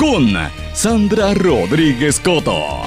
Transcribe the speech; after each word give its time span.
con 0.00 0.32
Sandra 0.72 1.34
Rodríguez 1.34 2.18
Coto. 2.20 2.80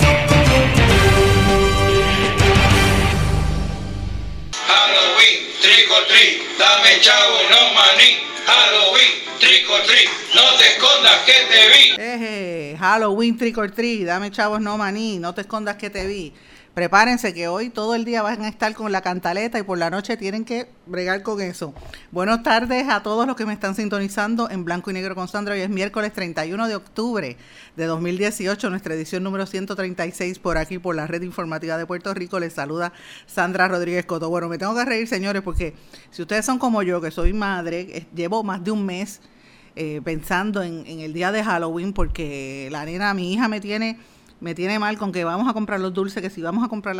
Halloween, 4.65 5.45
trick 5.61 5.91
or 5.91 6.07
treat, 6.07 6.41
dame 6.57 6.99
chavo, 7.01 7.37
no 7.51 7.61
maní. 7.75 8.17
Halloween, 8.47 9.13
trick 9.37 9.69
or 9.69 9.83
treat, 9.85 10.09
no 10.33 10.57
te 10.57 10.65
escondas 10.73 11.19
que 11.23 11.37
te 11.51 11.61
vi. 11.69 11.85
Eh, 11.99 12.75
Halloween, 12.79 13.37
trick 13.37 13.59
or 13.59 13.69
treat, 13.69 14.07
dame 14.07 14.31
chavos, 14.31 14.59
no 14.59 14.75
maní, 14.75 15.19
no 15.19 15.35
te 15.35 15.41
escondas 15.41 15.75
que 15.75 15.91
te 15.91 16.07
vi. 16.07 16.33
Prepárense 16.73 17.35
que 17.35 17.47
hoy 17.47 17.69
todo 17.69 17.93
el 17.93 18.03
día 18.03 18.23
van 18.23 18.41
a 18.41 18.47
estar 18.47 18.73
con 18.73 18.91
la 18.91 19.01
cantaleta 19.01 19.59
y 19.59 19.63
por 19.63 19.77
la 19.77 19.91
noche 19.91 20.17
tienen 20.17 20.43
que 20.43 20.67
bregar 20.87 21.21
con 21.21 21.39
eso. 21.39 21.71
Buenas 22.11 22.41
tardes 22.41 22.89
a 22.89 23.03
todos 23.03 23.27
los 23.27 23.35
que 23.35 23.45
me 23.45 23.53
están 23.53 23.75
sintonizando 23.75 24.49
en 24.49 24.65
Blanco 24.65 24.89
y 24.89 24.95
Negro 24.95 25.13
con 25.13 25.27
Sandra. 25.27 25.53
Hoy 25.53 25.61
es 25.61 25.69
miércoles 25.69 26.11
31 26.13 26.67
de 26.67 26.75
octubre 26.75 27.37
de 27.75 27.85
2018, 27.85 28.71
nuestra 28.71 28.95
edición 28.95 29.21
número 29.21 29.45
136 29.45 30.39
por 30.39 30.57
aquí 30.57 30.79
por 30.79 30.95
la 30.95 31.05
red 31.05 31.21
informativa 31.21 31.77
de 31.77 31.85
Puerto 31.85 32.11
Rico. 32.15 32.39
Les 32.39 32.53
saluda 32.53 32.91
Sandra 33.27 33.67
Rodríguez 33.67 34.07
Coto. 34.07 34.31
Bueno, 34.31 34.49
me 34.49 34.57
tengo 34.57 34.73
que 34.73 34.83
reír, 34.83 35.07
señores, 35.07 35.43
porque 35.43 35.75
si 36.09 36.23
ustedes 36.23 36.43
son 36.43 36.57
como 36.57 36.81
yo, 36.81 36.99
que 37.01 37.11
soy 37.11 37.33
madre, 37.33 37.81
eh, 37.81 38.07
llevo 38.15 38.43
más 38.43 38.63
de 38.63 38.71
un 38.71 38.83
mes 38.83 39.21
eh, 39.75 40.01
pensando 40.03 40.63
en, 40.63 40.87
en 40.87 41.01
el 41.01 41.13
día 41.13 41.31
de 41.31 41.43
Halloween 41.43 41.93
porque 41.93 42.67
la 42.71 42.83
nena, 42.83 43.13
mi 43.13 43.31
hija 43.31 43.47
me 43.47 43.61
tiene 43.61 43.99
me 44.43 44.53
tiene 44.53 44.77
mal 44.77 44.97
con 44.97 45.13
que 45.13 45.23
vamos 45.23 45.47
a 45.47 45.53
comprar 45.53 45.79
los 45.79 45.93
dulces, 45.93 46.21
que 46.21 46.29
si 46.29 46.41
vamos 46.41 46.65
a 46.65 46.67
comprar 46.67 46.97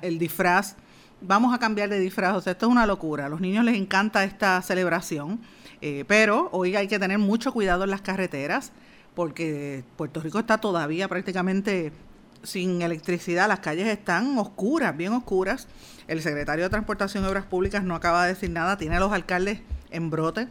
el 0.00 0.18
disfraz, 0.20 0.76
vamos 1.20 1.52
a 1.52 1.58
cambiar 1.58 1.88
de 1.88 1.98
disfraz. 1.98 2.36
O 2.36 2.40
sea, 2.40 2.52
esto 2.52 2.66
es 2.66 2.72
una 2.72 2.86
locura. 2.86 3.26
A 3.26 3.28
los 3.28 3.40
niños 3.40 3.64
les 3.64 3.76
encanta 3.76 4.22
esta 4.22 4.62
celebración, 4.62 5.40
eh, 5.80 6.04
pero 6.06 6.48
hoy 6.52 6.76
hay 6.76 6.86
que 6.86 7.00
tener 7.00 7.18
mucho 7.18 7.52
cuidado 7.52 7.82
en 7.82 7.90
las 7.90 8.00
carreteras, 8.00 8.70
porque 9.16 9.82
Puerto 9.96 10.20
Rico 10.20 10.38
está 10.38 10.58
todavía 10.58 11.08
prácticamente 11.08 11.92
sin 12.44 12.80
electricidad, 12.80 13.48
las 13.48 13.58
calles 13.58 13.88
están 13.88 14.38
oscuras, 14.38 14.96
bien 14.96 15.12
oscuras. 15.12 15.66
El 16.06 16.22
secretario 16.22 16.62
de 16.62 16.70
Transportación 16.70 17.24
y 17.24 17.26
Obras 17.26 17.44
Públicas 17.44 17.82
no 17.82 17.96
acaba 17.96 18.22
de 18.22 18.34
decir 18.34 18.50
nada, 18.50 18.78
tiene 18.78 18.96
a 18.96 19.00
los 19.00 19.12
alcaldes 19.12 19.62
en 19.90 20.10
brote 20.10 20.46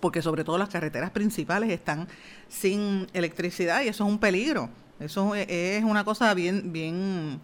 porque 0.00 0.22
sobre 0.22 0.44
todo 0.44 0.58
las 0.58 0.68
carreteras 0.68 1.10
principales 1.10 1.70
están 1.70 2.08
sin 2.48 3.06
electricidad 3.12 3.82
y 3.82 3.88
eso 3.88 4.04
es 4.04 4.10
un 4.10 4.18
peligro. 4.18 4.70
Eso 4.98 5.34
es 5.34 5.82
una 5.82 6.04
cosa 6.04 6.34
bien, 6.34 6.72
bien, 6.72 7.40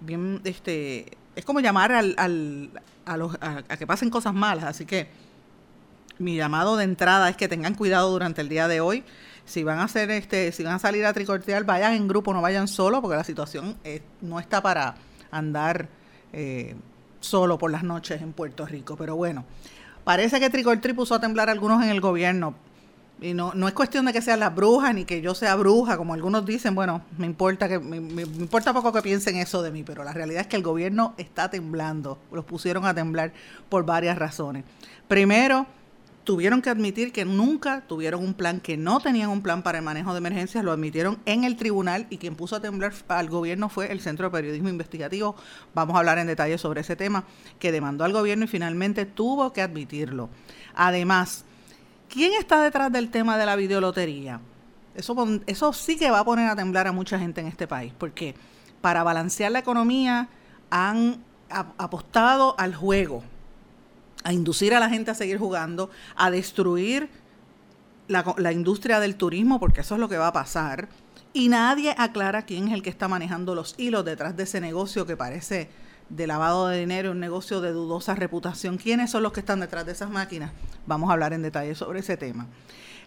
bien, 0.00 0.40
este, 0.44 1.16
es 1.34 1.44
como 1.44 1.60
llamar 1.60 1.92
al, 1.92 2.14
al, 2.18 2.70
a, 3.06 3.16
los, 3.16 3.36
a, 3.40 3.62
que 3.78 3.86
pasen 3.86 4.10
cosas 4.10 4.34
malas. 4.34 4.64
Así 4.64 4.84
que 4.84 5.08
mi 6.18 6.36
llamado 6.36 6.76
de 6.76 6.84
entrada 6.84 7.30
es 7.30 7.36
que 7.36 7.48
tengan 7.48 7.74
cuidado 7.74 8.10
durante 8.10 8.42
el 8.42 8.48
día 8.48 8.68
de 8.68 8.80
hoy. 8.80 9.04
Si 9.46 9.64
van 9.64 9.78
a 9.78 9.84
hacer 9.84 10.10
este, 10.10 10.52
si 10.52 10.62
van 10.62 10.74
a 10.74 10.78
salir 10.78 11.06
a 11.06 11.12
tricortear, 11.12 11.64
vayan 11.64 11.94
en 11.94 12.06
grupo, 12.06 12.34
no 12.34 12.42
vayan 12.42 12.68
solo, 12.68 13.00
porque 13.00 13.16
la 13.16 13.24
situación 13.24 13.76
no 14.20 14.38
está 14.38 14.62
para 14.62 14.96
andar 15.30 15.88
eh, 16.32 16.76
solo 17.20 17.58
por 17.58 17.70
las 17.70 17.82
noches 17.82 18.20
en 18.20 18.32
Puerto 18.32 18.66
Rico. 18.66 18.96
Pero 18.96 19.16
bueno, 19.16 19.44
Parece 20.10 20.40
que 20.40 20.50
Tricortri 20.50 20.92
puso 20.92 21.14
a 21.14 21.20
temblar 21.20 21.48
a 21.50 21.52
algunos 21.52 21.84
en 21.84 21.88
el 21.88 22.00
gobierno. 22.00 22.56
Y 23.20 23.32
no, 23.32 23.52
no 23.54 23.68
es 23.68 23.74
cuestión 23.74 24.06
de 24.06 24.12
que 24.12 24.20
sean 24.20 24.40
las 24.40 24.52
brujas 24.52 24.92
ni 24.92 25.04
que 25.04 25.20
yo 25.20 25.36
sea 25.36 25.54
bruja, 25.54 25.96
como 25.96 26.14
algunos 26.14 26.44
dicen, 26.44 26.74
bueno, 26.74 27.02
me 27.16 27.26
importa 27.26 27.68
que 27.68 27.78
me, 27.78 28.00
me, 28.00 28.22
importa 28.22 28.72
poco 28.72 28.92
que 28.92 29.02
piensen 29.02 29.36
eso 29.36 29.62
de 29.62 29.70
mí, 29.70 29.84
pero 29.84 30.02
la 30.02 30.12
realidad 30.12 30.40
es 30.40 30.46
que 30.48 30.56
el 30.56 30.64
gobierno 30.64 31.14
está 31.16 31.48
temblando, 31.48 32.18
los 32.32 32.44
pusieron 32.44 32.86
a 32.86 32.92
temblar 32.92 33.32
por 33.68 33.86
varias 33.86 34.18
razones. 34.18 34.64
Primero, 35.06 35.68
tuvieron 36.30 36.62
que 36.62 36.70
admitir 36.70 37.10
que 37.10 37.24
nunca 37.24 37.80
tuvieron 37.88 38.22
un 38.22 38.34
plan, 38.34 38.60
que 38.60 38.76
no 38.76 39.00
tenían 39.00 39.30
un 39.30 39.42
plan 39.42 39.64
para 39.64 39.78
el 39.78 39.84
manejo 39.84 40.12
de 40.12 40.18
emergencias, 40.18 40.62
lo 40.62 40.70
admitieron 40.70 41.18
en 41.26 41.42
el 41.42 41.56
tribunal 41.56 42.06
y 42.08 42.18
quien 42.18 42.36
puso 42.36 42.54
a 42.54 42.60
temblar 42.60 42.92
al 43.08 43.28
gobierno 43.28 43.68
fue 43.68 43.90
el 43.90 44.00
Centro 44.00 44.28
de 44.28 44.30
Periodismo 44.30 44.68
Investigativo. 44.68 45.34
Vamos 45.74 45.96
a 45.96 45.98
hablar 45.98 46.18
en 46.18 46.28
detalle 46.28 46.56
sobre 46.56 46.82
ese 46.82 46.94
tema, 46.94 47.24
que 47.58 47.72
demandó 47.72 48.04
al 48.04 48.12
gobierno 48.12 48.44
y 48.44 48.46
finalmente 48.46 49.06
tuvo 49.06 49.52
que 49.52 49.60
admitirlo. 49.60 50.30
Además, 50.76 51.44
¿quién 52.08 52.34
está 52.34 52.62
detrás 52.62 52.92
del 52.92 53.10
tema 53.10 53.36
de 53.36 53.46
la 53.46 53.56
videolotería? 53.56 54.40
Eso, 54.94 55.16
eso 55.48 55.72
sí 55.72 55.96
que 55.96 56.12
va 56.12 56.20
a 56.20 56.24
poner 56.24 56.48
a 56.48 56.54
temblar 56.54 56.86
a 56.86 56.92
mucha 56.92 57.18
gente 57.18 57.40
en 57.40 57.48
este 57.48 57.66
país, 57.66 57.92
porque 57.98 58.36
para 58.80 59.02
balancear 59.02 59.50
la 59.50 59.58
economía 59.58 60.28
han 60.70 61.24
apostado 61.48 62.54
al 62.56 62.76
juego 62.76 63.24
a 64.24 64.32
inducir 64.32 64.74
a 64.74 64.80
la 64.80 64.88
gente 64.88 65.10
a 65.10 65.14
seguir 65.14 65.38
jugando, 65.38 65.90
a 66.16 66.30
destruir 66.30 67.08
la, 68.08 68.52
industria 68.52 69.00
del 69.00 69.16
turismo, 69.16 69.60
porque 69.60 69.82
eso 69.82 69.94
es 69.94 70.00
lo 70.00 70.08
que 70.08 70.18
va 70.18 70.28
a 70.28 70.32
pasar. 70.32 70.88
Y 71.32 71.48
nadie 71.48 71.94
aclara 71.96 72.42
quién 72.42 72.68
es 72.68 72.74
el 72.74 72.82
que 72.82 72.90
está 72.90 73.06
manejando 73.08 73.54
los 73.54 73.74
hilos 73.78 74.04
detrás 74.04 74.36
de 74.36 74.42
ese 74.42 74.60
negocio 74.60 75.06
que 75.06 75.16
parece 75.16 75.68
de 76.08 76.26
lavado 76.26 76.66
de 76.66 76.80
dinero, 76.80 77.12
un 77.12 77.20
negocio 77.20 77.60
de 77.60 77.70
dudosa 77.70 78.16
reputación. 78.16 78.78
¿Quiénes 78.78 79.10
son 79.10 79.22
los 79.22 79.32
que 79.32 79.40
están 79.40 79.60
detrás 79.60 79.86
de 79.86 79.92
esas 79.92 80.10
máquinas? 80.10 80.50
Vamos 80.86 81.08
a 81.08 81.12
hablar 81.12 81.32
en 81.32 81.42
detalle 81.42 81.74
sobre 81.76 82.00
ese 82.00 82.16
tema. 82.16 82.48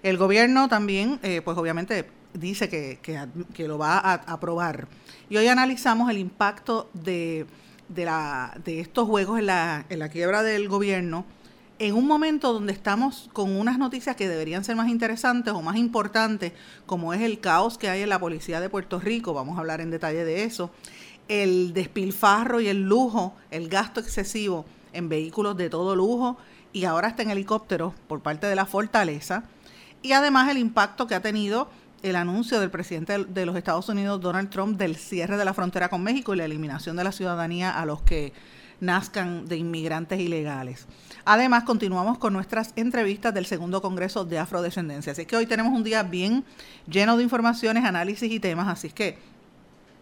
El 0.03 0.17
gobierno 0.17 0.69
también, 0.69 1.19
eh, 1.21 1.41
pues 1.43 1.57
obviamente 1.57 2.09
dice 2.33 2.69
que, 2.69 2.99
que, 3.01 3.67
lo 3.67 3.77
va 3.77 3.99
a 3.99 4.13
aprobar. 4.13 4.87
Y 5.29 5.37
hoy 5.37 5.47
analizamos 5.47 6.09
el 6.09 6.17
impacto 6.17 6.89
de 6.93 7.45
de, 7.89 8.05
la, 8.05 8.57
de 8.63 8.79
estos 8.79 9.07
juegos 9.07 9.39
en 9.39 9.47
la, 9.47 9.85
en 9.89 9.99
la 9.99 10.09
quiebra 10.09 10.43
del 10.43 10.67
gobierno, 10.67 11.25
en 11.79 11.95
un 11.95 12.07
momento 12.07 12.53
donde 12.53 12.71
estamos 12.71 13.29
con 13.33 13.55
unas 13.55 13.77
noticias 13.77 14.15
que 14.15 14.27
deberían 14.27 14.63
ser 14.63 14.75
más 14.75 14.89
interesantes 14.89 15.53
o 15.53 15.61
más 15.61 15.75
importantes, 15.75 16.53
como 16.85 17.13
es 17.13 17.21
el 17.21 17.39
caos 17.39 17.77
que 17.77 17.89
hay 17.89 18.01
en 18.03 18.09
la 18.09 18.19
policía 18.19 18.59
de 18.59 18.69
Puerto 18.69 18.99
Rico, 18.99 19.33
vamos 19.33 19.57
a 19.57 19.61
hablar 19.61 19.81
en 19.81 19.91
detalle 19.91 20.23
de 20.23 20.43
eso, 20.43 20.71
el 21.27 21.73
despilfarro 21.73 22.61
y 22.61 22.67
el 22.67 22.83
lujo, 22.83 23.35
el 23.49 23.69
gasto 23.69 23.99
excesivo 23.99 24.65
en 24.93 25.09
vehículos 25.09 25.57
de 25.57 25.69
todo 25.69 25.95
lujo 25.95 26.37
y 26.71 26.85
ahora 26.85 27.09
está 27.09 27.23
en 27.23 27.31
helicópteros 27.31 27.93
por 28.07 28.21
parte 28.21 28.47
de 28.47 28.55
la 28.55 28.65
fortaleza, 28.65 29.43
y 30.01 30.11
además 30.11 30.49
el 30.49 30.57
impacto 30.57 31.07
que 31.07 31.15
ha 31.15 31.21
tenido 31.21 31.69
el 32.03 32.17
anuncio 32.17 32.59
del 32.59 32.69
presidente 32.69 33.23
de 33.23 33.45
los 33.45 33.55
Estados 33.55 33.87
Unidos, 33.89 34.21
Donald 34.21 34.49
Trump, 34.49 34.77
del 34.77 34.97
cierre 34.97 35.37
de 35.37 35.45
la 35.45 35.53
frontera 35.53 35.89
con 35.89 36.03
México 36.03 36.33
y 36.33 36.37
la 36.37 36.45
eliminación 36.45 36.97
de 36.97 37.03
la 37.05 37.13
ciudadanía 37.13 37.71
a 37.71 37.85
los 37.85 38.01
que 38.01 38.33
nazcan 38.81 39.47
de 39.47 39.55
inmigrantes 39.55 40.19
ilegales. 40.19 40.85
Además, 41.23 41.63
continuamos 41.63 42.17
con 42.17 42.33
nuestras 42.33 42.73
entrevistas 42.75 43.33
del 43.33 43.45
segundo 43.45 43.81
Congreso 43.81 44.25
de 44.25 44.37
Afrodescendencia. 44.37 45.13
Así 45.13 45.25
que 45.25 45.37
hoy 45.37 45.45
tenemos 45.45 45.71
un 45.71 45.85
día 45.85 46.03
bien 46.03 46.43
lleno 46.87 47.15
de 47.15 47.23
informaciones, 47.23 47.85
análisis 47.85 48.29
y 48.29 48.39
temas, 48.41 48.67
así 48.67 48.89
que 48.89 49.17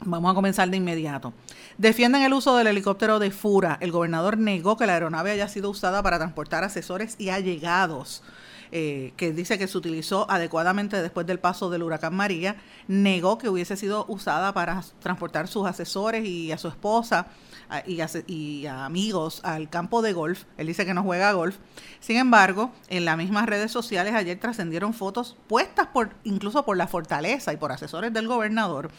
vamos 0.03 0.31
a 0.31 0.33
comenzar 0.33 0.67
de 0.71 0.77
inmediato. 0.77 1.33
Defienden 1.77 2.23
el 2.23 2.33
uso 2.33 2.57
del 2.57 2.65
helicóptero 2.65 3.19
de 3.19 3.29
Fura. 3.29 3.77
El 3.79 3.91
gobernador 3.91 4.39
negó 4.39 4.75
que 4.75 4.87
la 4.87 4.93
aeronave 4.93 5.29
haya 5.29 5.47
sido 5.47 5.69
usada 5.69 6.01
para 6.01 6.17
transportar 6.17 6.63
asesores 6.63 7.15
y 7.19 7.29
allegados 7.29 8.23
eh, 8.73 9.11
que 9.17 9.33
dice 9.33 9.57
que 9.57 9.67
se 9.67 9.77
utilizó 9.77 10.29
adecuadamente 10.31 11.01
después 11.01 11.27
del 11.27 11.39
paso 11.39 11.69
del 11.69 11.83
huracán 11.83 12.15
María, 12.15 12.55
negó 12.87 13.37
que 13.37 13.49
hubiese 13.49 13.75
sido 13.75 14.05
usada 14.07 14.53
para 14.53 14.81
transportar 14.99 15.47
sus 15.47 15.67
asesores 15.67 16.25
y 16.25 16.51
a 16.51 16.57
su 16.57 16.69
esposa 16.69 17.27
y, 17.85 18.65
a 18.65 18.85
amigos 18.85 19.41
al 19.43 19.69
campo 19.69 20.01
de 20.01 20.13
golf. 20.13 20.43
Él 20.57 20.67
dice 20.67 20.85
que 20.85 20.93
no 20.93 21.03
juega 21.03 21.33
golf. 21.33 21.57
Sin 21.99 22.17
embargo, 22.17 22.71
en 22.87 23.05
las 23.05 23.17
mismas 23.17 23.45
redes 23.45 23.71
sociales 23.71 24.13
ayer 24.13 24.39
trascendieron 24.39 24.93
fotos 24.93 25.35
puestas 25.47 25.87
por 25.87 26.11
incluso 26.23 26.63
por 26.63 26.77
la 26.77 26.87
fortaleza 26.87 27.53
y 27.53 27.57
por 27.57 27.71
asesores 27.71 28.13
del 28.13 28.27
gobernador, 28.27 28.89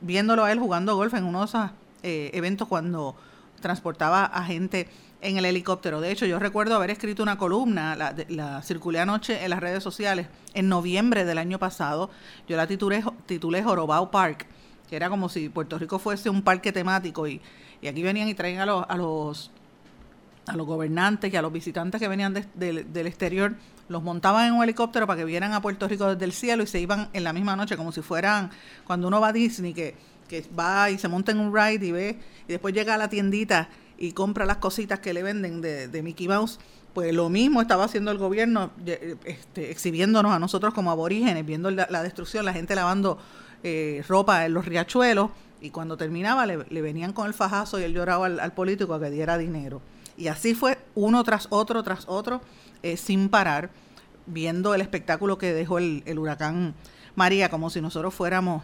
viéndolo 0.00 0.44
a 0.44 0.52
él 0.52 0.58
jugando 0.58 0.96
golf 0.96 1.14
en 1.14 1.24
uno 1.24 1.40
de 1.40 1.46
esos 1.46 1.70
eh, 2.02 2.30
eventos 2.34 2.68
cuando 2.68 3.16
transportaba 3.60 4.24
a 4.24 4.44
gente 4.44 4.88
en 5.24 5.38
el 5.38 5.44
helicóptero. 5.46 6.00
De 6.00 6.12
hecho, 6.12 6.26
yo 6.26 6.38
recuerdo 6.38 6.76
haber 6.76 6.90
escrito 6.90 7.22
una 7.22 7.38
columna, 7.38 7.96
la, 7.96 8.14
la 8.28 8.62
circulé 8.62 9.00
anoche 9.00 9.42
en 9.42 9.50
las 9.50 9.60
redes 9.60 9.82
sociales, 9.82 10.28
en 10.52 10.68
noviembre 10.68 11.24
del 11.24 11.38
año 11.38 11.58
pasado. 11.58 12.10
Yo 12.46 12.56
la 12.56 12.66
titulé, 12.66 13.02
titulé 13.26 13.62
Jorobao 13.62 14.10
Park, 14.10 14.46
que 14.88 14.96
era 14.96 15.08
como 15.08 15.28
si 15.28 15.48
Puerto 15.48 15.78
Rico 15.78 15.98
fuese 15.98 16.28
un 16.28 16.42
parque 16.42 16.72
temático 16.72 17.26
y, 17.26 17.40
y 17.80 17.88
aquí 17.88 18.02
venían 18.02 18.28
y 18.28 18.34
traían 18.34 18.60
a 18.60 18.66
los, 18.66 18.84
a 18.88 18.96
los 18.96 19.50
a 20.46 20.56
los 20.56 20.66
gobernantes 20.66 21.32
y 21.32 21.36
a 21.36 21.42
los 21.42 21.50
visitantes 21.50 21.98
que 21.98 22.06
venían 22.06 22.34
del 22.34 23.06
exterior, 23.06 23.54
los 23.88 24.02
montaban 24.02 24.46
en 24.46 24.52
un 24.52 24.62
helicóptero 24.62 25.06
para 25.06 25.18
que 25.18 25.24
vieran 25.24 25.54
a 25.54 25.62
Puerto 25.62 25.88
Rico 25.88 26.12
desde 26.12 26.24
el 26.26 26.32
cielo 26.32 26.62
y 26.62 26.66
se 26.66 26.80
iban 26.80 27.08
en 27.14 27.24
la 27.24 27.32
misma 27.32 27.56
noche, 27.56 27.78
como 27.78 27.92
si 27.92 28.02
fueran 28.02 28.50
cuando 28.86 29.08
uno 29.08 29.22
va 29.22 29.28
a 29.28 29.32
Disney, 29.32 29.72
que, 29.72 29.94
que 30.28 30.44
va 30.58 30.90
y 30.90 30.98
se 30.98 31.08
monta 31.08 31.32
en 31.32 31.40
un 31.40 31.54
ride 31.54 31.86
y 31.86 31.92
ve, 31.92 32.18
y 32.46 32.52
después 32.52 32.74
llega 32.74 32.94
a 32.94 32.98
la 32.98 33.08
tiendita 33.08 33.68
y 33.98 34.12
compra 34.12 34.44
las 34.44 34.58
cositas 34.58 35.00
que 35.00 35.12
le 35.12 35.22
venden 35.22 35.60
de, 35.60 36.02
Mickey 36.02 36.28
Mouse, 36.28 36.58
pues 36.92 37.12
lo 37.14 37.28
mismo 37.28 37.60
estaba 37.60 37.84
haciendo 37.84 38.10
el 38.10 38.18
gobierno, 38.18 38.70
este, 39.24 39.70
exhibiéndonos 39.70 40.32
a 40.32 40.38
nosotros 40.38 40.74
como 40.74 40.90
aborígenes, 40.90 41.44
viendo 41.44 41.70
la, 41.70 42.02
destrucción, 42.02 42.44
la 42.44 42.52
gente 42.52 42.74
lavando 42.74 43.18
eh, 43.62 44.04
ropa 44.06 44.46
en 44.46 44.54
los 44.54 44.64
riachuelos, 44.64 45.30
y 45.60 45.70
cuando 45.70 45.96
terminaba 45.96 46.44
le, 46.44 46.82
venían 46.82 47.12
con 47.12 47.26
el 47.26 47.32
fajazo 47.32 47.80
y 47.80 47.84
él 47.84 47.94
lloraba 47.94 48.26
al, 48.26 48.52
político 48.52 48.92
a 48.94 49.00
que 49.00 49.10
diera 49.10 49.38
dinero. 49.38 49.80
Y 50.16 50.28
así 50.28 50.54
fue 50.54 50.78
uno 50.94 51.24
tras 51.24 51.46
otro, 51.50 51.82
tras 51.82 52.04
otro, 52.06 52.42
eh, 52.82 52.96
sin 52.96 53.28
parar, 53.30 53.70
viendo 54.26 54.74
el 54.74 54.80
espectáculo 54.82 55.38
que 55.38 55.52
dejó 55.52 55.78
el, 55.78 56.02
el 56.06 56.18
huracán 56.18 56.74
María, 57.14 57.48
como 57.48 57.70
si 57.70 57.80
nosotros 57.80 58.12
fuéramos, 58.12 58.62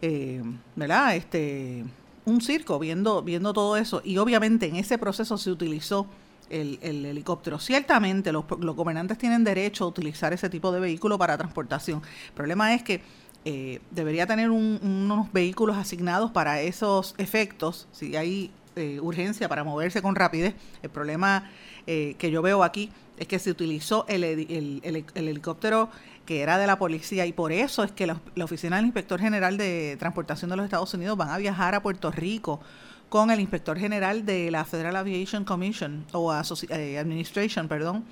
eh, 0.00 0.42
¿verdad? 0.74 1.16
Este, 1.16 1.84
un 2.28 2.40
circo 2.40 2.78
viendo, 2.78 3.22
viendo 3.22 3.52
todo 3.52 3.76
eso. 3.76 4.02
Y 4.04 4.18
obviamente 4.18 4.66
en 4.66 4.76
ese 4.76 4.98
proceso 4.98 5.38
se 5.38 5.50
utilizó 5.50 6.06
el, 6.50 6.78
helicóptero. 6.82 7.58
Ciertamente 7.58 8.32
los, 8.32 8.44
gobernantes 8.46 9.18
tienen 9.18 9.44
derecho 9.44 9.84
a 9.84 9.88
utilizar 9.88 10.32
ese 10.32 10.48
tipo 10.48 10.72
de 10.72 10.80
vehículo 10.80 11.18
para 11.18 11.36
transportación. 11.36 12.02
El 12.28 12.34
problema 12.34 12.74
es 12.74 12.82
que 12.82 13.02
eh, 13.44 13.80
debería 13.90 14.26
tener 14.26 14.50
unos 14.50 15.32
vehículos 15.32 15.76
asignados 15.76 16.30
para 16.30 16.60
esos 16.60 17.14
efectos, 17.18 17.88
si 17.92 18.16
hay 18.16 18.50
eh, 18.76 19.00
urgencia 19.00 19.48
para 19.48 19.64
moverse 19.64 20.02
con 20.02 20.14
rapidez. 20.14 20.54
El 20.82 20.90
problema 20.90 21.50
eh, 21.90 22.16
que 22.18 22.30
yo 22.30 22.42
veo 22.42 22.64
aquí 22.64 22.90
es 23.16 23.26
que 23.26 23.38
se 23.38 23.50
utilizó 23.50 24.04
el, 24.08 24.22
el, 24.22 25.04
helicóptero 25.14 25.88
que 26.26 26.42
era 26.42 26.58
de 26.58 26.66
la 26.66 26.78
policía 26.78 27.24
y 27.24 27.32
por 27.32 27.50
eso 27.50 27.82
es 27.82 27.92
que 27.92 28.06
la, 28.06 28.20
oficina 28.42 28.76
del 28.76 28.84
inspector 28.84 29.18
general 29.18 29.56
de 29.56 29.96
transportación 29.98 30.50
de 30.50 30.56
los 30.56 30.64
Estados 30.66 30.92
Unidos 30.92 31.16
van 31.16 31.30
a 31.30 31.38
viajar 31.38 31.74
a 31.74 31.82
Puerto 31.82 32.10
Rico 32.10 32.60
con 33.08 33.30
el 33.30 33.40
inspector 33.40 33.78
general 33.78 34.26
de 34.26 34.50
la 34.50 34.66
Federal 34.66 34.96
Aviation 34.96 35.46
Commission 35.46 36.04
o 36.12 36.30
eh, 36.68 36.98
Administration, 36.98 37.68
perdón, 37.68 38.04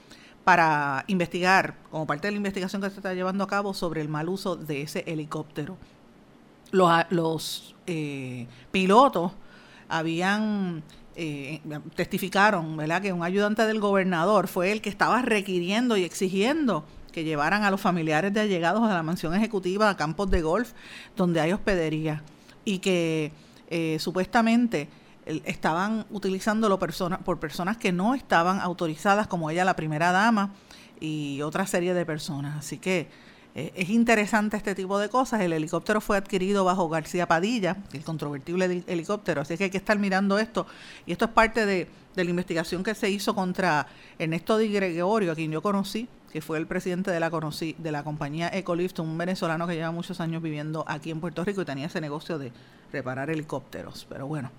para 0.42 1.04
investigar, 1.06 1.76
como 1.90 2.06
parte 2.06 2.28
de 2.28 2.30
la 2.30 2.38
investigación 2.38 2.80
que 2.80 2.88
se 2.88 2.96
está 2.96 3.12
llevando 3.12 3.44
a 3.44 3.46
cabo 3.46 3.74
sobre 3.74 4.00
el 4.00 4.08
mal 4.08 4.30
uso 4.30 4.56
de 4.56 4.80
ese 4.80 5.04
helicóptero. 5.06 5.76
Los, 6.70 6.90
los 7.10 7.76
eh, 7.86 8.46
pilotos 8.72 9.32
habían 9.90 10.82
eh, 11.16 11.60
testificaron, 11.94 12.76
¿verdad?, 12.76 13.00
que 13.02 13.12
un 13.12 13.22
ayudante 13.22 13.66
del 13.66 13.80
gobernador 13.80 14.48
fue 14.48 14.70
el 14.70 14.82
que 14.82 14.90
estaba 14.90 15.22
requiriendo 15.22 15.96
y 15.96 16.04
exigiendo 16.04 16.84
que 17.12 17.24
llevaran 17.24 17.64
a 17.64 17.70
los 17.70 17.80
familiares 17.80 18.34
de 18.34 18.40
allegados 18.40 18.82
a 18.82 18.92
la 18.92 19.02
mansión 19.02 19.34
ejecutiva 19.34 19.88
a 19.88 19.96
campos 19.96 20.30
de 20.30 20.42
golf 20.42 20.72
donde 21.16 21.40
hay 21.40 21.52
hospedería 21.52 22.22
y 22.66 22.80
que 22.80 23.32
eh, 23.70 23.96
supuestamente 23.98 24.88
estaban 25.44 26.04
utilizándolo 26.10 26.78
por 26.78 27.40
personas 27.40 27.76
que 27.78 27.90
no 27.92 28.14
estaban 28.14 28.60
autorizadas, 28.60 29.26
como 29.26 29.50
ella, 29.50 29.64
la 29.64 29.74
primera 29.74 30.12
dama, 30.12 30.52
y 31.00 31.42
otra 31.42 31.66
serie 31.66 31.94
de 31.94 32.06
personas. 32.06 32.56
Así 32.56 32.78
que 32.78 33.08
eh, 33.58 33.72
es 33.74 33.88
interesante 33.88 34.58
este 34.58 34.74
tipo 34.74 34.98
de 34.98 35.08
cosas. 35.08 35.40
El 35.40 35.54
helicóptero 35.54 36.02
fue 36.02 36.18
adquirido 36.18 36.62
bajo 36.62 36.90
García 36.90 37.26
Padilla, 37.26 37.78
el 37.94 38.04
controvertible 38.04 38.84
helicóptero, 38.86 39.40
así 39.40 39.56
que 39.56 39.64
hay 39.64 39.70
que 39.70 39.78
estar 39.78 39.98
mirando 39.98 40.38
esto. 40.38 40.66
Y 41.06 41.12
esto 41.12 41.24
es 41.24 41.30
parte 41.30 41.64
de, 41.64 41.88
la 42.16 42.22
investigación 42.22 42.84
que 42.84 42.94
se 42.94 43.08
hizo 43.08 43.34
contra 43.34 43.86
Ernesto 44.18 44.58
Di 44.58 44.68
Gregorio, 44.68 45.32
a 45.32 45.34
quien 45.34 45.50
yo 45.50 45.62
conocí, 45.62 46.06
que 46.30 46.42
fue 46.42 46.58
el 46.58 46.66
presidente 46.66 47.10
de 47.10 47.18
la, 47.18 47.30
de 47.30 47.92
la 47.92 48.04
compañía 48.04 48.50
Ecolift, 48.52 48.98
un 48.98 49.16
venezolano 49.16 49.66
que 49.66 49.74
lleva 49.74 49.90
muchos 49.90 50.20
años 50.20 50.42
viviendo 50.42 50.84
aquí 50.86 51.10
en 51.10 51.20
Puerto 51.20 51.42
Rico 51.42 51.62
y 51.62 51.64
tenía 51.64 51.86
ese 51.86 52.02
negocio 52.02 52.38
de 52.38 52.52
reparar 52.92 53.30
helicópteros. 53.30 54.06
Pero 54.06 54.26
bueno. 54.26 54.50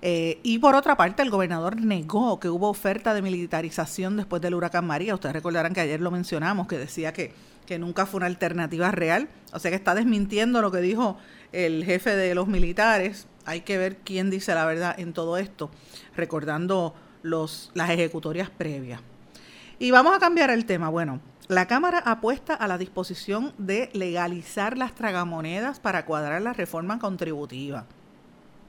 Eh, 0.00 0.38
y 0.44 0.58
por 0.60 0.76
otra 0.76 0.96
parte, 0.96 1.22
el 1.22 1.30
gobernador 1.30 1.80
negó 1.80 2.38
que 2.38 2.48
hubo 2.48 2.68
oferta 2.68 3.14
de 3.14 3.22
militarización 3.22 4.16
después 4.16 4.40
del 4.42 4.54
huracán 4.54 4.86
María. 4.86 5.14
Ustedes 5.14 5.34
recordarán 5.34 5.72
que 5.72 5.80
ayer 5.80 6.00
lo 6.00 6.12
mencionamos, 6.12 6.68
que 6.68 6.78
decía 6.78 7.12
que 7.12 7.32
que 7.66 7.78
nunca 7.78 8.06
fue 8.06 8.18
una 8.18 8.26
alternativa 8.26 8.90
real. 8.90 9.28
O 9.52 9.58
sea 9.58 9.70
que 9.70 9.76
está 9.76 9.94
desmintiendo 9.94 10.62
lo 10.62 10.70
que 10.70 10.80
dijo 10.80 11.18
el 11.52 11.84
jefe 11.84 12.16
de 12.16 12.34
los 12.34 12.48
militares. 12.48 13.26
Hay 13.44 13.62
que 13.62 13.78
ver 13.78 13.96
quién 13.98 14.30
dice 14.30 14.54
la 14.54 14.64
verdad 14.64 14.98
en 14.98 15.12
todo 15.12 15.36
esto, 15.36 15.70
recordando 16.16 16.94
los, 17.22 17.70
las 17.74 17.90
ejecutorias 17.90 18.50
previas. 18.50 19.00
Y 19.78 19.90
vamos 19.90 20.14
a 20.14 20.18
cambiar 20.18 20.50
el 20.50 20.64
tema. 20.64 20.88
Bueno, 20.88 21.20
la 21.48 21.66
Cámara 21.66 21.98
apuesta 21.98 22.54
a 22.54 22.68
la 22.68 22.78
disposición 22.78 23.52
de 23.58 23.90
legalizar 23.92 24.78
las 24.78 24.94
tragamonedas 24.94 25.80
para 25.80 26.04
cuadrar 26.04 26.40
la 26.40 26.52
reforma 26.52 26.98
contributiva. 26.98 27.84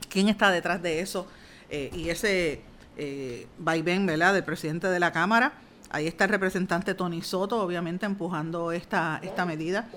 ¿Quién 0.09 0.27
está 0.27 0.51
detrás 0.51 0.81
de 0.81 0.99
eso? 0.99 1.27
Eh, 1.69 1.91
y 1.93 2.09
ese 2.09 2.61
eh, 2.97 3.47
vaivén, 3.59 4.05
¿verdad?, 4.05 4.33
del 4.33 4.43
presidente 4.43 4.87
de 4.87 4.99
la 4.99 5.11
Cámara 5.11 5.53
Ahí 5.93 6.07
está 6.07 6.23
el 6.23 6.31
representante 6.31 6.95
Tony 6.95 7.21
Soto, 7.21 7.61
obviamente 7.61 8.07
empujando 8.07 8.71
esta, 8.71 9.19
esta 9.21 9.45
medida. 9.45 9.87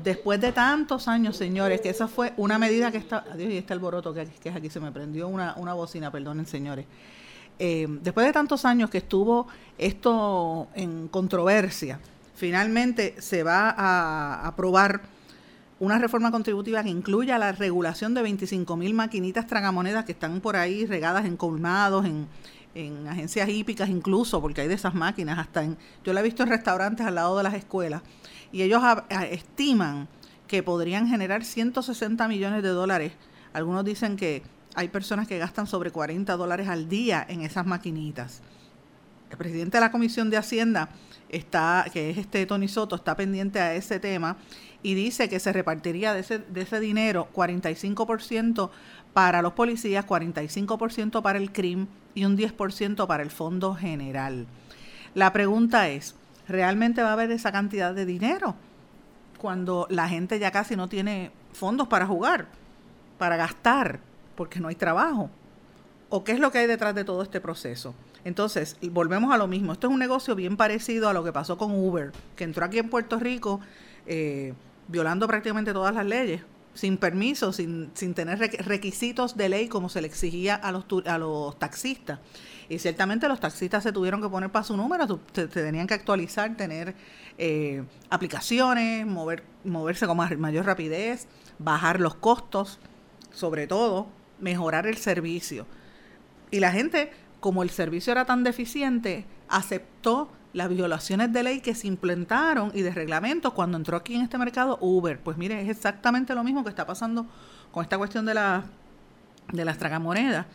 Después 0.00 0.40
de 0.40 0.52
tantos 0.52 1.08
años, 1.08 1.36
señores, 1.36 1.80
que 1.80 1.90
esa 1.90 2.06
fue 2.06 2.32
una 2.36 2.56
medida 2.56 2.92
que 2.92 2.98
está... 2.98 3.24
Adiós, 3.32 3.50
y 3.50 3.56
está 3.56 3.74
el 3.74 3.80
boroto 3.80 4.14
que, 4.14 4.26
que 4.26 4.48
es 4.48 4.54
aquí, 4.54 4.70
se 4.70 4.78
me 4.78 4.92
prendió 4.92 5.26
una, 5.26 5.54
una 5.56 5.74
bocina, 5.74 6.12
perdonen, 6.12 6.46
señores. 6.46 6.86
Eh, 7.58 7.88
después 8.00 8.26
de 8.28 8.32
tantos 8.32 8.64
años 8.64 8.90
que 8.90 8.98
estuvo 8.98 9.48
esto 9.76 10.68
en 10.76 11.08
controversia, 11.08 11.98
finalmente 12.36 13.16
se 13.18 13.42
va 13.42 13.70
a 13.70 14.46
aprobar 14.46 15.02
una 15.80 15.98
reforma 15.98 16.30
contributiva 16.30 16.84
que 16.84 16.90
incluya 16.90 17.38
la 17.38 17.50
regulación 17.50 18.14
de 18.14 18.22
25 18.22 18.76
mil 18.76 18.94
maquinitas 18.94 19.48
tragamonedas 19.48 20.04
que 20.04 20.12
están 20.12 20.40
por 20.40 20.54
ahí 20.54 20.86
regadas 20.86 21.24
en 21.24 21.36
colmados, 21.36 22.06
en, 22.06 22.28
en 22.74 23.08
agencias 23.08 23.48
hípicas 23.48 23.88
incluso, 23.88 24.40
porque 24.40 24.60
hay 24.60 24.68
de 24.68 24.74
esas 24.74 24.94
máquinas, 24.94 25.38
hasta 25.38 25.62
en, 25.64 25.76
yo 26.04 26.12
la 26.12 26.20
he 26.20 26.22
visto 26.22 26.42
en 26.42 26.50
restaurantes 26.50 27.06
al 27.06 27.16
lado 27.16 27.36
de 27.36 27.42
las 27.42 27.54
escuelas, 27.54 28.02
y 28.52 28.62
ellos 28.62 28.82
estiman 29.30 30.08
que 30.46 30.62
podrían 30.62 31.08
generar 31.08 31.44
160 31.44 32.26
millones 32.28 32.62
de 32.62 32.70
dólares. 32.70 33.12
Algunos 33.52 33.84
dicen 33.84 34.16
que 34.16 34.42
hay 34.74 34.88
personas 34.88 35.28
que 35.28 35.38
gastan 35.38 35.66
sobre 35.66 35.90
40 35.90 36.36
dólares 36.36 36.68
al 36.68 36.88
día 36.88 37.24
en 37.28 37.42
esas 37.42 37.66
maquinitas. 37.66 38.42
El 39.30 39.36
presidente 39.36 39.76
de 39.76 39.80
la 39.80 39.92
Comisión 39.92 40.28
de 40.30 40.36
Hacienda 40.36 40.90
está, 41.30 41.86
que 41.92 42.10
es 42.10 42.18
este 42.18 42.44
Tony 42.46 42.68
Soto, 42.68 42.96
está 42.96 43.16
pendiente 43.16 43.60
a 43.60 43.74
ese 43.74 44.00
tema 44.00 44.36
y 44.82 44.94
dice 44.94 45.28
que 45.28 45.40
se 45.40 45.52
repartiría 45.52 46.14
de 46.14 46.20
ese, 46.20 46.38
de 46.38 46.62
ese 46.62 46.80
dinero 46.80 47.28
45% 47.34 48.70
para 49.12 49.42
los 49.42 49.52
policías, 49.52 50.06
45% 50.06 51.22
para 51.22 51.38
el 51.38 51.52
CRIM 51.52 51.86
y 52.14 52.24
un 52.24 52.36
10% 52.36 53.06
para 53.06 53.22
el 53.22 53.30
Fondo 53.30 53.74
General. 53.74 54.46
La 55.14 55.32
pregunta 55.32 55.88
es, 55.88 56.14
¿realmente 56.48 57.02
va 57.02 57.10
a 57.10 57.14
haber 57.14 57.30
esa 57.30 57.52
cantidad 57.52 57.94
de 57.94 58.06
dinero 58.06 58.54
cuando 59.38 59.86
la 59.90 60.08
gente 60.08 60.38
ya 60.38 60.50
casi 60.50 60.76
no 60.76 60.88
tiene 60.88 61.30
fondos 61.52 61.88
para 61.88 62.06
jugar, 62.06 62.48
para 63.18 63.36
gastar, 63.36 64.00
porque 64.36 64.60
no 64.60 64.68
hay 64.68 64.76
trabajo? 64.76 65.30
¿O 66.08 66.24
qué 66.24 66.32
es 66.32 66.40
lo 66.40 66.50
que 66.50 66.58
hay 66.58 66.66
detrás 66.66 66.94
de 66.94 67.04
todo 67.04 67.22
este 67.22 67.40
proceso? 67.40 67.94
Entonces, 68.24 68.76
volvemos 68.90 69.32
a 69.32 69.38
lo 69.38 69.46
mismo. 69.46 69.72
Esto 69.72 69.86
es 69.86 69.92
un 69.92 69.98
negocio 69.98 70.34
bien 70.34 70.56
parecido 70.56 71.08
a 71.08 71.12
lo 71.12 71.24
que 71.24 71.32
pasó 71.32 71.56
con 71.56 71.72
Uber, 71.72 72.12
que 72.36 72.44
entró 72.44 72.64
aquí 72.64 72.78
en 72.78 72.88
Puerto 72.90 73.18
Rico 73.18 73.60
eh, 74.06 74.54
violando 74.88 75.26
prácticamente 75.26 75.72
todas 75.72 75.94
las 75.94 76.04
leyes, 76.04 76.42
sin 76.74 76.96
permiso, 76.96 77.52
sin, 77.52 77.90
sin 77.94 78.14
tener 78.14 78.38
requisitos 78.38 79.36
de 79.36 79.48
ley 79.48 79.68
como 79.68 79.88
se 79.88 80.00
le 80.00 80.06
exigía 80.06 80.54
a 80.54 80.72
los, 80.72 80.84
a 81.06 81.18
los 81.18 81.58
taxistas. 81.58 82.18
Y 82.68 82.78
ciertamente 82.78 83.28
los 83.28 83.40
taxistas 83.40 83.82
se 83.82 83.92
tuvieron 83.92 84.22
que 84.22 84.28
poner 84.28 84.50
para 84.50 84.64
su 84.64 84.76
número, 84.76 85.06
te, 85.32 85.48
tenían 85.48 85.86
que 85.86 85.94
actualizar, 85.94 86.56
tener 86.56 86.94
eh, 87.38 87.82
aplicaciones, 88.10 89.06
mover, 89.06 89.42
moverse 89.64 90.06
con 90.06 90.16
mayor 90.16 90.66
rapidez, 90.66 91.26
bajar 91.58 92.00
los 92.00 92.14
costos, 92.14 92.78
sobre 93.32 93.66
todo 93.66 94.06
mejorar 94.38 94.86
el 94.86 94.96
servicio. 94.96 95.66
Y 96.50 96.60
la 96.60 96.72
gente, 96.72 97.12
como 97.40 97.62
el 97.62 97.70
servicio 97.70 98.12
era 98.12 98.24
tan 98.24 98.44
deficiente, 98.44 99.24
aceptó 99.48 100.30
las 100.52 100.68
violaciones 100.68 101.32
de 101.32 101.42
ley 101.42 101.60
que 101.60 101.74
se 101.74 101.86
implementaron 101.86 102.72
y 102.74 102.82
de 102.82 102.90
reglamentos 102.90 103.52
cuando 103.52 103.76
entró 103.76 103.96
aquí 103.96 104.14
en 104.14 104.22
este 104.22 104.38
mercado 104.38 104.78
Uber. 104.80 105.18
Pues 105.20 105.36
mire, 105.36 105.60
es 105.62 105.68
exactamente 105.68 106.34
lo 106.34 106.44
mismo 106.44 106.64
que 106.64 106.70
está 106.70 106.86
pasando 106.86 107.26
con 107.70 107.82
esta 107.82 107.98
cuestión 107.98 108.26
de, 108.26 108.34
la, 108.34 108.64
de 109.52 109.64
las 109.64 109.78
tragamonedas, 109.78 110.46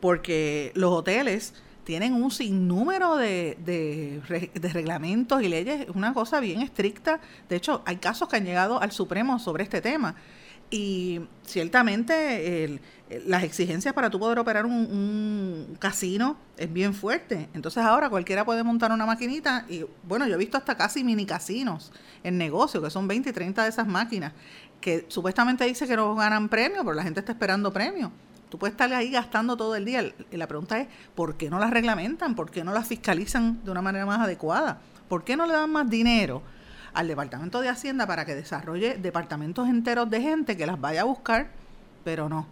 porque 0.00 0.72
los 0.74 0.92
hoteles 0.92 1.54
tienen 1.84 2.14
un 2.14 2.32
sinnúmero 2.32 3.16
de, 3.16 3.56
de, 3.64 4.50
de, 4.52 4.68
reglamentos 4.70 5.40
y 5.40 5.48
leyes, 5.48 5.86
una 5.94 6.12
cosa 6.12 6.40
bien 6.40 6.60
estricta. 6.60 7.20
De 7.48 7.54
hecho, 7.54 7.82
hay 7.86 7.96
casos 7.96 8.28
que 8.28 8.36
han 8.36 8.44
llegado 8.44 8.82
al 8.82 8.90
Supremo 8.90 9.38
sobre 9.38 9.62
este 9.62 9.80
tema. 9.80 10.16
Y 10.70 11.20
ciertamente 11.44 12.80
las 13.24 13.44
exigencias 13.44 13.94
para 13.94 14.10
tú 14.10 14.18
poder 14.18 14.38
operar 14.38 14.66
un, 14.66 15.76
casino 15.78 16.36
es 16.56 16.72
bien 16.72 16.92
fuerte. 16.92 17.48
Entonces 17.54 17.82
ahora 17.84 18.10
cualquiera 18.10 18.44
puede 18.44 18.62
montar 18.64 18.90
una 18.90 19.06
maquinita 19.06 19.64
y 19.68 19.84
bueno, 20.02 20.26
yo 20.26 20.34
he 20.34 20.38
visto 20.38 20.56
hasta 20.56 20.76
casi 20.76 21.04
mini 21.04 21.24
casinos 21.24 21.92
en 22.24 22.36
negocio, 22.36 22.82
que 22.82 22.90
son 22.90 23.06
20 23.06 23.30
y 23.30 23.32
30 23.32 23.62
de 23.62 23.68
esas 23.68 23.86
máquinas, 23.86 24.32
que 24.80 25.06
supuestamente 25.08 25.64
dice 25.64 25.86
que 25.86 25.96
no 25.96 26.14
ganan 26.16 26.48
premio, 26.48 26.82
pero 26.82 26.94
la 26.94 27.02
gente 27.02 27.20
está 27.20 27.32
esperando 27.32 27.72
premio. 27.72 28.10
Tú 28.48 28.58
puedes 28.58 28.72
estar 28.72 28.92
ahí 28.92 29.10
gastando 29.10 29.56
todo 29.56 29.74
el 29.74 29.84
día. 29.84 30.12
Y 30.30 30.36
la 30.36 30.46
pregunta 30.46 30.80
es, 30.80 30.88
¿por 31.14 31.36
qué 31.36 31.50
no 31.50 31.58
las 31.58 31.70
reglamentan? 31.70 32.34
¿Por 32.34 32.50
qué 32.50 32.62
no 32.64 32.72
las 32.72 32.86
fiscalizan 32.86 33.64
de 33.64 33.70
una 33.70 33.82
manera 33.82 34.06
más 34.06 34.20
adecuada? 34.20 34.80
¿Por 35.08 35.24
qué 35.24 35.36
no 35.36 35.46
le 35.46 35.52
dan 35.52 35.70
más 35.70 35.88
dinero? 35.88 36.42
Al 36.96 37.08
Departamento 37.08 37.60
de 37.60 37.68
Hacienda 37.68 38.06
para 38.06 38.24
que 38.24 38.34
desarrolle 38.34 38.96
departamentos 38.96 39.68
enteros 39.68 40.08
de 40.08 40.22
gente 40.22 40.56
que 40.56 40.66
las 40.66 40.80
vaya 40.80 41.02
a 41.02 41.04
buscar, 41.04 41.50
pero 42.04 42.30
no. 42.30 42.46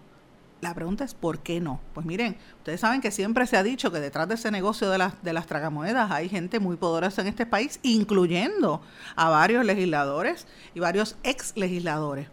La 0.61 0.75
pregunta 0.75 1.03
es 1.03 1.15
¿por 1.15 1.39
qué 1.39 1.63
no? 1.63 1.81
Pues 1.95 2.05
miren, 2.05 2.37
ustedes 2.59 2.81
saben 2.81 3.01
que 3.01 3.11
siempre 3.11 3.47
se 3.47 3.57
ha 3.57 3.63
dicho 3.63 3.91
que 3.91 4.01
detrás 4.01 4.29
de 4.29 4.35
ese 4.35 4.51
negocio 4.51 4.91
de 4.91 4.99
las, 4.99 5.23
de 5.23 5.33
las 5.33 5.47
tragamonedas 5.47 6.11
hay 6.11 6.29
gente 6.29 6.61
muy 6.61 6.77
poderosa 6.77 7.23
en 7.23 7.29
este 7.29 7.47
país, 7.47 7.81
incluyendo 7.83 8.83
a 9.17 9.31
varios 9.31 9.65
legisladores 9.65 10.47
y 10.75 10.81
varios 10.81 11.17
ex 11.23 11.55
legisladores 11.57 12.29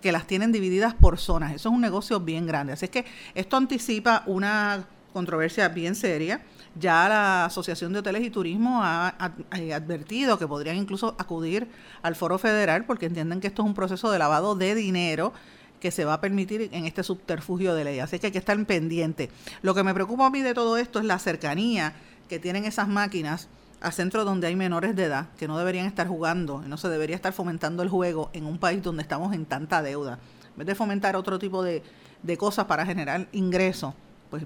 que 0.00 0.10
las 0.10 0.26
tienen 0.26 0.50
divididas 0.50 0.94
por 0.94 1.16
zonas. 1.16 1.54
Eso 1.54 1.68
es 1.68 1.74
un 1.76 1.80
negocio 1.80 2.18
bien 2.18 2.44
grande. 2.44 2.72
Así 2.72 2.86
es 2.86 2.90
que 2.90 3.04
esto 3.36 3.56
anticipa 3.56 4.24
una 4.26 4.84
controversia 5.12 5.68
bien 5.68 5.94
seria 5.94 6.40
ya 6.74 7.08
la 7.08 7.44
Asociación 7.46 7.92
de 7.92 7.98
Hoteles 7.98 8.22
y 8.22 8.30
Turismo 8.30 8.80
ha, 8.82 9.08
advertido 9.50 10.38
que 10.38 10.46
podrían 10.46 10.76
incluso 10.76 11.14
acudir 11.18 11.68
al 12.02 12.16
foro 12.16 12.38
federal 12.38 12.84
porque 12.84 13.06
entienden 13.06 13.40
que 13.40 13.48
esto 13.48 13.62
es 13.62 13.66
un 13.66 13.74
proceso 13.74 14.10
de 14.10 14.18
lavado 14.18 14.54
de 14.54 14.74
dinero 14.74 15.32
que 15.80 15.90
se 15.90 16.04
va 16.04 16.14
a 16.14 16.20
permitir 16.20 16.70
en 16.72 16.86
este 16.86 17.02
subterfugio 17.02 17.74
de 17.74 17.84
ley. 17.84 17.98
Así 17.98 18.18
que 18.18 18.26
hay 18.26 18.32
que 18.32 18.38
estar 18.38 18.64
pendiente. 18.66 19.30
Lo 19.62 19.74
que 19.74 19.82
me 19.82 19.92
preocupa 19.92 20.26
a 20.26 20.30
mí 20.30 20.40
de 20.40 20.54
todo 20.54 20.76
esto 20.76 21.00
es 21.00 21.04
la 21.04 21.18
cercanía 21.18 21.94
que 22.28 22.38
tienen 22.38 22.64
esas 22.64 22.88
máquinas 22.88 23.48
a 23.80 23.90
centros 23.90 24.24
donde 24.24 24.46
hay 24.46 24.54
menores 24.54 24.94
de 24.94 25.04
edad 25.04 25.26
que 25.36 25.48
no 25.48 25.58
deberían 25.58 25.86
estar 25.86 26.06
jugando 26.06 26.62
y 26.64 26.68
no 26.68 26.76
se 26.76 26.88
debería 26.88 27.16
estar 27.16 27.32
fomentando 27.32 27.82
el 27.82 27.88
juego 27.88 28.30
en 28.32 28.46
un 28.46 28.58
país 28.58 28.80
donde 28.80 29.02
estamos 29.02 29.34
en 29.34 29.44
tanta 29.44 29.82
deuda. 29.82 30.20
En 30.52 30.58
vez 30.58 30.66
de 30.68 30.74
fomentar 30.76 31.16
otro 31.16 31.38
tipo 31.38 31.64
de, 31.64 31.82
de 32.22 32.36
cosas 32.36 32.66
para 32.66 32.86
generar 32.86 33.26
ingresos, 33.32 33.92
pues 34.30 34.44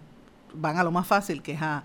van 0.54 0.78
a 0.78 0.84
lo 0.84 0.90
más 0.90 1.06
fácil, 1.06 1.42
que 1.42 1.52
es 1.52 1.60
a, 1.60 1.84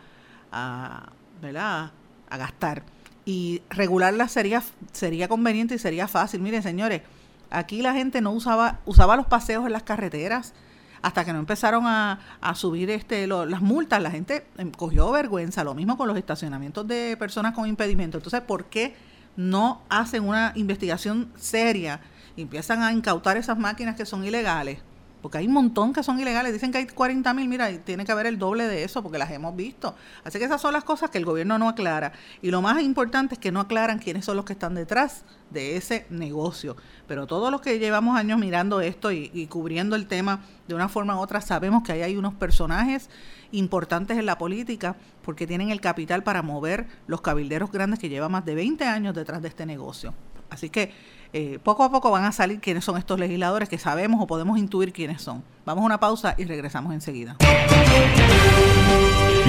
a, 0.51 1.12
¿verdad? 1.41 1.91
a 2.29 2.38
gastar. 2.38 2.84
Y 3.25 3.62
regularla 3.70 4.27
sería, 4.27 4.63
sería 4.91 5.27
conveniente 5.27 5.75
y 5.75 5.79
sería 5.79 6.08
fácil. 6.08 6.41
Miren, 6.41 6.63
señores, 6.63 7.01
aquí 7.50 7.81
la 7.81 7.93
gente 7.93 8.22
no 8.22 8.31
usaba, 8.31 8.79
usaba 8.86 9.15
los 9.15 9.27
paseos 9.27 9.65
en 9.65 9.74
las 9.74 9.84
carreteras 9.84 10.53
hasta 11.01 11.25
que 11.25 11.34
no 11.34 11.39
empezaron 11.39 11.86
a, 11.88 12.20
subir 12.55 12.89
este 12.89 13.27
las 13.27 13.62
multas. 13.62 14.01
La 14.01 14.12
gente 14.12 14.46
em, 14.58 14.72
cogió 14.72 15.12
vergüenza. 15.12 15.63
Lo 15.63 15.74
mismo 15.74 15.98
con 15.98 16.08
los 16.08 16.17
estacionamientos 16.17 16.88
de 16.88 17.15
personas 17.17 17.53
con 17.53 17.67
impedimento. 17.67 18.17
Entonces, 18.17 18.41
¿por 18.41 18.65
qué 18.65 18.96
no 19.36 19.81
hacen 19.89 20.27
una 20.27 20.51
investigación 20.55 21.31
seria 21.36 22.01
y 22.36 22.43
empiezan 22.43 22.81
a 22.84 22.91
incautar 22.91 23.38
esas 23.38 23.58
máquinas 23.58 23.96
que 23.96 24.05
son 24.05 24.24
ilegales? 24.24 24.79
Porque 25.21 25.37
hay 25.37 25.47
un 25.47 25.53
montón 25.53 25.93
que 25.93 26.03
son 26.03 26.19
ilegales. 26.19 26.53
Dicen 26.53 26.71
que 26.71 26.79
hay 26.79 26.87
40 26.87 27.33
mil, 27.33 27.47
mira, 27.47 27.71
tiene 27.79 28.05
que 28.05 28.11
haber 28.11 28.25
el 28.25 28.39
doble 28.39 28.67
de 28.67 28.83
eso 28.83 29.03
porque 29.03 29.17
las 29.17 29.31
hemos 29.31 29.55
visto. 29.55 29.95
Así 30.23 30.39
que 30.39 30.45
esas 30.45 30.61
son 30.61 30.73
las 30.73 30.83
cosas 30.83 31.09
que 31.09 31.17
el 31.17 31.25
gobierno 31.25 31.57
no 31.57 31.69
aclara. 31.69 32.13
Y 32.41 32.51
lo 32.51 32.61
más 32.61 32.81
importante 32.81 33.35
es 33.35 33.39
que 33.39 33.51
no 33.51 33.59
aclaran 33.59 33.99
quiénes 33.99 34.25
son 34.25 34.35
los 34.35 34.45
que 34.45 34.53
están 34.53 34.75
detrás 34.75 35.23
de 35.51 35.77
ese 35.77 36.05
negocio. 36.09 36.75
Pero 37.07 37.27
todos 37.27 37.51
los 37.51 37.61
que 37.61 37.77
llevamos 37.77 38.17
años 38.17 38.39
mirando 38.39 38.81
esto 38.81 39.11
y, 39.11 39.47
cubriendo 39.47 39.95
el 39.95 40.07
tema 40.07 40.41
de 40.67 40.75
una 40.75 40.89
forma 40.89 41.15
u 41.15 41.19
otra, 41.19 41.41
sabemos 41.41 41.83
que 41.83 41.91
ahí 41.91 42.01
hay 42.01 42.17
unos 42.17 42.33
personajes 42.33 43.09
importantes 43.51 44.17
en 44.17 44.25
la 44.25 44.37
política 44.37 44.95
porque 45.23 45.45
tienen 45.45 45.69
el 45.69 45.81
capital 45.81 46.23
para 46.23 46.41
mover 46.41 46.87
los 47.07 47.21
cabilderos 47.21 47.71
grandes 47.71 47.99
que 47.99 48.09
llevan 48.09 48.31
más 48.31 48.45
de 48.45 48.55
20 48.55 48.85
años 48.85 49.13
detrás 49.13 49.41
de 49.41 49.49
este 49.49 49.65
negocio. 49.65 50.13
Así 50.49 50.69
que 50.69 50.93
eh, 51.33 51.59
poco 51.63 51.83
a 51.83 51.91
poco 51.91 52.11
van 52.11 52.25
a 52.25 52.31
salir 52.31 52.59
quiénes 52.59 52.83
son 52.83 52.97
estos 52.97 53.19
legisladores 53.19 53.69
que 53.69 53.77
sabemos 53.77 54.21
o 54.21 54.27
podemos 54.27 54.57
intuir 54.57 54.91
quiénes 54.91 55.21
son. 55.21 55.43
Vamos 55.65 55.83
a 55.83 55.85
una 55.85 56.00
pausa 56.00 56.35
y 56.38 56.45
regresamos 56.45 56.93
enseguida. 56.93 57.38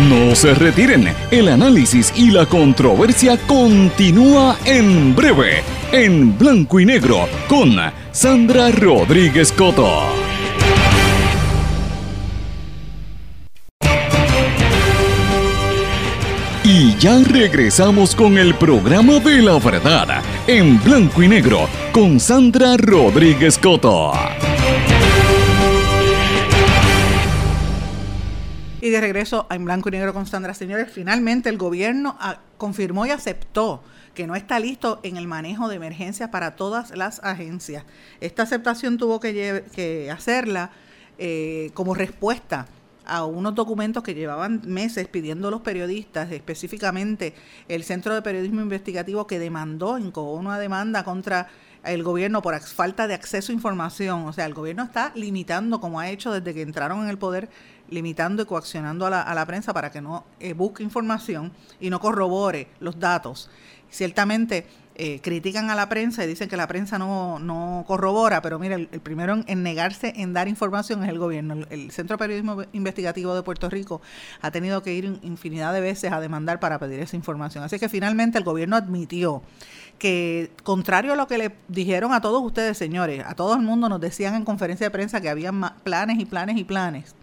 No 0.08 0.34
se 0.34 0.54
retiren, 0.54 1.14
el 1.30 1.48
análisis 1.48 2.12
y 2.16 2.30
la 2.30 2.46
controversia 2.46 3.36
continúa 3.46 4.56
en 4.64 5.14
breve, 5.14 5.62
en 5.92 6.36
blanco 6.38 6.80
y 6.80 6.86
negro, 6.86 7.28
con 7.48 7.76
Sandra 8.10 8.70
Rodríguez 8.70 9.52
Coto. 9.52 10.31
Y 16.74 16.96
ya 16.96 17.18
regresamos 17.22 18.16
con 18.16 18.38
el 18.38 18.54
programa 18.54 19.20
de 19.20 19.42
la 19.42 19.58
verdad, 19.58 20.22
en 20.46 20.82
blanco 20.82 21.22
y 21.22 21.28
negro, 21.28 21.68
con 21.92 22.18
Sandra 22.18 22.78
Rodríguez 22.78 23.58
Coto. 23.58 24.12
Y 28.80 28.88
de 28.88 29.00
regreso 29.02 29.46
en 29.50 29.66
blanco 29.66 29.90
y 29.90 29.92
negro 29.92 30.14
con 30.14 30.24
Sandra. 30.24 30.54
Señores, 30.54 30.90
finalmente 30.90 31.50
el 31.50 31.58
gobierno 31.58 32.16
ah, 32.18 32.40
confirmó 32.56 33.04
y 33.04 33.10
aceptó 33.10 33.84
que 34.14 34.26
no 34.26 34.34
está 34.34 34.58
listo 34.58 34.98
en 35.02 35.18
el 35.18 35.28
manejo 35.28 35.68
de 35.68 35.76
emergencias 35.76 36.30
para 36.30 36.56
todas 36.56 36.96
las 36.96 37.22
agencias. 37.22 37.84
Esta 38.22 38.44
aceptación 38.44 38.96
tuvo 38.96 39.20
que, 39.20 40.08
hacerla 40.10 40.70
eh, 41.18 41.70
como 41.74 41.92
respuesta 41.92 42.66
a 43.06 43.24
unos 43.24 43.54
documentos 43.54 44.02
que 44.02 44.14
llevaban 44.14 44.62
meses 44.64 45.08
pidiendo 45.08 45.50
los 45.50 45.60
periodistas, 45.60 46.30
específicamente 46.32 47.34
el 47.68 47.84
Centro 47.84 48.14
de 48.14 48.22
Periodismo 48.22 48.60
Investigativo 48.60 49.26
que 49.26 49.38
demandó, 49.38 49.98
incubó 49.98 50.34
una 50.34 50.58
demanda 50.58 51.04
contra 51.04 51.48
el 51.84 52.02
gobierno 52.02 52.42
por 52.42 52.58
falta 52.60 53.06
de 53.06 53.14
acceso 53.14 53.52
a 53.52 53.54
información. 53.54 54.26
O 54.26 54.32
sea, 54.32 54.46
el 54.46 54.54
gobierno 54.54 54.84
está 54.84 55.12
limitando, 55.14 55.80
como 55.80 56.00
ha 56.00 56.10
hecho 56.10 56.32
desde 56.32 56.54
que 56.54 56.62
entraron 56.62 57.02
en 57.02 57.08
el 57.08 57.18
poder, 57.18 57.48
limitando 57.90 58.42
y 58.42 58.46
coaccionando 58.46 59.06
a 59.06 59.10
la, 59.10 59.22
a 59.22 59.34
la 59.34 59.46
prensa 59.46 59.72
para 59.72 59.90
que 59.90 60.00
no 60.00 60.24
eh, 60.40 60.52
busque 60.52 60.82
información 60.82 61.52
y 61.80 61.90
no 61.90 62.00
corrobore 62.00 62.68
los 62.80 62.98
datos. 62.98 63.50
Ciertamente 63.90 64.66
eh, 64.94 65.20
critican 65.22 65.70
a 65.70 65.74
la 65.74 65.88
prensa 65.88 66.22
y 66.22 66.26
dicen 66.26 66.50
que 66.50 66.56
la 66.56 66.66
prensa 66.66 66.98
no, 66.98 67.38
no 67.38 67.84
corrobora, 67.86 68.42
pero 68.42 68.58
mire, 68.58 68.74
el, 68.74 69.00
primero 69.00 69.42
en, 69.46 69.62
negarse 69.62 70.12
en 70.16 70.34
dar 70.34 70.48
información 70.48 71.02
es 71.02 71.08
el 71.08 71.18
gobierno. 71.18 71.64
El, 71.70 71.90
Centro 71.90 72.14
de 72.14 72.18
Periodismo 72.18 72.62
Investigativo 72.72 73.34
de 73.34 73.42
Puerto 73.42 73.70
Rico 73.70 74.02
ha 74.42 74.50
tenido 74.50 74.82
que 74.82 74.92
ir 74.92 75.18
infinidad 75.22 75.72
de 75.72 75.80
veces 75.80 76.12
a 76.12 76.20
demandar 76.20 76.60
para 76.60 76.78
pedir 76.78 77.00
esa 77.00 77.16
información. 77.16 77.64
Así 77.64 77.78
que 77.78 77.88
finalmente 77.88 78.36
el 78.36 78.44
gobierno 78.44 78.76
admitió 78.76 79.42
que, 79.98 80.50
contrario 80.62 81.14
a 81.14 81.16
lo 81.16 81.26
que 81.26 81.38
le 81.38 81.52
dijeron 81.68 82.12
a 82.12 82.20
todos 82.20 82.42
ustedes, 82.42 82.76
señores, 82.76 83.24
a 83.26 83.34
todo 83.34 83.54
el 83.54 83.62
mundo 83.62 83.88
nos 83.88 84.00
decían 84.00 84.34
en 84.34 84.44
conferencia 84.44 84.86
de 84.86 84.90
prensa 84.90 85.22
que 85.22 85.30
había 85.30 85.52
planes 85.82 86.18
y 86.18 86.26
planes 86.26 86.58
y 86.58 86.64
planes, 86.64 87.14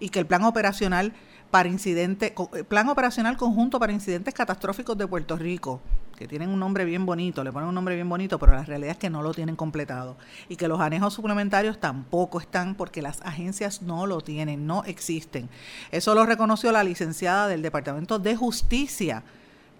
y 0.00 0.08
que 0.08 0.18
el 0.18 0.26
plan 0.26 0.44
operacional 0.44 1.12
para 1.50 1.68
incidentes, 1.68 2.32
eh, 2.54 2.64
plan 2.64 2.88
operacional 2.88 3.36
conjunto 3.36 3.78
para 3.78 3.92
incidentes 3.92 4.32
catastróficos 4.32 4.96
de 4.96 5.06
Puerto 5.06 5.36
Rico, 5.36 5.82
que 6.12 6.28
tienen 6.28 6.50
un 6.50 6.60
nombre 6.60 6.84
bien 6.84 7.06
bonito, 7.06 7.42
le 7.44 7.52
ponen 7.52 7.68
un 7.68 7.74
nombre 7.74 7.94
bien 7.94 8.08
bonito, 8.08 8.38
pero 8.38 8.52
la 8.52 8.64
realidad 8.64 8.92
es 8.92 8.98
que 8.98 9.10
no 9.10 9.22
lo 9.22 9.34
tienen 9.34 9.56
completado. 9.56 10.16
Y 10.48 10.56
que 10.56 10.68
los 10.68 10.80
anejos 10.80 11.14
suplementarios 11.14 11.78
tampoco 11.80 12.40
están 12.40 12.74
porque 12.74 13.02
las 13.02 13.20
agencias 13.22 13.82
no 13.82 14.06
lo 14.06 14.20
tienen, 14.20 14.66
no 14.66 14.84
existen. 14.84 15.48
Eso 15.90 16.14
lo 16.14 16.26
reconoció 16.26 16.72
la 16.72 16.84
licenciada 16.84 17.48
del 17.48 17.62
Departamento 17.62 18.18
de 18.18 18.36
Justicia, 18.36 19.22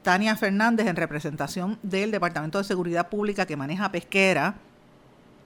Tania 0.02 0.36
Fernández, 0.36 0.86
en 0.86 0.96
representación 0.96 1.78
del 1.82 2.10
Departamento 2.10 2.58
de 2.58 2.64
Seguridad 2.64 3.08
Pública 3.08 3.46
que 3.46 3.56
maneja 3.56 3.92
Pesquera 3.92 4.56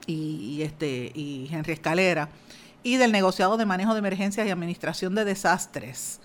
y, 0.07 0.61
este, 0.61 1.11
y 1.13 1.49
Henry 1.51 1.73
Escalera, 1.73 2.29
y 2.81 2.97
del 2.97 3.11
negociado 3.11 3.57
de 3.57 3.65
manejo 3.65 3.93
de 3.93 3.99
emergencias 3.99 4.47
y 4.47 4.49
administración 4.49 5.13
de 5.15 5.25
desastres 5.25 6.19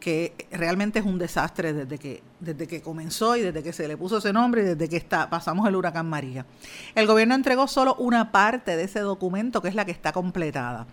que 0.00 0.32
realmente 0.50 0.98
es 0.98 1.04
un 1.04 1.18
desastre 1.18 1.72
desde 1.72 1.98
que, 1.98 2.22
desde 2.40 2.66
que 2.66 2.80
comenzó 2.80 3.36
y 3.36 3.42
desde 3.42 3.62
que 3.62 3.72
se 3.72 3.86
le 3.86 3.96
puso 3.96 4.18
ese 4.18 4.32
nombre 4.32 4.62
y 4.62 4.64
desde 4.64 4.88
que 4.88 4.96
está, 4.96 5.30
pasamos 5.30 5.68
el 5.68 5.76
huracán 5.76 6.08
María. 6.08 6.46
El 6.94 7.06
gobierno 7.06 7.34
entregó 7.34 7.68
solo 7.68 7.94
una 7.96 8.32
parte 8.32 8.76
de 8.76 8.84
ese 8.84 9.00
documento, 9.00 9.62
que 9.62 9.68
es 9.68 9.74
la 9.74 9.84
que 9.84 9.92
está 9.92 10.12
completada. 10.12 10.86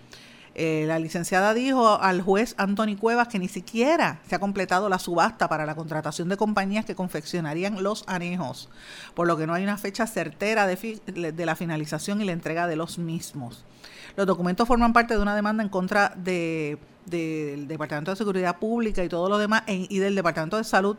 Eh, 0.59 0.85
la 0.87 0.97
licenciada 0.97 1.53
dijo 1.53 2.01
al 2.01 2.23
juez 2.23 2.55
Anthony 2.57 2.97
Cuevas 2.99 3.27
que 3.27 3.37
ni 3.37 3.47
siquiera 3.47 4.19
se 4.27 4.33
ha 4.33 4.39
completado 4.39 4.89
la 4.89 4.97
subasta 4.97 5.47
para 5.47 5.67
la 5.67 5.75
contratación 5.75 6.29
de 6.29 6.37
compañías 6.37 6.83
que 6.83 6.95
confeccionarían 6.95 7.83
los 7.83 8.03
anejos, 8.07 8.67
por 9.13 9.27
lo 9.27 9.37
que 9.37 9.45
no 9.45 9.53
hay 9.53 9.63
una 9.63 9.77
fecha 9.77 10.07
certera 10.07 10.65
de, 10.65 10.99
de 11.31 11.45
la 11.45 11.55
finalización 11.55 12.21
y 12.21 12.25
la 12.25 12.31
entrega 12.31 12.65
de 12.67 12.75
los 12.75 12.97
mismos. 12.97 13.65
Los 14.17 14.25
documentos 14.25 14.67
forman 14.67 14.91
parte 14.91 15.13
de 15.13 15.21
una 15.21 15.35
demanda 15.35 15.63
en 15.63 15.69
contra 15.69 16.11
de 16.17 16.77
del 17.05 17.67
Departamento 17.67 18.11
de 18.11 18.17
Seguridad 18.17 18.57
Pública 18.57 19.03
y 19.03 19.07
todo 19.07 19.29
lo 19.29 19.37
demás, 19.37 19.63
y 19.67 19.99
del 19.99 20.15
Departamento 20.15 20.57
de 20.57 20.65
Salud, 20.65 20.97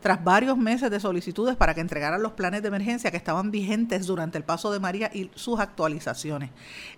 tras 0.00 0.22
varios 0.22 0.56
meses 0.56 0.90
de 0.90 1.00
solicitudes 1.00 1.56
para 1.56 1.74
que 1.74 1.80
entregaran 1.80 2.22
los 2.22 2.32
planes 2.32 2.62
de 2.62 2.68
emergencia 2.68 3.10
que 3.10 3.16
estaban 3.16 3.50
vigentes 3.50 4.06
durante 4.06 4.38
el 4.38 4.44
paso 4.44 4.70
de 4.70 4.78
María 4.78 5.10
y 5.12 5.30
sus 5.34 5.58
actualizaciones. 5.58 6.50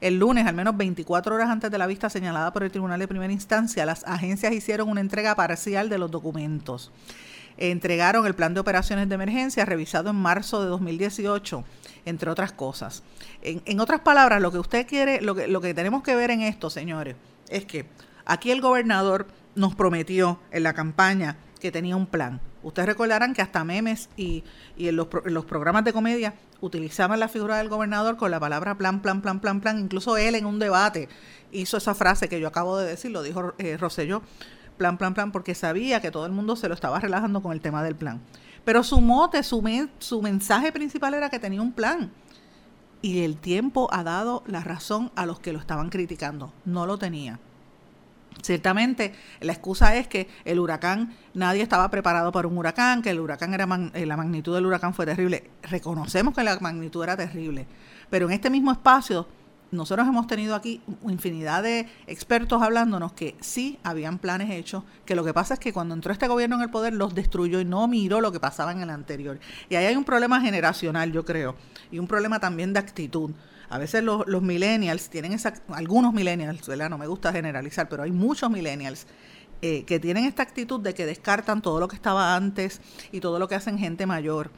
El 0.02 0.18
lunes, 0.18 0.46
al 0.46 0.54
menos 0.54 0.76
24 0.76 1.34
horas 1.34 1.48
antes 1.48 1.70
de 1.70 1.78
la 1.78 1.86
vista 1.86 2.10
señalada 2.10 2.52
por 2.52 2.62
el 2.62 2.70
Tribunal 2.70 3.00
de 3.00 3.08
Primera 3.08 3.32
Instancia, 3.32 3.86
las 3.86 4.04
agencias 4.04 4.52
hicieron 4.52 4.90
una 4.90 5.00
entrega 5.00 5.34
parcial 5.34 5.88
de 5.88 5.98
los 5.98 6.10
documentos. 6.10 6.92
Entregaron 7.56 8.26
el 8.26 8.34
plan 8.34 8.54
de 8.54 8.60
operaciones 8.60 9.08
de 9.08 9.14
emergencia 9.14 9.64
revisado 9.64 10.10
en 10.10 10.16
marzo 10.16 10.62
de 10.62 10.68
2018, 10.68 11.64
entre 12.04 12.30
otras 12.30 12.52
cosas. 12.52 13.02
En, 13.42 13.62
en 13.66 13.80
otras 13.80 14.00
palabras, 14.00 14.40
lo 14.40 14.50
que 14.50 14.58
usted 14.58 14.86
quiere, 14.86 15.20
lo 15.20 15.34
que, 15.34 15.48
lo 15.48 15.60
que 15.60 15.74
tenemos 15.74 16.02
que 16.02 16.14
ver 16.14 16.30
en 16.30 16.42
esto, 16.42 16.70
señores, 16.70 17.16
es 17.48 17.64
que 17.64 17.86
Aquí 18.30 18.52
el 18.52 18.60
gobernador 18.60 19.26
nos 19.56 19.74
prometió 19.74 20.38
en 20.52 20.62
la 20.62 20.72
campaña 20.72 21.36
que 21.60 21.72
tenía 21.72 21.96
un 21.96 22.06
plan. 22.06 22.40
Ustedes 22.62 22.86
recordarán 22.86 23.34
que 23.34 23.42
hasta 23.42 23.64
memes 23.64 24.08
y, 24.16 24.44
en, 24.78 24.94
los, 24.94 25.08
programas 25.46 25.82
de 25.84 25.92
comedia 25.92 26.34
utilizaban 26.60 27.18
la 27.18 27.26
figura 27.26 27.56
del 27.56 27.68
gobernador 27.68 28.16
con 28.16 28.30
la 28.30 28.38
palabra 28.38 28.78
plan, 28.78 29.02
plan, 29.02 29.20
plan, 29.20 29.40
plan, 29.40 29.60
plan. 29.60 29.80
Incluso 29.80 30.16
él 30.16 30.36
en 30.36 30.46
un 30.46 30.60
debate 30.60 31.08
hizo 31.50 31.76
esa 31.76 31.92
frase 31.96 32.28
que 32.28 32.38
yo 32.38 32.46
acabo 32.46 32.78
de 32.78 32.86
decir, 32.86 33.10
lo 33.10 33.24
dijo 33.24 33.52
eh, 33.58 33.76
Rosselló, 33.76 34.22
plan, 34.80 34.96
plan, 34.96 35.12
plan, 35.12 35.30
porque 35.30 35.54
sabía 35.54 36.00
que 36.00 36.10
todo 36.10 36.24
el 36.24 36.32
mundo 36.32 36.56
se 36.56 36.66
lo 36.66 36.72
estaba 36.72 36.98
relajando 36.98 37.42
con 37.42 37.52
el 37.52 37.60
tema 37.60 37.82
del 37.82 37.96
plan. 37.96 38.18
Pero 38.64 38.82
su 38.82 39.02
mote, 39.02 39.42
su, 39.42 39.60
mensaje 40.22 40.72
principal 40.72 41.12
era 41.12 41.28
que 41.28 41.38
tenía 41.38 41.60
un 41.60 41.72
plan. 41.72 42.10
Y 43.02 43.20
el 43.20 43.36
tiempo 43.36 43.90
ha 43.92 44.02
dado 44.02 44.42
la 44.46 44.60
razón 44.60 45.12
a 45.16 45.26
los 45.26 45.38
que 45.38 45.52
lo 45.52 45.58
estaban 45.58 45.90
criticando. 45.90 46.54
No 46.64 46.86
lo 46.86 46.96
tenía. 46.96 47.38
Ciertamente, 48.42 49.12
la 49.40 49.52
excusa 49.52 49.96
es 49.96 50.08
que 50.08 50.28
el 50.46 50.58
huracán, 50.58 51.14
nadie 51.34 51.60
estaba 51.60 51.90
preparado 51.90 52.32
para 52.32 52.48
un 52.48 52.56
huracán, 52.56 53.02
que 53.02 53.10
el 53.10 53.20
huracán 53.20 53.52
era 53.52 53.68
eh, 53.92 54.06
la 54.06 54.16
magnitud 54.16 54.54
del 54.54 54.64
huracán 54.64 54.94
fue 54.94 55.04
terrible. 55.04 55.50
Reconocemos 55.62 56.34
que 56.34 56.42
la 56.42 56.58
magnitud 56.58 57.04
era 57.04 57.18
terrible, 57.18 57.66
pero 58.08 58.28
en 58.28 58.32
este 58.32 58.48
mismo 58.48 58.72
espacio 58.72 59.26
nosotros 59.72 60.06
hemos 60.08 60.26
tenido 60.26 60.54
aquí 60.54 60.80
infinidad 61.08 61.62
de 61.62 61.86
expertos 62.06 62.60
hablándonos 62.62 63.12
que 63.12 63.36
sí 63.40 63.78
habían 63.84 64.18
planes 64.18 64.50
hechos, 64.50 64.82
que 65.04 65.14
lo 65.14 65.24
que 65.24 65.32
pasa 65.32 65.54
es 65.54 65.60
que 65.60 65.72
cuando 65.72 65.94
entró 65.94 66.12
este 66.12 66.26
gobierno 66.26 66.56
en 66.56 66.62
el 66.62 66.70
poder 66.70 66.92
los 66.92 67.14
destruyó 67.14 67.60
y 67.60 67.64
no 67.64 67.86
miró 67.86 68.20
lo 68.20 68.32
que 68.32 68.40
pasaba 68.40 68.72
en 68.72 68.80
el 68.80 68.90
anterior. 68.90 69.38
Y 69.68 69.76
ahí 69.76 69.86
hay 69.86 69.96
un 69.96 70.04
problema 70.04 70.40
generacional, 70.40 71.12
yo 71.12 71.24
creo, 71.24 71.54
y 71.90 71.98
un 71.98 72.06
problema 72.06 72.40
también 72.40 72.72
de 72.72 72.80
actitud. 72.80 73.30
A 73.68 73.78
veces 73.78 74.02
los, 74.02 74.26
los 74.26 74.42
millennials 74.42 75.08
tienen 75.08 75.32
esa, 75.32 75.54
algunos 75.68 76.12
millennials, 76.12 76.66
¿verdad? 76.66 76.90
No 76.90 76.98
me 76.98 77.06
gusta 77.06 77.32
generalizar, 77.32 77.88
pero 77.88 78.02
hay 78.02 78.10
muchos 78.10 78.50
millennials 78.50 79.06
eh, 79.62 79.84
que 79.84 80.00
tienen 80.00 80.24
esta 80.24 80.42
actitud 80.42 80.80
de 80.80 80.94
que 80.94 81.06
descartan 81.06 81.62
todo 81.62 81.78
lo 81.78 81.86
que 81.86 81.94
estaba 81.94 82.34
antes 82.34 82.80
y 83.12 83.20
todo 83.20 83.38
lo 83.38 83.46
que 83.46 83.54
hacen 83.54 83.78
gente 83.78 84.06
mayor 84.06 84.50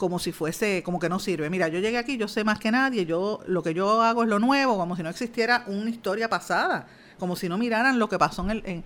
como 0.00 0.18
si 0.18 0.32
fuese, 0.32 0.82
como 0.82 0.98
que 0.98 1.10
no 1.10 1.18
sirve. 1.18 1.50
Mira, 1.50 1.68
yo 1.68 1.78
llegué 1.78 1.98
aquí, 1.98 2.16
yo 2.16 2.26
sé 2.26 2.42
más 2.42 2.58
que 2.58 2.70
nadie, 2.70 3.04
yo 3.04 3.40
lo 3.46 3.62
que 3.62 3.74
yo 3.74 4.00
hago 4.00 4.22
es 4.22 4.30
lo 4.30 4.38
nuevo, 4.38 4.78
como 4.78 4.96
si 4.96 5.02
no 5.02 5.10
existiera 5.10 5.62
una 5.66 5.90
historia 5.90 6.30
pasada, 6.30 6.86
como 7.18 7.36
si 7.36 7.50
no 7.50 7.58
miraran 7.58 7.98
lo 7.98 8.08
que 8.08 8.18
pasó 8.18 8.42
en, 8.44 8.50
el, 8.50 8.62
en, 8.64 8.84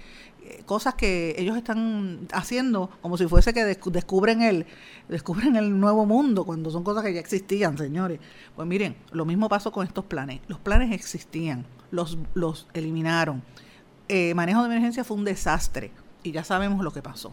cosas 0.67 0.95
que 0.95 1.37
ellos 1.39 1.57
están 1.57 2.27
haciendo 2.33 2.91
como 3.01 3.17
si 3.17 3.29
fuese 3.29 3.55
que 3.55 3.65
descubren 3.65 4.43
el 4.43 4.67
descubren 5.09 5.55
el 5.55 5.79
nuevo 5.79 6.05
mundo 6.05 6.45
cuando 6.45 6.73
son 6.73 6.83
cosas 6.83 7.05
que 7.05 7.15
ya 7.15 7.21
existían 7.21 7.79
señores. 7.79 8.19
Pues 8.57 8.67
miren 8.67 8.97
lo 9.13 9.25
mismo 9.25 9.49
pasó 9.49 9.71
con 9.71 9.87
estos 9.87 10.07
planes. 10.07 10.41
Los 10.49 10.59
planes 10.59 10.93
existían 10.93 11.65
los 11.93 12.19
los 12.35 12.67
eliminaron. 12.75 13.45
Eh, 14.09 14.35
manejo 14.35 14.63
de 14.63 14.67
emergencia 14.67 15.05
fue 15.05 15.17
un 15.17 15.25
desastre 15.25 15.93
y 16.25 16.33
ya 16.33 16.43
sabemos 16.43 16.83
lo 16.83 16.91
que 16.91 17.03
pasó 17.03 17.33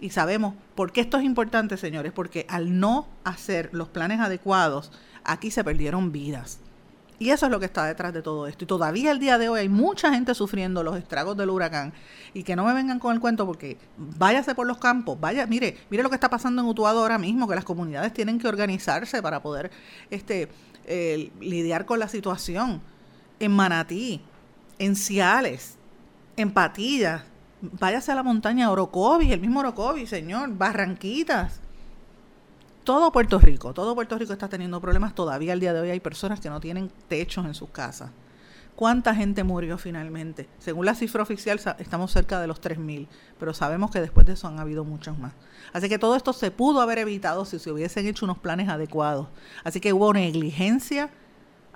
y 0.00 0.10
sabemos 0.10 0.54
por 0.74 0.92
qué 0.92 1.00
esto 1.00 1.18
es 1.18 1.24
importante 1.24 1.76
señores 1.76 2.12
porque 2.12 2.46
al 2.48 2.80
no 2.80 3.06
hacer 3.24 3.70
los 3.72 3.88
planes 3.88 4.20
adecuados 4.20 4.92
aquí 5.24 5.50
se 5.50 5.62
perdieron 5.62 6.12
vidas 6.12 6.60
y 7.20 7.28
eso 7.32 7.44
es 7.44 7.52
lo 7.52 7.60
que 7.60 7.66
está 7.66 7.84
detrás 7.84 8.14
de 8.14 8.22
todo 8.22 8.46
esto. 8.46 8.64
Y 8.64 8.66
todavía 8.66 9.10
el 9.12 9.18
día 9.18 9.36
de 9.36 9.50
hoy 9.50 9.60
hay 9.60 9.68
mucha 9.68 10.10
gente 10.10 10.34
sufriendo 10.34 10.82
los 10.82 10.96
estragos 10.96 11.36
del 11.36 11.50
huracán. 11.50 11.92
Y 12.32 12.44
que 12.44 12.56
no 12.56 12.64
me 12.64 12.72
vengan 12.72 12.98
con 12.98 13.14
el 13.14 13.20
cuento 13.20 13.44
porque 13.44 13.76
váyase 13.98 14.54
por 14.54 14.66
los 14.66 14.78
campos, 14.78 15.20
vaya, 15.20 15.46
mire, 15.46 15.76
mire 15.90 16.02
lo 16.02 16.08
que 16.08 16.14
está 16.14 16.30
pasando 16.30 16.62
en 16.62 16.68
Utuado 16.68 17.00
ahora 17.00 17.18
mismo, 17.18 17.46
que 17.46 17.54
las 17.54 17.66
comunidades 17.66 18.14
tienen 18.14 18.38
que 18.38 18.48
organizarse 18.48 19.20
para 19.20 19.42
poder 19.42 19.70
este, 20.08 20.48
eh, 20.86 21.30
lidiar 21.40 21.84
con 21.84 21.98
la 21.98 22.08
situación. 22.08 22.80
En 23.38 23.52
Manatí, 23.52 24.22
en 24.78 24.96
Ciales, 24.96 25.76
en 26.38 26.50
Patillas, 26.50 27.22
váyase 27.60 28.12
a 28.12 28.14
la 28.14 28.22
montaña 28.22 28.70
Orocovi, 28.70 29.32
el 29.32 29.40
mismo 29.40 29.60
Orocovi, 29.60 30.06
señor, 30.06 30.50
Barranquitas 30.56 31.60
todo 32.84 33.12
Puerto 33.12 33.38
Rico, 33.38 33.72
todo 33.74 33.94
Puerto 33.94 34.18
Rico 34.18 34.32
está 34.32 34.48
teniendo 34.48 34.80
problemas. 34.80 35.14
Todavía 35.14 35.52
al 35.52 35.60
día 35.60 35.72
de 35.72 35.80
hoy 35.80 35.90
hay 35.90 36.00
personas 36.00 36.40
que 36.40 36.50
no 36.50 36.60
tienen 36.60 36.90
techos 37.08 37.46
en 37.46 37.54
sus 37.54 37.70
casas. 37.70 38.10
¿Cuánta 38.74 39.14
gente 39.14 39.44
murió 39.44 39.76
finalmente? 39.76 40.48
Según 40.58 40.86
la 40.86 40.94
cifra 40.94 41.22
oficial 41.22 41.60
estamos 41.78 42.10
cerca 42.10 42.40
de 42.40 42.46
los 42.46 42.62
3.000, 42.62 43.06
pero 43.38 43.52
sabemos 43.52 43.90
que 43.90 44.00
después 44.00 44.26
de 44.26 44.32
eso 44.32 44.48
han 44.48 44.58
habido 44.58 44.84
muchos 44.84 45.18
más. 45.18 45.34
Así 45.72 45.88
que 45.88 45.98
todo 45.98 46.16
esto 46.16 46.32
se 46.32 46.50
pudo 46.50 46.80
haber 46.80 46.98
evitado 46.98 47.44
si 47.44 47.58
se 47.58 47.70
hubiesen 47.70 48.06
hecho 48.06 48.24
unos 48.24 48.38
planes 48.38 48.68
adecuados. 48.68 49.28
Así 49.62 49.80
que 49.80 49.92
hubo 49.92 50.12
negligencia 50.14 51.10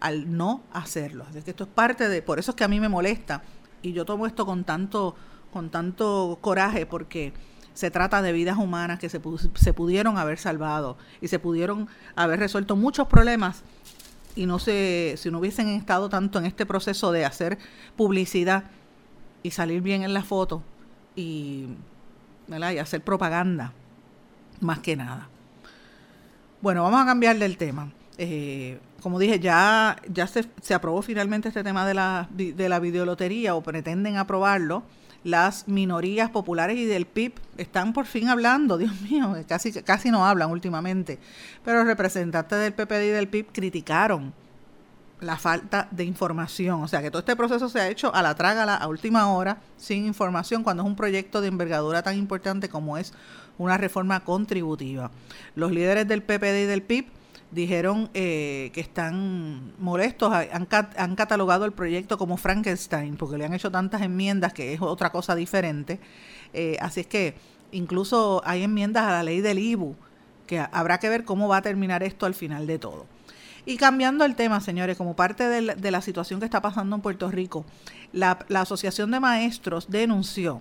al 0.01 0.37
no 0.37 0.63
hacerlo. 0.73 1.27
Así 1.29 1.43
que 1.43 1.51
esto 1.51 1.65
es 1.65 1.71
parte 1.71 2.09
de, 2.09 2.23
por 2.23 2.39
eso 2.39 2.53
es 2.53 2.57
que 2.57 2.65
a 2.65 2.69
mí 2.69 2.81
me 2.81 2.89
molesta 2.89 3.43
y 3.83 3.93
yo 3.93 4.07
tomo 4.07 4.27
esto 4.27 4.47
con 4.47 4.65
tanto, 4.65 5.15
con 5.55 5.71
tanto 5.71 6.37
coraje 6.41 6.85
porque 6.85 7.33
se 7.75 7.93
trata 7.93 8.23
de 8.23 8.33
vidas 8.33 8.59
humanas 8.59 8.99
que 8.99 9.09
se, 9.09 9.21
se 9.55 9.73
pudieron 9.73 10.19
haber 10.19 10.37
salvado 10.39 10.99
y 11.21 11.29
se 11.29 11.39
pudieron 11.39 11.89
haber 12.17 12.41
resuelto 12.41 12.75
muchos 12.75 13.07
problemas 13.07 13.63
y 14.35 14.47
no 14.47 14.59
se, 14.59 15.15
si 15.17 15.31
no 15.31 15.39
hubiesen 15.39 15.69
estado 15.69 16.09
tanto 16.09 16.41
en 16.41 16.47
este 16.47 16.67
proceso 16.67 17.13
de 17.13 17.25
hacer 17.25 17.57
publicidad 17.95 18.65
y 19.45 19.53
salir 19.53 19.81
bien 19.81 20.03
en 20.03 20.13
la 20.13 20.25
foto 20.25 20.65
y, 21.15 21.69
hacer 22.81 23.03
propaganda, 23.03 23.73
más 24.61 24.81
que 24.81 24.97
nada. 24.97 25.29
Bueno, 26.61 26.83
vamos 26.83 27.01
a 27.01 27.07
cambiar 27.07 27.39
del 27.39 27.57
tema. 27.57 27.93
Eh, 28.19 28.81
como 29.01 29.21
dije, 29.21 29.39
ya, 29.39 29.97
ya 30.09 30.27
se, 30.27 30.49
se, 30.61 30.75
aprobó 30.75 31.01
finalmente 31.01 31.49
este 31.49 31.63
tema 31.63 31.87
de 31.87 31.95
la, 31.95 32.29
de 32.33 32.69
la 32.69 32.81
videolotería 32.81 33.55
o 33.55 33.63
pretenden 33.63 34.17
aprobarlo 34.17 34.83
las 35.25 35.67
minorías 35.67 36.31
populares 36.31 36.77
y 36.77 36.85
del 36.85 37.07
PIB 37.07 37.33
están 37.57 37.93
por 37.93 38.07
fin 38.07 38.29
hablando, 38.29 38.79
Dios 38.79 39.01
mío, 39.01 39.35
casi, 39.49 39.73
casi 39.83 40.11
no 40.11 40.25
hablan 40.27 40.51
últimamente, 40.51 41.19
pero 41.65 41.79
los 41.79 41.87
representantes 41.87 42.59
del 42.59 42.75
PPD 42.75 43.09
y 43.09 43.11
del 43.11 43.29
PIB 43.29 43.47
criticaron 43.53 44.33
la 45.21 45.37
falta 45.37 45.89
de 45.91 46.05
información, 46.05 46.83
o 46.83 46.89
sea 46.89 47.01
que 47.01 47.11
todo 47.11 47.21
este 47.21 47.37
proceso 47.37 47.69
se 47.69 47.81
ha 47.81 47.89
hecho 47.89 48.15
a 48.15 48.23
la 48.23 48.35
trágala, 48.35 48.77
a 48.77 48.89
última 48.89 49.33
hora, 49.33 49.59
sin 49.79 50.05
información, 50.05 50.63
cuando 50.63 50.83
es 50.83 50.87
un 50.87 50.97
proyecto 50.97 51.41
de 51.41 51.49
envergadura 51.49 52.03
tan 52.03 52.17
importante 52.17 52.69
como 52.69 52.99
es 52.99 53.15
una 53.57 53.79
reforma 53.79 54.21
contributiva. 54.21 55.11
Los 55.55 55.73
líderes 55.73 56.07
del 56.07 56.23
PPD 56.23 56.65
y 56.65 56.67
del 56.67 56.83
PIB 56.83 57.07
dijeron 57.55 58.11
eh, 58.15 58.71
que 58.75 58.81
están 58.81 59.73
molestos, 59.79 60.33
han, 60.33 60.69
han, 60.71 61.17
catalogado 61.17 61.65
el 61.65 61.73
proyecto 61.73 62.19
como 62.19 62.37
Frankenstein, 62.37 63.17
porque 63.17 63.39
le 63.39 63.45
han 63.45 63.55
hecho 63.55 63.71
tantas 63.71 64.03
enmiendas 64.03 64.53
que 64.53 64.75
es 64.75 64.83
otra 64.83 65.11
cosa 65.11 65.35
diferente. 65.35 66.01
Eh, 66.53 66.77
así 66.81 67.01
es 67.01 67.07
que 67.07 67.35
incluso 67.71 68.43
hay 68.45 68.65
enmiendas 68.65 69.05
a 69.05 69.13
la 69.13 69.23
ley 69.23 69.41
del 69.41 69.61
IBU, 69.61 69.95
que 70.47 70.59
habrá 70.59 70.99
que 70.99 71.09
ver 71.09 71.25
cómo 71.25 71.49
va 71.49 71.59
a 71.59 71.63
terminar 71.63 72.03
esto 72.03 72.27
al 72.27 72.35
final 72.35 72.67
de 72.67 72.79
todo. 72.79 73.07
Y 73.67 73.77
cambiando 73.77 74.25
el 74.25 74.35
tema, 74.35 74.61
señores, 74.61 74.99
como 74.99 75.17
parte 75.17 75.49
de 75.49 75.91
la, 75.91 76.01
situación 76.03 76.39
que 76.41 76.45
está 76.45 76.61
pasando 76.61 76.97
en 76.97 77.03
Puerto 77.03 77.31
Rico, 77.31 77.65
la 78.13 78.37
Asociación 78.55 79.11
de 79.11 79.21
Maestros 79.21 79.91
denunció 79.91 80.61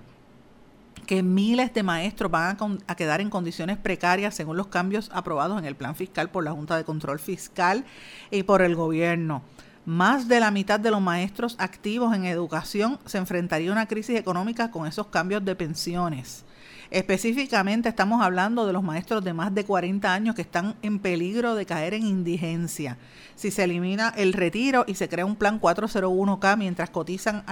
que 1.04 1.24
miles 1.24 1.74
de 1.74 1.84
maestros 1.84 2.32
van 2.32 2.58
a, 2.88 2.96
quedar 2.96 3.22
en 3.22 3.30
condiciones 3.30 3.78
precarias 3.78 4.36
según 4.36 4.58
los 4.58 4.68
cambios 4.68 5.10
aprobados 5.14 5.60
en 5.60 5.66
el 5.66 5.76
plan 5.76 5.96
fiscal 5.96 6.30
por 6.30 6.44
la 6.44 6.52
Junta 6.52 6.78
de 6.78 6.84
Control 6.84 7.20
Fiscal 7.20 7.86
y 8.32 8.44
por 8.44 8.62
el 8.62 8.76
gobierno. 8.76 9.44
más 9.86 10.30
de 10.30 10.40
la 10.40 10.50
mitad 10.50 10.80
de 10.80 10.92
los 10.92 11.02
maestros 11.02 11.56
activos 11.60 12.16
en 12.16 12.24
educación 12.24 13.00
se 13.06 13.18
enfrentaría 13.18 13.70
a 13.70 13.74
una 13.74 13.88
crisis 13.88 14.18
económica 14.18 14.72
con 14.72 14.88
esos 14.88 15.08
cambios 15.08 15.44
de 15.44 15.56
pensiones. 15.56 16.46
Específicamente 16.94 17.90
estamos 17.90 18.22
hablando 18.22 18.68
de 18.68 18.72
los 18.72 18.84
maestros 18.84 19.24
de 19.24 19.34
más 19.34 19.54
de 19.56 19.66
40 19.66 20.14
años 20.14 20.36
que 20.36 20.44
están 20.44 20.76
en 20.84 21.00
peligro 21.00 21.56
de 21.56 21.66
caer 21.66 21.96
en 21.96 22.06
indigencia. 22.06 22.98
Si 23.36 23.50
se 23.50 23.64
elimina 23.64 24.14
el 24.16 24.32
retiro 24.32 24.86
y 24.88 24.94
se 24.94 25.10
crea 25.10 25.26
un 25.26 25.36
plan 25.36 25.60
401k 25.60 26.56
mientras 26.56 26.92
cotizan 26.92 27.44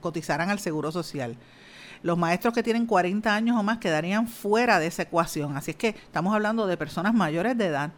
cotizarán 0.00 0.50
al 0.50 0.58
Seguro 0.58 0.92
Social. 0.92 1.36
Los 2.02 2.16
maestros 2.16 2.54
que 2.54 2.62
tienen 2.62 2.86
40 2.86 3.34
años 3.34 3.56
o 3.58 3.62
más 3.62 3.78
quedarían 3.78 4.26
fuera 4.26 4.78
de 4.78 4.86
esa 4.86 5.02
ecuación. 5.02 5.56
Así 5.56 5.72
es 5.72 5.76
que 5.76 5.88
estamos 5.88 6.34
hablando 6.34 6.66
de 6.66 6.76
personas 6.76 7.12
mayores 7.14 7.56
de 7.58 7.66
edad 7.66 7.92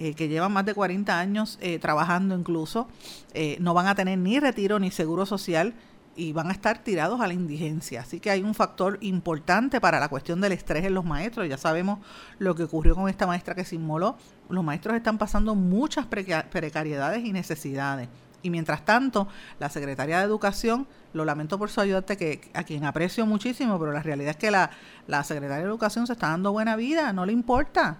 eh, 0.00 0.14
que 0.14 0.28
llevan 0.28 0.52
más 0.52 0.64
de 0.64 0.74
40 0.74 1.18
años 1.18 1.58
eh, 1.60 1.80
trabajando 1.80 2.36
incluso, 2.38 2.88
eh, 3.34 3.56
no 3.60 3.74
van 3.74 3.88
a 3.88 3.96
tener 3.96 4.16
ni 4.16 4.38
retiro 4.38 4.78
ni 4.78 4.92
seguro 4.92 5.26
social 5.26 5.74
y 6.14 6.32
van 6.32 6.48
a 6.48 6.52
estar 6.52 6.78
tirados 6.84 7.20
a 7.20 7.26
la 7.26 7.32
indigencia. 7.32 8.02
Así 8.02 8.20
que 8.20 8.30
hay 8.30 8.42
un 8.42 8.54
factor 8.54 8.98
importante 9.00 9.80
para 9.80 9.98
la 9.98 10.08
cuestión 10.08 10.40
del 10.40 10.52
estrés 10.52 10.84
en 10.84 10.94
los 10.94 11.04
maestros. 11.04 11.48
Ya 11.48 11.58
sabemos 11.58 11.98
lo 12.38 12.54
que 12.54 12.64
ocurrió 12.64 12.94
con 12.94 13.08
esta 13.08 13.26
maestra 13.26 13.56
que 13.56 13.64
se 13.64 13.74
inmoló. 13.74 14.16
Los 14.48 14.64
maestros 14.64 14.96
están 14.96 15.18
pasando 15.18 15.56
muchas 15.56 16.06
precariedades 16.06 17.24
y 17.24 17.32
necesidades. 17.32 18.08
Y 18.42 18.50
mientras 18.50 18.84
tanto, 18.84 19.28
la 19.58 19.68
Secretaría 19.68 20.18
de 20.18 20.24
Educación, 20.24 20.86
lo 21.12 21.24
lamento 21.24 21.58
por 21.58 21.70
su 21.70 21.80
ayudante, 21.80 22.16
que, 22.16 22.50
a 22.54 22.64
quien 22.64 22.84
aprecio 22.84 23.26
muchísimo, 23.26 23.78
pero 23.78 23.92
la 23.92 24.02
realidad 24.02 24.30
es 24.30 24.36
que 24.36 24.50
la, 24.50 24.70
la 25.06 25.24
Secretaria 25.24 25.64
de 25.64 25.70
Educación 25.70 26.06
se 26.06 26.12
está 26.12 26.28
dando 26.28 26.52
buena 26.52 26.76
vida, 26.76 27.12
no 27.12 27.26
le 27.26 27.32
importa, 27.32 27.98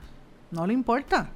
no 0.50 0.66
le 0.66 0.74
importa. 0.74 1.30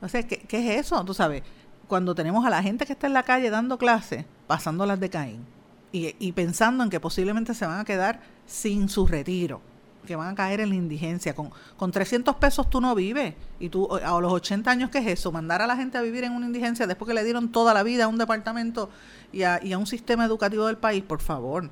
O 0.00 0.08
sea, 0.08 0.26
¿qué, 0.26 0.46
es 0.50 0.86
eso? 0.86 1.04
Tú 1.04 1.14
sabes, 1.14 1.42
cuando 1.86 2.14
tenemos 2.14 2.44
a 2.46 2.50
la 2.50 2.62
gente 2.62 2.86
que 2.86 2.94
está 2.94 3.06
en 3.06 3.12
la 3.12 3.22
calle 3.22 3.50
dando 3.50 3.78
clases, 3.78 4.24
pasando 4.46 4.86
las 4.86 4.98
de 4.98 5.10
Caín, 5.10 5.46
y, 5.92 6.16
y 6.18 6.32
pensando 6.32 6.82
en 6.82 6.90
que 6.90 7.00
posiblemente 7.00 7.54
se 7.54 7.66
van 7.66 7.80
a 7.80 7.84
quedar 7.84 8.20
sin 8.46 8.88
su 8.88 9.06
retiro, 9.06 9.60
que 10.06 10.16
van 10.16 10.28
a 10.28 10.34
caer 10.34 10.60
en 10.60 10.70
la 10.70 10.74
indigencia. 10.74 11.34
Con, 11.34 11.50
con 11.76 11.90
300 11.92 12.36
pesos 12.36 12.68
tú 12.68 12.80
no 12.80 12.94
vives. 12.94 13.34
Y 13.60 13.68
tú, 13.68 13.88
a 13.94 14.20
los 14.20 14.32
80 14.32 14.70
años, 14.70 14.90
¿qué 14.90 14.98
es 14.98 15.06
eso? 15.06 15.32
Mandar 15.32 15.62
a 15.62 15.66
la 15.66 15.76
gente 15.76 15.98
a 15.98 16.02
vivir 16.02 16.24
en 16.24 16.32
una 16.32 16.46
indigencia 16.46 16.86
después 16.86 17.08
que 17.08 17.14
le 17.14 17.24
dieron 17.24 17.50
toda 17.50 17.74
la 17.74 17.82
vida 17.82 18.04
a 18.04 18.08
un 18.08 18.18
departamento 18.18 18.90
y 19.32 19.42
a, 19.42 19.60
y 19.62 19.72
a 19.72 19.78
un 19.78 19.86
sistema 19.86 20.24
educativo 20.24 20.66
del 20.66 20.76
país, 20.76 21.02
por 21.02 21.20
favor. 21.20 21.70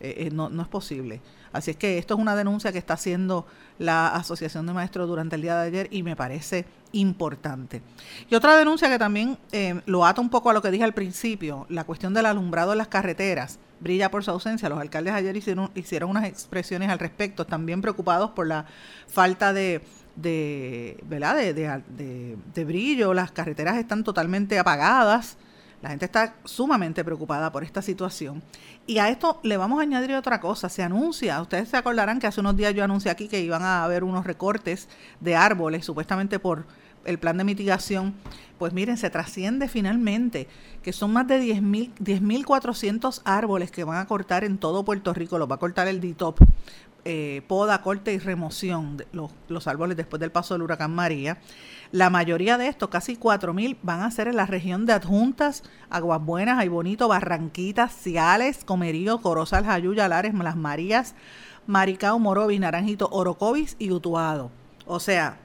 Eh, 0.00 0.26
eh, 0.26 0.30
no, 0.32 0.48
no 0.48 0.62
es 0.62 0.68
posible. 0.68 1.20
Así 1.52 1.70
es 1.70 1.76
que 1.76 1.98
esto 1.98 2.14
es 2.14 2.20
una 2.20 2.34
denuncia 2.34 2.72
que 2.72 2.78
está 2.78 2.94
haciendo 2.94 3.46
la 3.78 4.08
Asociación 4.08 4.66
de 4.66 4.72
Maestros 4.72 5.06
durante 5.06 5.36
el 5.36 5.42
día 5.42 5.56
de 5.56 5.66
ayer 5.66 5.88
y 5.90 6.02
me 6.02 6.16
parece 6.16 6.64
importante. 6.92 7.82
Y 8.28 8.34
otra 8.34 8.56
denuncia 8.56 8.88
que 8.88 8.98
también 8.98 9.38
eh, 9.52 9.80
lo 9.86 10.04
ata 10.04 10.20
un 10.20 10.30
poco 10.30 10.50
a 10.50 10.52
lo 10.52 10.62
que 10.62 10.70
dije 10.70 10.84
al 10.84 10.94
principio, 10.94 11.66
la 11.68 11.84
cuestión 11.84 12.14
del 12.14 12.26
alumbrado 12.26 12.72
en 12.72 12.78
las 12.78 12.88
carreteras 12.88 13.58
brilla 13.82 14.10
por 14.10 14.24
su 14.24 14.30
ausencia. 14.30 14.68
Los 14.68 14.80
alcaldes 14.80 15.14
ayer 15.14 15.36
hicieron, 15.36 15.70
hicieron 15.74 16.10
unas 16.10 16.24
expresiones 16.24 16.88
al 16.88 16.98
respecto, 16.98 17.46
también 17.46 17.82
preocupados 17.82 18.30
por 18.30 18.46
la 18.46 18.66
falta 19.08 19.52
de, 19.52 19.82
de, 20.16 20.98
¿verdad? 21.04 21.36
de 21.36 22.64
brillo. 22.64 23.12
Las 23.14 23.32
carreteras 23.32 23.76
están 23.76 24.04
totalmente 24.04 24.58
apagadas. 24.58 25.36
La 25.82 25.90
gente 25.90 26.04
está 26.04 26.36
sumamente 26.44 27.02
preocupada 27.04 27.50
por 27.50 27.64
esta 27.64 27.82
situación. 27.82 28.40
Y 28.86 28.98
a 28.98 29.08
esto 29.08 29.40
le 29.42 29.56
vamos 29.56 29.80
a 29.80 29.82
añadir 29.82 30.14
otra 30.14 30.40
cosa. 30.40 30.68
Se 30.68 30.82
anuncia, 30.84 31.42
ustedes 31.42 31.70
se 31.70 31.76
acordarán 31.76 32.20
que 32.20 32.28
hace 32.28 32.38
unos 32.38 32.56
días 32.56 32.72
yo 32.72 32.84
anuncié 32.84 33.10
aquí 33.10 33.26
que 33.26 33.40
iban 33.40 33.62
a 33.62 33.82
haber 33.82 34.04
unos 34.04 34.24
recortes 34.24 34.88
de 35.18 35.34
árboles, 35.34 35.84
supuestamente 35.84 36.38
por 36.38 36.66
el 37.04 37.18
plan 37.18 37.36
de 37.36 37.44
mitigación. 37.44 38.14
Pues 38.58 38.72
miren, 38.72 38.96
se 38.96 39.10
trasciende 39.10 39.68
finalmente 39.68 40.48
que 40.82 40.92
son 40.92 41.12
más 41.12 41.26
de 41.26 41.40
10.400 41.40 43.22
árboles 43.24 43.70
que 43.70 43.84
van 43.84 43.98
a 43.98 44.06
cortar 44.06 44.44
en 44.44 44.58
todo 44.58 44.84
Puerto 44.84 45.12
Rico. 45.12 45.38
Los 45.38 45.50
va 45.50 45.56
a 45.56 45.58
cortar 45.58 45.88
el 45.88 46.00
DITOP. 46.00 46.38
Eh, 47.04 47.42
poda, 47.48 47.82
corte 47.82 48.12
y 48.12 48.18
remoción 48.20 48.96
de 48.96 49.08
los, 49.10 49.32
los 49.48 49.66
árboles 49.66 49.96
después 49.96 50.20
del 50.20 50.30
paso 50.30 50.54
del 50.54 50.62
huracán 50.62 50.94
María. 50.94 51.38
La 51.90 52.10
mayoría 52.10 52.58
de 52.58 52.68
estos, 52.68 52.90
casi 52.90 53.16
4.000, 53.16 53.78
van 53.82 54.02
a 54.02 54.10
ser 54.12 54.28
en 54.28 54.36
la 54.36 54.46
región 54.46 54.86
de 54.86 54.92
Adjuntas, 54.92 55.64
Aguas 55.90 56.24
Buenas, 56.24 56.60
Ay 56.60 56.68
Bonito, 56.68 57.08
Barranquitas, 57.08 57.92
Ciales, 57.92 58.64
Comerío, 58.64 59.20
Corozal, 59.20 59.64
Jayuya, 59.64 60.06
Lares, 60.06 60.32
Las 60.32 60.56
Marías, 60.56 61.16
Maricao, 61.66 62.20
Morovis, 62.20 62.60
Naranjito, 62.60 63.08
Orocovis 63.10 63.74
y 63.80 63.90
Utuado. 63.90 64.52
O 64.86 65.00
sea, 65.00 65.38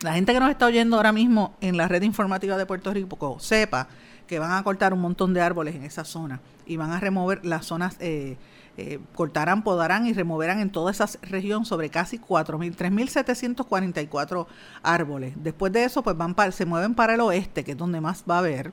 la 0.00 0.14
gente 0.14 0.32
que 0.32 0.40
nos 0.40 0.50
está 0.50 0.66
oyendo 0.66 0.96
ahora 0.96 1.12
mismo 1.12 1.54
en 1.60 1.76
la 1.76 1.88
red 1.88 2.02
informativa 2.02 2.56
de 2.56 2.66
Puerto 2.66 2.92
Rico 2.92 3.38
sepa 3.40 3.88
que 4.26 4.38
van 4.38 4.52
a 4.52 4.62
cortar 4.62 4.92
un 4.92 5.00
montón 5.00 5.32
de 5.34 5.40
árboles 5.40 5.74
en 5.74 5.84
esa 5.84 6.04
zona 6.04 6.40
y 6.66 6.76
van 6.76 6.92
a 6.92 7.00
remover 7.00 7.44
las 7.46 7.66
zonas 7.66 7.96
eh, 8.00 8.36
eh, 8.78 8.98
cortarán, 9.14 9.62
podarán 9.62 10.06
y 10.06 10.12
removerán 10.12 10.60
en 10.60 10.68
toda 10.70 10.90
esa 10.90 11.08
región 11.22 11.64
sobre 11.64 11.88
casi 11.88 12.18
4.000, 12.18 12.76
3.744 12.76 14.46
árboles. 14.82 15.32
Después 15.36 15.72
de 15.72 15.84
eso, 15.84 16.02
pues 16.02 16.16
van 16.16 16.34
se 16.52 16.66
mueven 16.66 16.94
para 16.94 17.14
el 17.14 17.20
oeste, 17.20 17.64
que 17.64 17.72
es 17.72 17.78
donde 17.78 18.02
más 18.02 18.24
va 18.28 18.34
a 18.36 18.40
haber, 18.40 18.72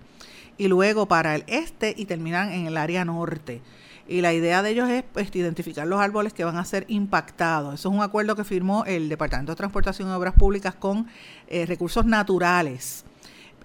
y 0.58 0.68
luego 0.68 1.08
para 1.08 1.36
el 1.36 1.46
este 1.48 1.94
y 1.96 2.06
terminan 2.06 2.52
en 2.52 2.68
el 2.68 2.76
área 2.76 3.06
norte. 3.06 3.62
Y 4.08 4.22
la 4.22 4.34
idea 4.34 4.62
de 4.62 4.72
ellos 4.72 4.90
es 4.90 5.04
pues, 5.04 5.34
identificar 5.36 5.88
los 5.88 6.00
árboles 6.00 6.34
que 6.34 6.44
van 6.44 6.58
a 6.58 6.66
ser 6.66 6.86
impactados. 6.90 7.76
Eso 7.76 7.90
es 7.90 7.96
un 7.96 8.02
acuerdo 8.02 8.36
que 8.36 8.44
firmó 8.44 8.84
el 8.86 9.08
Departamento 9.10 9.54
de 9.54 9.56
Transportación 9.56 10.10
y 10.10 10.12
Obras 10.12 10.34
Públicas 10.34 10.76
con 10.76 11.08
eh, 11.48 11.66
recursos 11.66 12.06
naturales 12.06 13.06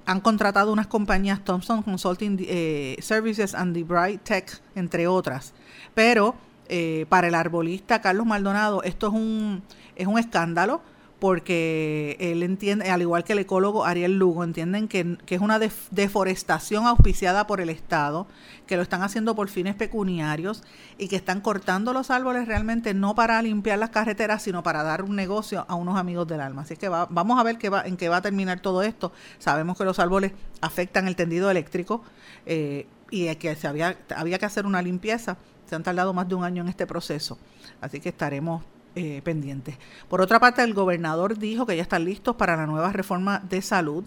han 0.09 0.21
contratado 0.21 0.73
unas 0.73 0.87
compañías 0.87 1.45
Thompson 1.45 1.83
Consulting 1.83 2.39
eh, 2.41 2.97
Services 2.99 3.55
and 3.55 3.75
The 3.75 3.85
Bright 3.85 4.23
Tech, 4.23 4.59
entre 4.75 5.07
otras, 5.07 5.53
pero 5.93 6.35
eh, 6.67 7.05
para 7.11 7.29
el 7.29 7.35
arbolista 7.35 8.01
Carlos 8.01 8.25
Maldonado 8.25 8.83
esto 8.85 9.09
es 9.09 9.13
un, 9.13 9.63
es 9.97 10.07
un 10.07 10.19
escándalo 10.19 10.81
porque 11.19 12.17
él 12.21 12.43
entiende, 12.43 12.91
al 12.91 13.03
igual 13.03 13.25
que 13.25 13.33
el 13.33 13.41
ecólogo 13.41 13.85
Ariel 13.85 14.19
Lugo, 14.19 14.45
entienden 14.45 14.87
que, 14.87 15.19
es 15.27 15.41
una 15.41 15.59
deforestación 15.59 16.87
auspiciada 16.87 17.47
por 17.47 17.61
el 17.61 17.71
Estado, 17.71 18.27
que 18.67 18.77
lo 18.77 18.83
están 18.83 19.03
haciendo 19.03 19.35
por 19.35 19.49
fines 19.49 19.75
pecuniarios 19.75 20.63
y 20.97 21.09
que 21.09 21.17
están 21.17 21.41
cortando 21.41 21.93
los 21.93 22.11
árboles 22.11 22.47
realmente 22.47 22.95
no 22.95 23.15
para 23.15 23.43
limpiar 23.43 23.79
las 23.79 23.91
carreteras, 23.91 24.43
sino 24.43 24.63
para 24.63 24.83
dar 24.83 25.03
un 25.03 25.17
negocio 25.17 25.65
a 25.69 25.75
unos 25.75 25.99
amigos 25.99 26.29
del 26.29 26.41
alma. 26.41 26.63
Así 26.63 26.77
que 26.77 26.89
vamos 26.89 27.41
a 27.41 27.43
ver 27.43 27.59
qué 27.59 27.69
va, 27.69 27.83
en 27.83 27.97
qué 27.97 28.09
va 28.09 28.19
a 28.19 28.23
terminar 28.23 28.61
todo 28.61 28.83
esto. 28.83 29.13
Sabemos 29.39 29.77
que 29.77 29.85
los 29.85 29.99
árboles 29.99 30.33
afectan 30.61 31.09
el 31.09 31.17
tendido 31.17 31.51
eléctrico 31.51 32.03
eh, 32.47 32.87
y 33.11 33.35
que 33.37 33.57
se 33.57 33.67
había, 33.67 33.97
había 34.15 34.39
que 34.39 34.47
hacer 34.47 34.67
una 34.67 34.83
limpieza 34.83 35.37
se 35.69 35.75
han 35.75 35.83
tardado 35.83 36.15
más 36.15 36.27
de 36.27 36.35
un 36.35 36.45
año 36.45 36.63
en 36.63 36.69
este 36.69 36.87
proceso, 36.87 37.37
así 37.83 38.01
que 38.01 38.09
estaremos 38.09 38.65
eh, 38.99 39.23
pendientes. 39.23 39.77
Por 40.09 40.21
otra 40.21 40.41
parte, 40.41 40.61
el 40.63 40.75
gobernador 40.75 41.39
dijo 41.39 41.67
que 41.67 41.77
ya 41.77 41.83
están 41.83 42.05
listos 42.05 42.35
para 42.35 42.57
la 42.57 42.67
nueva 42.67 42.93
reforma 42.93 43.39
de 43.49 43.63
salud. 43.63 44.03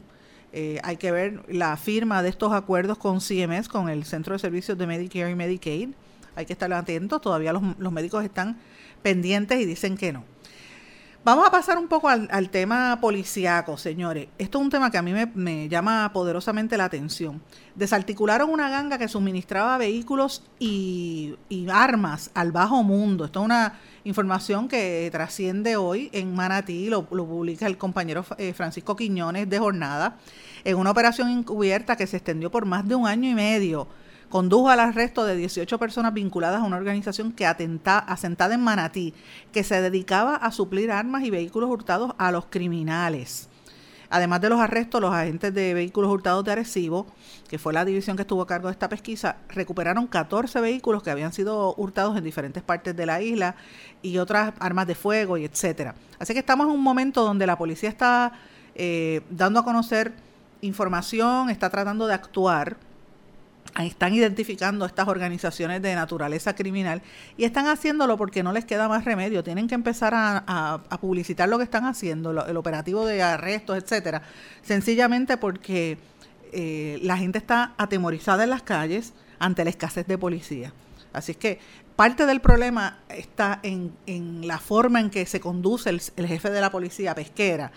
Eh, 0.51 0.81
hay 0.83 0.97
que 0.97 1.13
ver 1.13 1.45
la 1.47 1.77
firma 1.77 2.21
de 2.21 2.27
estos 2.27 2.51
acuerdos 2.51 2.97
con 2.97 3.21
CMS, 3.21 3.69
con 3.69 3.87
el 3.87 4.03
Centro 4.03 4.33
de 4.33 4.39
Servicios 4.39 4.77
de 4.77 4.87
Medicare 4.87 5.31
y 5.31 5.35
Medicaid. 5.35 5.91
Hay 6.35 6.45
que 6.45 6.51
estar 6.51 6.71
atentos, 6.73 7.21
todavía 7.21 7.53
los, 7.53 7.63
los 7.79 7.93
médicos 7.93 8.25
están 8.25 8.57
pendientes 9.01 9.61
y 9.61 9.65
dicen 9.65 9.95
que 9.95 10.11
no. 10.11 10.25
Vamos 11.23 11.47
a 11.47 11.51
pasar 11.51 11.77
un 11.77 11.87
poco 11.87 12.09
al, 12.09 12.49
tema 12.49 12.97
policíaco, 12.99 13.77
señores. 13.77 14.29
Esto 14.39 14.57
es 14.57 14.63
un 14.63 14.71
tema 14.71 14.89
que 14.89 14.97
a 14.97 15.03
mí 15.03 15.13
me, 15.35 15.69
llama 15.69 16.09
poderosamente 16.13 16.77
la 16.77 16.85
atención. 16.85 17.43
Desarticularon 17.75 18.49
una 18.49 18.71
ganga 18.71 18.97
que 18.97 19.07
suministraba 19.07 19.77
vehículos 19.77 20.43
y, 20.57 21.35
armas 21.71 22.31
al 22.33 22.51
bajo 22.51 22.81
mundo. 22.81 23.25
Esto 23.25 23.41
es 23.41 23.45
una 23.45 23.79
información 24.03 24.67
que 24.67 25.09
trasciende 25.11 25.75
hoy 25.75 26.09
en 26.11 26.33
Manatí, 26.33 26.89
lo, 26.89 27.07
lo 27.11 27.27
publica 27.27 27.67
el 27.67 27.77
compañero 27.77 28.25
eh, 28.39 28.53
Francisco 28.53 28.95
Quiñones 28.95 29.47
de 29.47 29.59
Jornada, 29.59 30.17
en 30.63 30.75
una 30.75 30.89
operación 30.89 31.29
encubierta 31.29 31.95
que 31.95 32.07
se 32.07 32.17
extendió 32.17 32.49
por 32.49 32.65
más 32.65 32.87
de 32.87 32.95
un 32.95 33.05
año 33.05 33.29
y 33.29 33.35
medio 33.35 33.87
condujo 34.31 34.69
al 34.69 34.79
arresto 34.79 35.25
de 35.25 35.35
18 35.35 35.77
personas 35.77 36.13
vinculadas 36.13 36.61
a 36.61 36.65
una 36.65 36.77
organización 36.77 37.33
que 37.33 37.45
atenta, 37.45 37.99
asentada 37.99 38.55
en 38.55 38.61
Manatí, 38.61 39.13
que 39.51 39.63
se 39.63 39.79
dedicaba 39.81 40.35
a 40.35 40.51
suplir 40.51 40.91
armas 40.91 41.23
y 41.23 41.29
vehículos 41.29 41.69
hurtados 41.69 42.13
a 42.17 42.31
los 42.31 42.45
criminales. 42.45 43.49
Además 44.09 44.41
de 44.41 44.49
los 44.49 44.59
arrestos, 44.59 44.99
los 44.99 45.13
agentes 45.13 45.53
de 45.53 45.73
vehículos 45.73 46.11
hurtados 46.11 46.43
de 46.43 46.51
Arecibo, 46.51 47.07
que 47.47 47.59
fue 47.59 47.71
la 47.71 47.85
división 47.85 48.17
que 48.17 48.23
estuvo 48.23 48.41
a 48.41 48.47
cargo 48.47 48.67
de 48.67 48.73
esta 48.73 48.89
pesquisa, 48.89 49.37
recuperaron 49.49 50.07
14 50.07 50.59
vehículos 50.59 51.03
que 51.03 51.11
habían 51.11 51.31
sido 51.31 51.73
hurtados 51.75 52.17
en 52.17 52.23
diferentes 52.23 52.63
partes 52.63 52.95
de 52.95 53.05
la 53.05 53.21
isla 53.21 53.55
y 54.01 54.17
otras 54.17 54.53
armas 54.59 54.87
de 54.87 54.95
fuego 54.95 55.37
y 55.37 55.45
etcétera. 55.45 55.95
Así 56.19 56.33
que 56.33 56.39
estamos 56.39 56.67
en 56.67 56.73
un 56.73 56.81
momento 56.81 57.23
donde 57.23 57.47
la 57.47 57.57
policía 57.57 57.89
está 57.89 58.33
eh, 58.75 59.21
dando 59.29 59.59
a 59.59 59.63
conocer 59.63 60.13
información, 60.61 61.49
está 61.49 61.69
tratando 61.69 62.07
de 62.07 62.13
actuar 62.13 62.77
están 63.79 64.13
identificando 64.13 64.85
estas 64.85 65.07
organizaciones 65.07 65.81
de 65.81 65.95
naturaleza 65.95 66.55
criminal 66.55 67.01
y 67.37 67.45
están 67.45 67.67
haciéndolo 67.67 68.17
porque 68.17 68.43
no 68.43 68.51
les 68.51 68.65
queda 68.65 68.87
más 68.87 69.05
remedio. 69.05 69.43
Tienen 69.43 69.67
que 69.67 69.75
empezar 69.75 70.13
a, 70.15 70.81
publicitar 70.99 71.49
lo 71.49 71.57
que 71.57 71.63
están 71.63 71.85
haciendo, 71.85 72.31
el 72.45 72.57
operativo 72.57 73.05
de 73.05 73.21
arrestos, 73.21 73.77
etcétera, 73.77 74.21
sencillamente 74.61 75.37
porque 75.37 75.97
eh, 76.51 76.99
la 77.01 77.17
gente 77.17 77.37
está 77.37 77.73
atemorizada 77.77 78.43
en 78.43 78.49
las 78.49 78.61
calles 78.61 79.13
ante 79.39 79.63
la 79.63 79.69
escasez 79.69 80.05
de 80.05 80.17
policía. 80.17 80.73
Así 81.13 81.31
es 81.33 81.37
que 81.37 81.59
parte 81.95 82.25
del 82.25 82.41
problema 82.41 82.99
está 83.09 83.59
en, 83.63 83.93
en 84.05 84.47
la 84.47 84.59
forma 84.59 84.99
en 84.99 85.09
que 85.09 85.25
se 85.25 85.39
conduce 85.39 85.89
el, 85.89 86.27
jefe 86.27 86.49
de 86.49 86.61
la 86.61 86.71
policía 86.71 87.15
pesquera, 87.15 87.71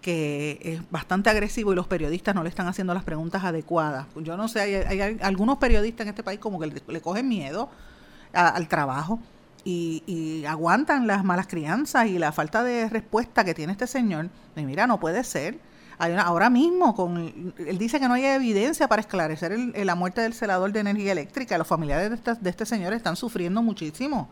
que 0.00 0.60
es 0.62 0.90
bastante 0.90 1.30
agresivo 1.30 1.72
y 1.72 1.76
los 1.76 1.86
periodistas 1.86 2.34
no 2.34 2.42
le 2.42 2.48
están 2.48 2.68
haciendo 2.68 2.94
las 2.94 3.04
preguntas 3.04 3.44
adecuadas. 3.44 4.06
Yo 4.16 4.36
no 4.36 4.48
sé, 4.48 4.60
hay, 4.60 5.18
algunos 5.20 5.58
periodistas 5.58 6.06
en 6.06 6.10
este 6.10 6.22
país 6.22 6.38
como 6.38 6.58
que 6.60 6.82
le, 6.86 7.00
cogen 7.00 7.28
miedo 7.28 7.68
al 8.32 8.68
trabajo 8.68 9.18
y, 9.64 10.44
aguantan 10.46 11.06
las 11.06 11.24
malas 11.24 11.46
crianzas 11.46 12.06
y 12.06 12.18
la 12.18 12.32
falta 12.32 12.62
de 12.62 12.88
respuesta 12.88 13.44
que 13.44 13.54
tiene 13.54 13.72
este 13.72 13.86
señor. 13.86 14.28
Y 14.56 14.62
mira, 14.62 14.86
no 14.86 14.98
puede 14.98 15.24
ser 15.24 15.58
ahora 15.98 16.48
mismo, 16.48 16.94
con 16.94 17.52
él 17.58 17.78
dice 17.78 17.98
que 17.98 18.06
no 18.06 18.14
hay 18.14 18.24
evidencia 18.24 18.86
para 18.86 19.00
esclarecer 19.00 19.58
la 19.58 19.94
muerte 19.96 20.20
del 20.20 20.32
celador 20.32 20.72
de 20.72 20.80
energía 20.80 21.12
eléctrica. 21.12 21.58
Los 21.58 21.66
familiares 21.66 22.10
de, 22.40 22.50
este 22.50 22.66
señor 22.66 22.92
están 22.92 23.16
sufriendo 23.16 23.62
muchísimo. 23.62 24.28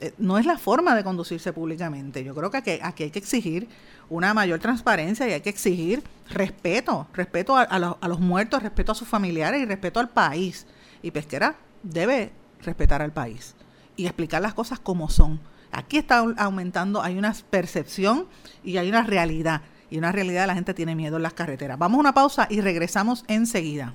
Eh, 0.00 0.14
no 0.18 0.38
es 0.38 0.46
la 0.46 0.58
forma 0.58 0.94
de 0.94 1.04
conducirse 1.04 1.52
públicamente. 1.52 2.24
Yo 2.24 2.34
creo 2.34 2.50
que 2.50 2.56
aquí, 2.82 3.02
hay 3.02 3.10
que 3.10 3.18
exigir 3.18 3.68
una 4.08 4.32
mayor 4.34 4.58
transparencia 4.58 5.28
y 5.28 5.32
hay 5.32 5.40
que 5.42 5.50
exigir 5.50 6.02
respeto, 6.30 7.06
respeto 7.12 7.56
a, 7.56 7.62
a 7.62 8.08
los 8.08 8.20
muertos, 8.20 8.62
respeto 8.62 8.92
a 8.92 8.94
sus 8.94 9.06
familiares 9.06 9.60
y 9.60 9.66
respeto 9.66 10.00
al 10.00 10.08
país. 10.08 10.66
Y 11.02 11.10
Pesquera 11.10 11.56
debe 11.82 12.32
respetar 12.62 13.02
al 13.02 13.12
país 13.12 13.54
y 13.96 14.06
explicar 14.06 14.40
las 14.42 14.54
cosas 14.54 14.80
como 14.80 15.10
son. 15.10 15.40
Aquí 15.70 15.98
está 15.98 16.24
aumentando, 16.38 17.02
hay 17.02 17.16
una 17.16 17.34
percepción 17.50 18.26
y 18.64 18.78
hay 18.78 18.88
una 18.88 19.02
realidad 19.02 19.62
y 19.90 19.98
una 19.98 20.12
realidad 20.12 20.46
la 20.46 20.54
gente 20.54 20.72
tiene 20.72 20.94
miedo 20.94 21.16
en 21.16 21.22
las 21.22 21.34
carreteras. 21.34 21.78
Vamos 21.78 21.98
a 21.98 22.00
una 22.00 22.14
pausa 22.14 22.46
y 22.48 22.60
regresamos 22.60 23.24
enseguida. 23.28 23.94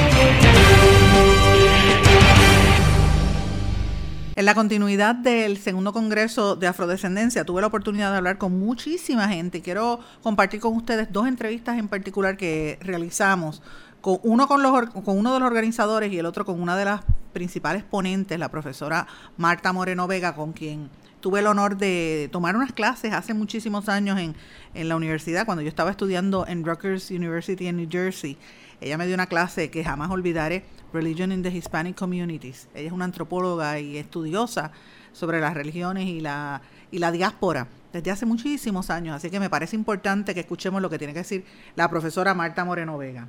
En 4.41 4.45
la 4.45 4.55
continuidad 4.55 5.13
del 5.13 5.59
segundo 5.59 5.93
congreso 5.93 6.55
de 6.55 6.65
afrodescendencia 6.65 7.45
tuve 7.45 7.61
la 7.61 7.67
oportunidad 7.67 8.09
de 8.09 8.17
hablar 8.17 8.39
con 8.39 8.57
muchísima 8.57 9.29
gente. 9.29 9.61
Quiero 9.61 9.99
compartir 10.23 10.59
con 10.59 10.75
ustedes 10.75 11.13
dos 11.13 11.27
entrevistas 11.27 11.77
en 11.77 11.87
particular 11.87 12.37
que 12.37 12.79
realizamos, 12.81 13.61
con 14.01 14.17
uno 14.23 14.47
con, 14.47 14.63
los, 14.63 14.89
con 14.89 15.19
uno 15.19 15.31
de 15.35 15.39
los 15.39 15.45
organizadores 15.45 16.11
y 16.11 16.17
el 16.17 16.25
otro 16.25 16.43
con 16.43 16.59
una 16.59 16.75
de 16.75 16.85
las 16.85 17.01
principales 17.33 17.83
ponentes, 17.83 18.39
la 18.39 18.49
profesora 18.49 19.05
Marta 19.37 19.73
Moreno 19.73 20.07
Vega, 20.07 20.33
con 20.33 20.53
quien 20.53 20.89
tuve 21.19 21.41
el 21.41 21.45
honor 21.45 21.77
de 21.77 22.27
tomar 22.31 22.55
unas 22.55 22.73
clases 22.73 23.13
hace 23.13 23.35
muchísimos 23.35 23.89
años 23.89 24.19
en, 24.19 24.33
en 24.73 24.89
la 24.89 24.95
universidad, 24.95 25.45
cuando 25.45 25.61
yo 25.61 25.69
estaba 25.69 25.91
estudiando 25.91 26.47
en 26.47 26.65
Rutgers 26.65 27.11
University 27.11 27.67
en 27.67 27.77
New 27.77 27.87
Jersey. 27.91 28.39
Ella 28.81 28.97
me 28.97 29.05
dio 29.05 29.13
una 29.13 29.27
clase 29.27 29.69
que 29.69 29.83
jamás 29.83 30.09
olvidaré, 30.09 30.65
Religion 30.91 31.31
in 31.31 31.43
the 31.43 31.49
Hispanic 31.49 31.95
Communities. 31.95 32.67
Ella 32.73 32.87
es 32.87 32.91
una 32.91 33.05
antropóloga 33.05 33.79
y 33.79 33.97
estudiosa 33.97 34.71
sobre 35.13 35.39
las 35.39 35.53
religiones 35.53 36.07
y 36.07 36.19
la, 36.19 36.61
y 36.89 36.97
la 36.97 37.11
diáspora 37.11 37.67
desde 37.93 38.09
hace 38.09 38.25
muchísimos 38.25 38.89
años, 38.89 39.15
así 39.15 39.29
que 39.29 39.39
me 39.39 39.49
parece 39.49 39.75
importante 39.75 40.33
que 40.33 40.39
escuchemos 40.39 40.81
lo 40.81 40.89
que 40.89 40.97
tiene 40.97 41.13
que 41.13 41.19
decir 41.19 41.45
la 41.75 41.89
profesora 41.89 42.33
Marta 42.33 42.63
Moreno 42.63 42.97
Vega. 42.97 43.27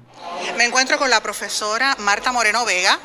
Me 0.56 0.64
encuentro 0.64 0.98
con 0.98 1.10
la 1.10 1.20
profesora 1.20 1.96
Marta 1.98 2.30
Moreno 2.30 2.64
Vega, 2.64 2.98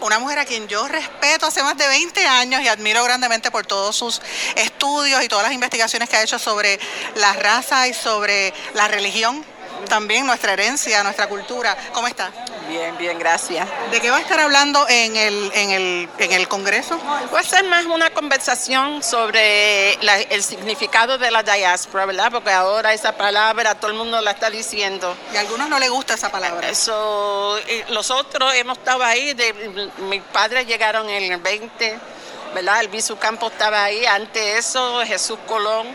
una 0.00 0.18
mujer 0.18 0.40
a 0.40 0.44
quien 0.44 0.66
yo 0.66 0.88
respeto 0.88 1.46
hace 1.46 1.62
más 1.62 1.78
de 1.78 1.86
20 1.86 2.26
años 2.26 2.62
y 2.62 2.68
admiro 2.68 3.04
grandemente 3.04 3.50
por 3.52 3.64
todos 3.64 3.94
sus 3.94 4.20
estudios 4.56 5.22
y 5.22 5.28
todas 5.28 5.44
las 5.44 5.52
investigaciones 5.52 6.08
que 6.08 6.16
ha 6.16 6.22
hecho 6.22 6.38
sobre 6.38 6.80
la 7.14 7.32
raza 7.34 7.86
y 7.86 7.94
sobre 7.94 8.52
la 8.74 8.88
religión, 8.88 9.44
también 9.84 10.26
nuestra 10.26 10.52
herencia, 10.52 11.02
nuestra 11.02 11.28
cultura. 11.28 11.76
¿Cómo 11.92 12.06
está? 12.06 12.30
Bien, 12.68 12.96
bien, 12.96 13.18
gracias. 13.18 13.68
¿De 13.90 14.00
qué 14.00 14.10
va 14.10 14.16
a 14.16 14.20
estar 14.20 14.40
hablando 14.40 14.86
en 14.88 15.16
el, 15.16 15.50
en 15.54 15.70
el, 15.70 16.08
en 16.18 16.32
el 16.32 16.48
Congreso? 16.48 16.98
Va 17.32 17.40
a 17.40 17.42
ser 17.42 17.64
más 17.64 17.84
una 17.84 18.10
conversación 18.10 19.02
sobre 19.02 19.94
el 19.94 20.42
significado 20.42 21.18
de 21.18 21.30
la 21.30 21.42
diáspora, 21.42 22.06
¿verdad? 22.06 22.30
Porque 22.32 22.50
ahora 22.50 22.92
esa 22.92 23.16
palabra 23.16 23.74
todo 23.74 23.90
el 23.90 23.96
mundo 23.96 24.20
la 24.20 24.32
está 24.32 24.50
diciendo. 24.50 25.14
Y 25.32 25.36
a 25.36 25.40
algunos 25.40 25.68
no 25.68 25.78
les 25.78 25.90
gusta 25.90 26.14
esa 26.14 26.30
palabra. 26.30 26.68
Eso, 26.68 27.58
los 27.90 28.10
otros 28.10 28.54
hemos 28.54 28.78
estado 28.78 29.04
ahí, 29.04 29.34
de, 29.34 29.90
mis 30.08 30.22
padres 30.22 30.66
llegaron 30.66 31.08
en 31.08 31.32
el 31.32 31.40
20 31.40 32.13
¿verdad? 32.54 32.82
El 32.82 33.18
Campo 33.18 33.48
estaba 33.48 33.84
ahí, 33.84 34.06
ante 34.06 34.56
eso 34.56 35.02
Jesús 35.04 35.38
Colón. 35.46 35.88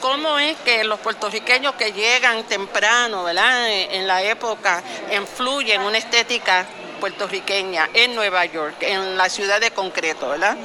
¿Cómo 0.00 0.38
es 0.38 0.56
que 0.58 0.84
los 0.84 0.98
puertorriqueños 1.00 1.74
que 1.74 1.92
llegan 1.92 2.44
temprano, 2.44 3.24
¿verdad? 3.24 3.68
En, 3.70 4.06
la 4.06 4.22
época, 4.22 4.82
influyen 5.12 5.80
en 5.80 5.86
una 5.86 5.98
estética 5.98 6.66
puertorriqueña 7.00 7.88
en 7.94 8.14
Nueva 8.14 8.44
York, 8.46 8.76
en 8.80 9.16
la 9.16 9.28
ciudad 9.28 9.60
de 9.60 9.70
concreto, 9.70 10.28
¿verdad? 10.28 10.56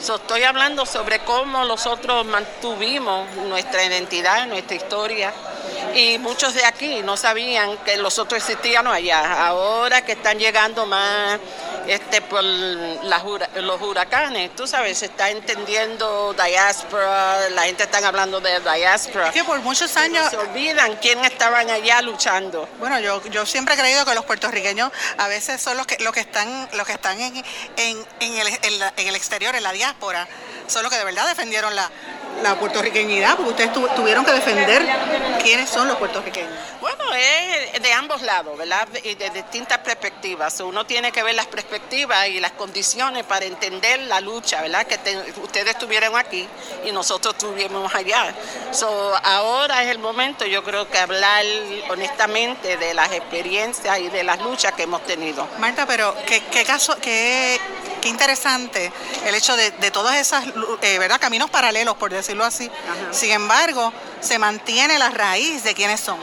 estoy 0.00 0.44
hablando 0.44 0.86
sobre 0.86 1.18
cómo 1.20 1.62
nosotros 1.64 2.24
mantuvimos 2.24 3.30
nuestra 3.36 3.84
identidad, 3.84 4.46
nuestra 4.46 4.74
historia, 4.74 5.32
y 5.94 6.18
muchos 6.18 6.54
de 6.54 6.64
aquí 6.64 7.02
no 7.02 7.16
sabían 7.16 7.76
que 7.78 7.96
los 7.96 8.18
otros 8.18 8.40
existían 8.42 8.86
allá. 8.86 9.46
Ahora 9.46 10.02
que 10.02 10.12
están 10.12 10.38
llegando 10.38 10.86
más 10.86 11.38
este, 11.86 12.20
por 12.22 12.42
los 12.42 13.82
huracanes, 13.82 14.54
tú 14.54 14.66
sabes, 14.66 14.98
se 14.98 15.06
está 15.06 15.30
entendiendo 15.30 16.34
diáspora, 16.34 17.48
la 17.50 17.62
gente 17.62 17.84
está 17.84 18.06
hablando 18.06 18.40
de 18.40 18.60
diáspora. 18.60 19.28
Es 19.28 19.32
que 19.32 19.44
por 19.44 19.60
muchos 19.60 19.96
años... 19.96 20.28
se 20.30 20.36
olvidan 20.36 20.96
quién 20.96 21.24
estaban 21.24 21.68
allá 21.70 22.02
luchando. 22.02 22.68
Bueno, 22.78 23.00
yo, 23.00 23.22
yo 23.30 23.46
siempre 23.46 23.74
he 23.74 23.78
creído 23.78 24.04
que 24.04 24.14
los 24.14 24.24
puertorriqueños 24.24 24.90
a 25.18 25.28
veces 25.28 25.60
son 25.60 25.76
los 25.76 25.86
que, 25.86 25.96
los 26.02 26.12
que 26.12 26.20
están, 26.20 26.68
los 26.74 26.86
que 26.86 26.92
están 26.92 27.20
en, 27.20 27.36
en, 27.76 28.06
en, 28.20 28.34
el, 28.38 28.82
en 28.96 29.08
el 29.08 29.16
exterior, 29.16 29.54
en 29.54 29.62
la 29.62 29.72
diáspora, 29.72 30.26
son 30.66 30.82
los 30.82 30.92
que 30.92 30.98
de 30.98 31.04
verdad 31.04 31.26
defendieron 31.28 31.74
la, 31.74 31.90
la 32.42 32.58
puertorriqueñidad, 32.58 33.36
porque 33.36 33.50
ustedes 33.50 33.94
tuvieron 33.94 34.24
que 34.24 34.32
defender 34.32 34.86
quiénes 35.42 35.68
son 35.68 35.88
los 35.88 35.96
puertorriqueños. 35.96 36.52
Bueno, 36.80 37.04
es 37.14 37.82
de 37.82 37.92
ambos 37.92 38.22
lados, 38.22 38.56
¿verdad? 38.56 38.88
Y 39.04 39.14
de 39.14 39.30
distintas 39.30 39.78
perspectivas. 39.78 40.60
Uno 40.60 40.84
tiene 40.86 41.12
que 41.12 41.22
ver 41.22 41.34
las 41.34 41.46
perspectivas 41.46 42.28
y 42.28 42.40
las 42.40 42.52
condiciones 42.52 43.24
para 43.24 43.44
entender 43.44 44.00
la 44.00 44.20
lucha, 44.20 44.62
¿verdad? 44.62 44.86
Que 44.86 44.98
ustedes 45.42 45.70
estuvieron 45.70 46.16
aquí 46.16 46.46
y 46.84 46.92
nosotros 46.92 47.34
estuvimos 47.34 47.94
allá. 47.94 48.34
So, 48.72 49.14
ahora 49.22 49.82
es 49.82 49.90
el 49.90 49.98
momento, 49.98 50.46
yo 50.46 50.62
creo 50.64 50.88
que 50.88 50.98
hablar 50.98 51.44
honestamente 51.90 52.76
de 52.76 52.94
las 52.94 53.12
experiencias 53.12 53.98
y 53.98 54.08
de 54.08 54.24
las 54.24 54.40
luchas 54.40 54.72
que 54.72 54.84
hemos 54.84 55.02
tenido. 55.04 55.46
Marta, 55.58 55.86
pero 55.86 56.14
qué, 56.26 56.42
qué 56.50 56.64
caso, 56.64 56.96
qué, 57.00 57.60
qué 58.00 58.08
interesante 58.08 58.92
el 59.26 59.34
hecho 59.34 59.56
de, 59.56 59.70
de 59.72 59.90
todas 59.90 60.16
esas, 60.16 60.44
eh, 60.82 60.98
¿verdad? 60.98 61.20
Caminos 61.20 61.50
paralelos, 61.50 61.96
por 61.96 62.10
decirlo 62.10 62.29
decirlo 62.30 62.44
así. 62.44 62.70
Sin 63.10 63.30
embargo, 63.32 63.92
se 64.20 64.38
mantiene 64.38 64.98
la 64.98 65.10
raíz 65.10 65.64
de 65.64 65.74
quiénes 65.74 66.00
son. 66.00 66.18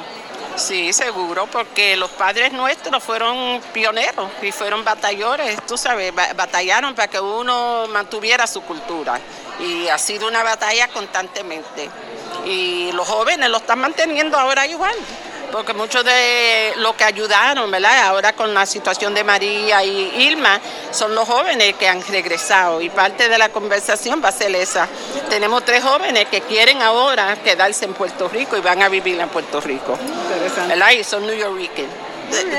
Sí, 0.56 0.92
seguro, 0.92 1.46
porque 1.48 1.96
los 1.98 2.10
padres 2.12 2.52
nuestros 2.52 3.04
fueron 3.04 3.62
pioneros 3.74 4.30
y 4.42 4.52
fueron 4.52 4.84
batalladores, 4.84 5.64
tú 5.68 5.78
sabes, 5.78 6.14
batallaron 6.16 6.96
para 6.96 7.08
que 7.10 7.20
uno 7.20 7.88
mantuviera 7.90 8.48
su 8.48 8.62
cultura. 8.62 9.20
Y 9.60 9.88
ha 9.88 9.98
sido 9.98 10.28
una 10.28 10.44
batalla 10.44 10.88
constantemente. 10.88 11.90
Y 12.46 12.92
los 12.94 13.08
jóvenes 13.08 13.50
lo 13.50 13.58
están 13.58 13.80
manteniendo 13.80 14.38
ahora 14.38 14.66
igual 14.66 14.96
porque 15.52 15.74
muchos 15.74 16.04
de 16.04 16.74
los 16.78 16.96
que 16.96 17.04
ayudaron, 17.04 17.70
¿verdad? 17.72 18.08
Ahora 18.08 18.34
con 18.34 18.54
la 18.54 18.66
situación 18.66 19.14
de 19.14 19.24
María 19.24 19.84
y 19.84 20.24
Irma, 20.24 20.60
son 20.92 21.16
los 21.16 21.28
jóvenes 21.28 21.76
que 21.76 21.88
han 21.88 22.06
regresado 22.06 22.82
y 22.82 22.90
parte 22.90 23.30
de 23.30 23.38
la 23.38 23.50
conversación 23.50 24.22
va 24.24 24.30
a 24.30 24.32
ser 24.32 24.56
esa. 24.56 24.88
Tenemos 25.30 25.64
tres 25.66 25.84
jóvenes 25.84 26.26
que 26.30 26.42
quieren 26.42 26.82
ahora 26.82 27.36
quedarse 27.44 27.86
en 27.86 27.94
Puerto 27.94 28.28
Rico 28.30 28.58
y 28.58 28.62
van 28.62 28.82
a 28.82 28.90
vivir 28.90 29.20
en 29.20 29.30
Puerto 29.30 29.62
Rico, 29.62 29.98
¿verdad? 30.68 30.92
Y 30.92 31.04
son 31.04 31.26
New 31.26 31.36
Yorkers. 31.36 31.90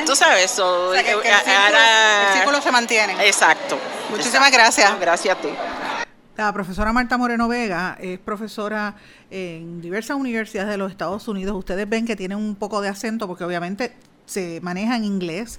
Tú 0.07 0.17
sabes, 0.17 0.53
eso. 0.53 0.95
Eh, 0.95 1.01
el, 1.01 2.35
círculo, 2.35 2.63
se 2.63 2.73
mantiene. 2.73 3.27
Exacto. 3.27 3.79
Muchísimas 4.11 4.51
gracias. 4.51 4.99
Gracias 4.99 5.37
a 5.37 5.41
ti. 5.41 5.51
La 6.39 6.53
profesora 6.53 6.93
Marta 6.93 7.19
Moreno 7.19 7.49
Vega 7.49 7.99
es 8.01 8.21
profesora 8.21 8.95
en 9.29 9.81
diversas 9.81 10.17
universidades 10.17 10.71
de 10.71 10.79
los 10.79 10.93
Estados 10.93 11.27
Unidos. 11.27 11.57
Ustedes 11.57 11.89
ven 11.89 12.07
que 12.07 12.15
tiene 12.15 12.37
un 12.37 12.55
poco 12.55 12.81
de 12.81 12.89
acento 12.89 13.27
porque 13.27 13.43
obviamente 13.43 13.97
se 14.25 14.61
maneja 14.63 14.95
en 14.95 15.05
inglés. 15.05 15.59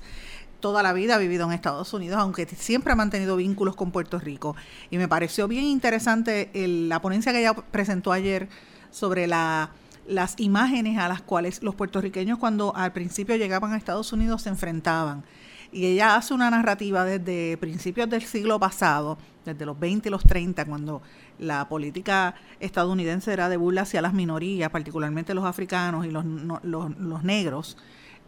toda 0.62 0.82
la 0.82 0.94
vida 0.94 1.16
ha 1.16 1.18
vivido 1.18 1.46
en 1.46 1.52
Estados 1.52 1.94
Unidos, 1.94 2.18
aunque 2.18 2.46
siempre 2.46 2.94
ha 2.94 2.96
mantenido 2.96 3.36
vínculos 3.36 3.76
con 3.76 3.92
Puerto 3.92 4.20
Rico. 4.20 4.56
Y 4.90 4.98
me 4.98 5.10
pareció 5.10 5.50
bien 5.50 5.66
interesante 5.66 6.50
la 6.54 7.02
ponencia 7.02 7.34
que 7.34 7.42
ella 7.42 7.54
presentó 7.54 8.14
ayer 8.14 8.48
sobre 8.90 9.28
la, 9.28 9.72
las 10.08 10.36
imágenes 10.38 10.98
a 10.98 11.10
las 11.10 11.22
cuales 11.22 11.62
los 11.62 11.76
puertorriqueños 11.76 12.38
cuando 12.38 12.74
al 12.74 12.94
principio 12.94 13.36
llegaban 13.36 13.74
a 13.74 13.78
Estados 13.78 14.14
Unidos 14.14 14.44
se 14.44 14.50
enfrentaban. 14.50 15.26
Y 15.72 15.86
ella 15.86 16.16
hace 16.16 16.34
una 16.34 16.50
narrativa 16.50 17.06
desde 17.06 17.58
principios 17.58 18.10
del 18.10 18.24
siglo 18.24 18.60
pasado, 18.60 19.18
desde 19.54 19.66
los 19.66 19.80
20 19.80 20.10
y 20.10 20.12
los 20.12 20.24
30, 20.24 20.66
cuando 20.66 21.02
la 21.38 21.68
política 21.68 22.36
estadounidense 22.60 23.34
era 23.34 23.50
de 23.50 23.58
burla 23.58 23.82
hacia 23.82 24.02
las 24.02 24.14
minorías, 24.14 24.70
particularmente 24.70 25.34
los 25.34 25.46
africanos 25.46 26.06
y 26.06 26.12
los, 26.12 26.26
los, 26.64 27.24
negros 27.24 27.78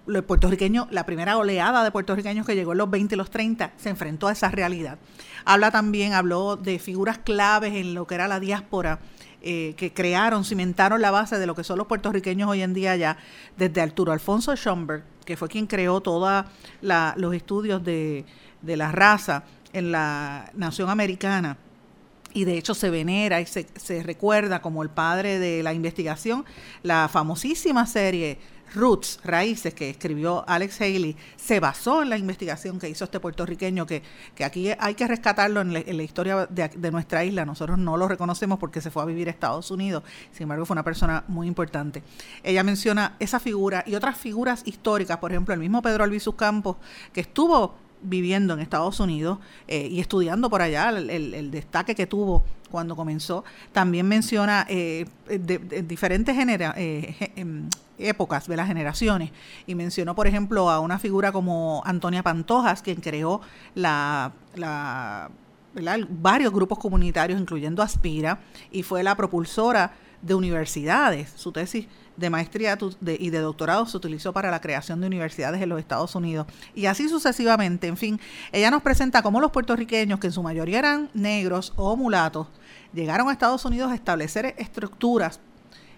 los 0.08 0.24
puertorriqueños, 0.24 0.88
la 0.90 1.06
primera 1.06 1.38
oleada 1.38 1.84
de 1.84 1.92
puertorriqueños 1.92 2.46
que 2.46 2.56
llegó 2.56 2.72
en 2.72 2.80
los 2.80 2.90
20 2.90 3.14
y 3.14 3.18
los 3.18 3.30
30 3.30 3.74
se 3.78 3.90
enfrentó 3.90 4.28
a 4.28 4.32
esa 4.32 4.50
realidad. 4.50 4.98
Habla 5.46 5.70
también, 5.70 6.14
habló 6.14 6.56
de 6.56 6.80
figuras 6.80 7.20
claves 7.20 7.74
en 7.76 7.94
lo 7.94 8.08
que 8.08 8.16
era 8.16 8.28
la 8.28 8.40
diáspora, 8.40 9.00
eh, 9.44 9.74
que 9.78 9.94
crearon, 9.94 10.44
cimentaron 10.44 11.02
la 11.02 11.12
base 11.12 11.38
de 11.38 11.46
lo 11.46 11.56
que 11.56 11.64
son 11.64 11.78
los 11.78 11.88
puertorriqueños 11.88 12.50
hoy 12.50 12.62
en 12.62 12.74
día 12.74 12.96
ya, 12.96 13.18
desde 13.58 13.82
Arturo 13.82 14.12
Alfonso 14.12 14.56
Schomburg, 14.56 15.04
que 15.26 15.38
fue 15.38 15.48
quien 15.50 15.68
creó 15.68 16.02
todos 16.02 16.46
los 16.82 17.34
estudios 17.36 17.84
de, 17.84 18.26
de 18.62 18.78
la 18.78 18.92
raza 18.92 19.44
en 19.74 19.92
la 19.92 20.52
nación 20.54 20.90
americana 20.90 21.58
y 22.34 22.46
de 22.46 22.58
hecho 22.58 22.74
se 22.74 22.90
venera 22.90 23.42
y 23.42 23.46
se, 23.46 23.68
se, 23.76 24.04
recuerda 24.04 24.62
como 24.62 24.84
el 24.84 24.90
padre 24.90 25.38
de 25.38 25.64
la 25.64 25.74
investigación, 25.74 26.46
la 26.82 27.10
famosísima 27.10 27.86
serie 27.86 28.40
Roots, 28.74 29.20
Raíces, 29.24 29.74
que 29.74 29.90
escribió 29.90 30.46
Alex 30.48 30.80
Haley, 30.82 31.16
se 31.36 31.60
basó 31.60 32.04
en 32.04 32.10
la 32.10 32.18
investigación 32.18 32.80
que 32.80 32.90
hizo 32.90 33.04
este 33.04 33.20
puertorriqueño, 33.20 33.86
que, 33.86 34.02
que 34.34 34.46
aquí 34.46 34.70
hay 34.78 34.96
que 34.96 35.08
rescatarlo 35.08 35.62
en, 35.62 35.74
la 35.74 36.04
historia 36.04 36.48
de, 36.48 36.92
nuestra 36.92 37.24
isla. 37.24 37.46
Nosotros 37.46 37.78
no 37.78 37.98
lo 37.98 38.08
reconocemos 38.08 38.60
porque 38.60 38.82
se 38.82 38.92
fue 38.92 39.04
a 39.04 39.06
vivir 39.06 39.28
a 39.28 39.32
Estados 39.32 39.72
Unidos, 39.72 40.04
sin 40.32 40.44
embargo 40.44 40.66
fue 40.66 40.76
una 40.76 40.84
persona 40.84 41.24
muy 41.28 41.48
importante. 41.48 42.04
Ella 42.44 42.64
menciona 42.64 43.16
esa 43.20 43.40
figura 43.40 43.84
y 43.86 43.96
otras 43.96 44.18
figuras 44.18 44.64
históricas, 44.66 45.18
por 45.18 45.32
ejemplo, 45.32 45.54
el 45.54 45.60
mismo 45.60 45.82
Pedro 45.82 46.04
Albizu 46.04 46.36
Campos, 46.36 46.78
que 47.14 47.22
estuvo 47.22 47.76
viviendo 48.02 48.54
en 48.54 48.60
Estados 48.60 49.00
Unidos 49.00 49.40
eh, 49.68 49.88
y 49.90 50.00
estudiando 50.00 50.50
por 50.50 50.62
allá 50.62 50.90
el, 50.90 51.52
destaque 51.52 51.96
que 51.96 52.08
tuvo 52.08 52.44
cuando 52.70 52.96
comenzó. 52.96 53.44
También 53.72 54.08
menciona 54.08 54.66
eh, 54.70 55.06
de, 55.28 55.60
diferentes 55.84 56.36
eh, 56.38 57.32
em, 57.36 57.70
épocas, 57.98 58.48
de 58.48 58.56
las 58.56 58.68
generaciones. 58.68 59.32
Y 59.68 59.76
mencionó, 59.76 60.16
por 60.16 60.28
ejemplo, 60.28 60.70
a 60.70 60.80
una 60.80 61.00
figura 61.00 61.32
como 61.32 61.82
Antonia 61.86 62.24
Pantojas, 62.24 62.82
quien 62.82 63.02
creó 63.02 63.42
la, 63.76 64.32
varios 66.10 66.52
grupos 66.52 66.80
comunitarios, 66.80 67.40
incluyendo 67.40 67.82
Aspira, 67.82 68.40
y 68.72 68.84
fue 68.84 69.04
la 69.04 69.16
propulsora 69.16 69.94
de 70.22 70.36
universidades. 70.36 71.32
Su 71.36 71.52
tesis 71.52 71.88
de 72.22 72.30
maestría 72.30 72.78
y 73.06 73.30
de 73.32 73.40
doctorado 73.40 73.86
se 73.86 73.98
utilizó 73.98 74.32
para 74.32 74.52
la 74.52 74.62
creación 74.62 75.02
de 75.02 75.08
universidades 75.08 75.62
en 75.62 75.68
los 75.68 75.80
Estados 75.80 76.16
Unidos. 76.16 76.48
Y 76.74 76.86
así 76.86 77.10
sucesivamente, 77.10 77.88
en 77.88 77.98
fin, 77.98 78.20
ella 78.54 78.72
nos 78.72 78.82
presenta 78.82 79.22
cómo 79.22 79.42
los 79.42 79.52
puertorriqueños, 79.52 80.20
que 80.20 80.28
en 80.28 80.34
su 80.34 80.44
mayoría 80.44 80.80
eran 80.80 81.10
negros 81.14 81.74
o 81.76 81.98
mulatos, 81.98 82.48
llegaron 82.94 83.28
a 83.28 83.34
Estados 83.34 83.66
Unidos 83.66 83.92
a 83.92 83.96
establecer 83.96 84.56
estructuras 84.58 85.42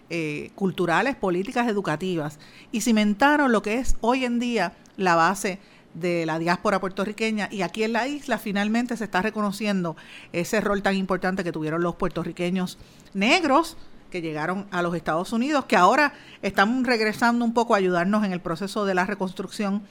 eh, 0.09 0.51
culturales, 0.55 1.15
políticas, 1.15 1.67
educativas, 1.67 2.39
y 2.71 2.81
cimentaron 2.81 3.51
lo 3.51 3.61
que 3.61 3.75
es 3.75 3.97
hoy 4.01 4.25
en 4.25 4.39
día 4.39 4.73
la 4.97 5.15
base 5.15 5.59
de 5.93 6.25
la 6.25 6.39
diáspora 6.39 6.79
puertorriqueña 6.79 7.49
y 7.51 7.61
aquí 7.61 7.83
en 7.83 7.93
la 7.93 8.07
isla 8.07 8.39
finalmente 8.39 8.97
se 8.97 9.03
está 9.03 9.21
reconociendo 9.21 9.95
ese 10.31 10.59
rol 10.59 10.81
tan 10.81 10.95
importante 10.95 11.43
que 11.43 11.51
tuvieron 11.51 11.83
los 11.83 11.95
puertorriqueños 11.95 12.79
negros 13.13 13.77
que 14.13 14.21
llegaron 14.21 14.67
a 14.69 14.83
los 14.83 14.95
Estados 14.95 15.33
Unidos, 15.33 15.65
que 15.65 15.75
ahora 15.75 16.13
están 16.43 16.85
regresando 16.85 17.43
un 17.43 17.51
poco 17.51 17.73
a 17.73 17.77
ayudarnos 17.77 18.23
en 18.23 18.31
el 18.31 18.41
proceso 18.41 18.85
de 18.85 18.93
la 18.93 19.07
reconstrucción 19.07 19.81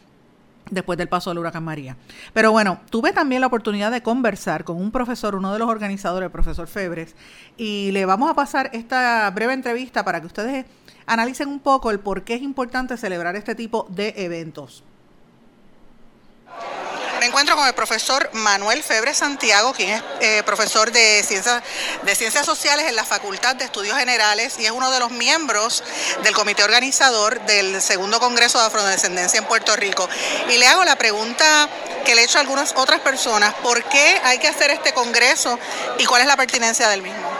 después 0.70 0.96
del 0.96 1.08
paso 1.08 1.30
del 1.30 1.40
huracán 1.40 1.64
María. 1.64 1.96
Pero 2.32 2.52
bueno, 2.52 2.80
tuve 2.88 3.12
también 3.12 3.40
la 3.40 3.48
oportunidad 3.48 3.90
de 3.90 4.00
conversar 4.00 4.62
con 4.62 4.76
un 4.76 4.92
profesor, 4.92 5.34
uno 5.34 5.52
de 5.52 5.58
los 5.58 5.68
organizadores, 5.68 6.28
el 6.28 6.30
profesor 6.30 6.68
Febres, 6.68 7.16
y 7.56 7.90
le 7.90 8.06
vamos 8.06 8.30
a 8.30 8.34
pasar 8.34 8.70
esta 8.72 9.28
breve 9.30 9.54
entrevista 9.54 10.04
para 10.04 10.20
que 10.20 10.28
ustedes 10.28 10.66
analicen 11.04 11.48
un 11.48 11.58
poco 11.58 11.90
el 11.90 11.98
por 11.98 12.22
qué 12.22 12.34
es 12.34 12.42
importante 12.42 12.96
celebrar 12.96 13.34
este 13.34 13.56
tipo 13.56 13.88
de 13.90 14.14
eventos. 14.18 14.84
Me 17.22 17.28
encuentro 17.28 17.54
con 17.54 17.68
el 17.68 17.72
profesor 17.72 18.28
Manuel 18.32 18.82
Febre 18.82 19.14
Santiago, 19.14 19.72
quien 19.72 19.90
es 19.90 20.02
eh, 20.18 20.42
profesor 20.44 20.90
de 20.90 21.22
ciencias, 21.22 21.62
de 22.02 22.16
ciencias 22.16 22.44
Sociales 22.44 22.86
en 22.88 22.96
la 22.96 23.04
Facultad 23.04 23.54
de 23.54 23.64
Estudios 23.64 23.96
Generales 23.96 24.56
y 24.58 24.66
es 24.66 24.72
uno 24.72 24.90
de 24.90 24.98
los 24.98 25.12
miembros 25.12 25.84
del 26.24 26.34
comité 26.34 26.64
organizador 26.64 27.40
del 27.42 27.80
segundo 27.80 28.18
Congreso 28.18 28.58
de 28.58 28.66
Afrodescendencia 28.66 29.38
en 29.38 29.44
Puerto 29.44 29.76
Rico. 29.76 30.08
Y 30.48 30.58
le 30.58 30.66
hago 30.66 30.82
la 30.82 30.96
pregunta 30.96 31.68
que 32.04 32.16
le 32.16 32.22
he 32.22 32.24
hecho 32.24 32.38
a 32.38 32.40
algunas 32.40 32.72
otras 32.74 32.98
personas, 32.98 33.54
¿por 33.62 33.84
qué 33.84 34.20
hay 34.24 34.40
que 34.40 34.48
hacer 34.48 34.72
este 34.72 34.92
Congreso 34.92 35.60
y 35.98 36.06
cuál 36.06 36.22
es 36.22 36.26
la 36.26 36.36
pertinencia 36.36 36.88
del 36.88 37.02
mismo? 37.02 37.30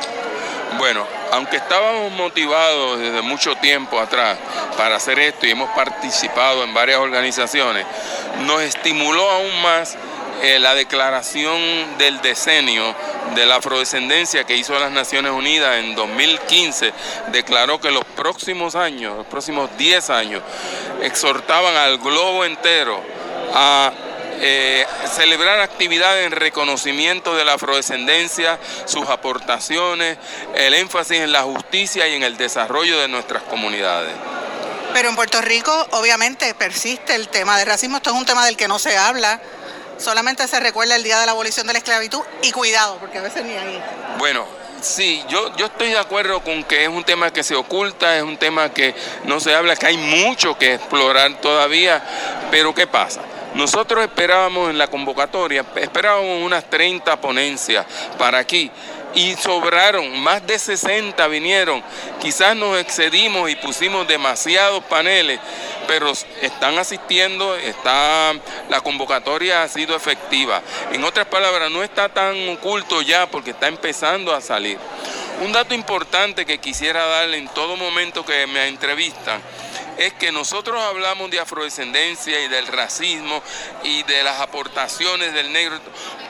Bueno, 0.83 1.07
aunque 1.31 1.59
estábamos 1.59 2.11
motivados 2.11 2.99
desde 2.99 3.23
mucho 3.23 3.55
tiempo 3.55 4.01
atrás 4.01 4.37
para 4.77 4.97
hacer 4.97 5.17
esto 5.21 5.47
y 5.47 5.53
hemos 5.53 5.71
participado 5.71 6.65
en 6.65 6.75
varias 6.75 6.99
organizaciones, 6.99 7.87
nos 8.47 8.63
estimuló 8.63 9.31
aún 9.31 9.63
más 9.63 9.97
eh, 10.43 10.59
la 10.59 10.75
declaración 10.75 11.61
del 11.99 12.21
decenio 12.21 12.83
de 13.37 13.47
la 13.47 13.59
afrodescendencia 13.59 14.43
que 14.43 14.57
hizo 14.57 14.77
las 14.77 14.91
Naciones 14.91 15.31
Unidas 15.31 15.77
en 15.77 15.95
2015, 15.95 16.93
declaró 17.29 17.81
que 17.81 17.93
los 17.93 18.05
próximos 18.05 18.75
años, 18.75 19.17
los 19.19 19.27
próximos 19.27 19.71
10 19.79 20.11
años, 20.11 20.43
exhortaban 21.01 21.77
al 21.77 21.99
globo 21.99 22.45
entero 22.45 23.01
a 23.55 23.93
eh, 24.45 24.85
celebrar 25.09 25.61
actividades 25.61 26.27
en 26.27 26.33
reconocimiento 26.33 27.37
de 27.37 27.45
la 27.45 27.55
afrodescendencia, 27.55 28.59
sus 28.87 29.09
aportaciones, 29.09 30.19
el 30.57 30.75
énfasis 30.75 31.21
en 31.21 31.31
la 31.31 31.43
justicia 31.43 32.09
y 32.09 32.15
en 32.17 32.25
el 32.25 32.37
desarrollo 32.37 32.99
de 32.99 33.07
nuestras 33.07 33.45
comunidades. 33.45 34.13
Pero 34.93 35.09
en 35.09 35.15
Puerto 35.15 35.41
Rico 35.41 35.87
obviamente 35.93 36.55
persiste 36.55 37.15
el 37.15 37.29
tema 37.29 37.57
del 37.57 37.69
racismo, 37.69 37.99
esto 37.99 38.11
es 38.11 38.17
un 38.17 38.27
tema 38.27 38.45
del 38.45 38.57
que 38.57 38.67
no 38.67 38.81
se 38.81 38.99
habla, 38.99 39.41
solamente 39.97 40.49
se 40.49 40.59
recuerda 40.59 40.97
el 40.97 41.05
día 41.05 41.21
de 41.21 41.27
la 41.27 41.33
abolición 41.33 41.69
de 41.69 41.75
la 41.75 41.79
esclavitud 41.79 42.23
y 42.43 42.51
cuidado, 42.51 42.99
porque 42.99 43.19
a 43.19 43.23
veces 43.23 43.45
ni 43.45 43.53
ahí. 43.53 43.81
Bueno, 44.19 44.45
sí, 44.81 45.23
yo, 45.29 45.57
yo 45.57 45.67
estoy 45.67 45.91
de 45.91 45.99
acuerdo 45.99 46.41
con 46.43 46.65
que 46.65 46.83
es 46.83 46.89
un 46.89 47.05
tema 47.05 47.33
que 47.33 47.45
se 47.45 47.55
oculta, 47.55 48.17
es 48.17 48.25
un 48.25 48.37
tema 48.37 48.71
que 48.75 48.93
no 49.23 49.39
se 49.39 49.55
habla, 49.55 49.77
que 49.77 49.87
hay 49.87 49.99
mucho 49.99 50.59
que 50.59 50.75
explorar 50.75 51.41
todavía, 51.41 52.03
pero 52.51 52.75
¿qué 52.75 52.89
pasa? 52.89 53.21
Nosotros 53.55 54.03
esperábamos 54.03 54.71
en 54.71 54.79
la 54.79 54.87
convocatoria, 54.87 55.65
esperábamos 55.77 56.43
unas 56.43 56.69
30 56.71 57.21
ponencias 57.21 57.87
para 58.19 58.39
aquí 58.39 58.71
y 59.15 59.35
sobraron, 59.35 60.19
más 60.21 60.47
de 60.47 60.59
60 60.59 61.27
vinieron. 61.29 61.83
Quizás 62.21 62.57
nos 62.57 62.79
excedimos 62.79 63.51
y 63.51 63.57
pusimos 63.57 64.09
demasiados 64.09 64.83
paneles, 64.85 65.39
pero 65.87 66.13
están 66.41 66.79
asistiendo, 66.79 67.55
está, 67.57 68.33
la 68.69 68.81
convocatoria 68.81 69.63
ha 69.63 69.69
sido 69.69 69.95
efectiva. 69.95 70.63
En 70.93 71.05
otras 71.05 71.27
palabras, 71.27 71.71
no 71.71 71.83
está 71.83 72.09
tan 72.09 72.49
oculto 72.49 73.03
ya 73.03 73.27
porque 73.27 73.51
está 73.51 73.69
empezando 73.69 74.35
a 74.35 74.41
salir. 74.41 74.79
Un 75.43 75.53
dato 75.53 75.75
importante 75.75 76.47
que 76.47 76.59
quisiera 76.59 77.05
darle 77.05 77.39
en 77.39 77.49
todo 77.49 77.77
momento 77.77 78.25
que 78.25 78.47
me 78.47 78.69
entrevistan 78.69 79.43
es 80.07 80.13
que 80.15 80.33
nosotros 80.33 80.83
hablamos 80.83 81.31
de 81.31 81.41
afrodescendencia 81.41 82.41
y 82.41 82.49
del 82.49 82.67
racismo 82.67 83.43
y 83.85 84.03
de 84.05 84.23
las 84.23 84.41
aportaciones 84.41 85.33
del 85.33 85.53
negro 85.53 85.79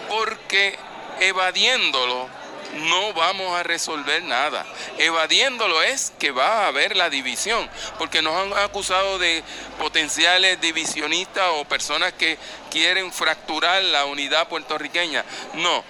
porque 0.09 0.79
evadiéndolo 1.21 2.29
no 2.75 3.13
vamos 3.13 3.55
a 3.55 3.63
resolver 3.63 4.23
nada. 4.23 4.65
Evadiéndolo 4.99 5.83
es 5.83 6.13
que 6.19 6.31
va 6.31 6.65
a 6.65 6.67
haber 6.69 6.97
la 6.97 7.11
división, 7.11 7.69
porque 7.99 8.23
nos 8.23 8.35
han 8.35 8.53
acusado 8.65 9.19
de 9.19 9.43
potenciales 9.79 10.61
divisionistas 10.61 11.49
o 11.55 11.65
personas 11.65 12.13
que 12.15 12.39
quieren 12.71 13.13
fracturar 13.13 13.83
la 13.83 14.07
unidad 14.07 14.49
puertorriqueña. 14.49 15.25
No. 15.55 15.85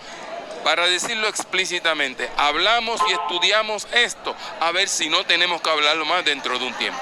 Para 0.64 0.86
decirlo 0.86 1.26
explícitamente, 1.26 2.30
hablamos 2.36 3.00
y 3.08 3.12
estudiamos 3.12 3.88
esto, 3.92 4.36
a 4.60 4.70
ver 4.70 4.88
si 4.88 5.08
no 5.08 5.24
tenemos 5.24 5.60
que 5.60 5.70
hablarlo 5.70 6.04
más 6.04 6.24
dentro 6.24 6.56
de 6.56 6.64
un 6.64 6.74
tiempo. 6.74 7.00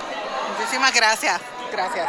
Muchísimas 0.61 0.95
gracias. 0.95 1.41
Gracias. 1.73 2.07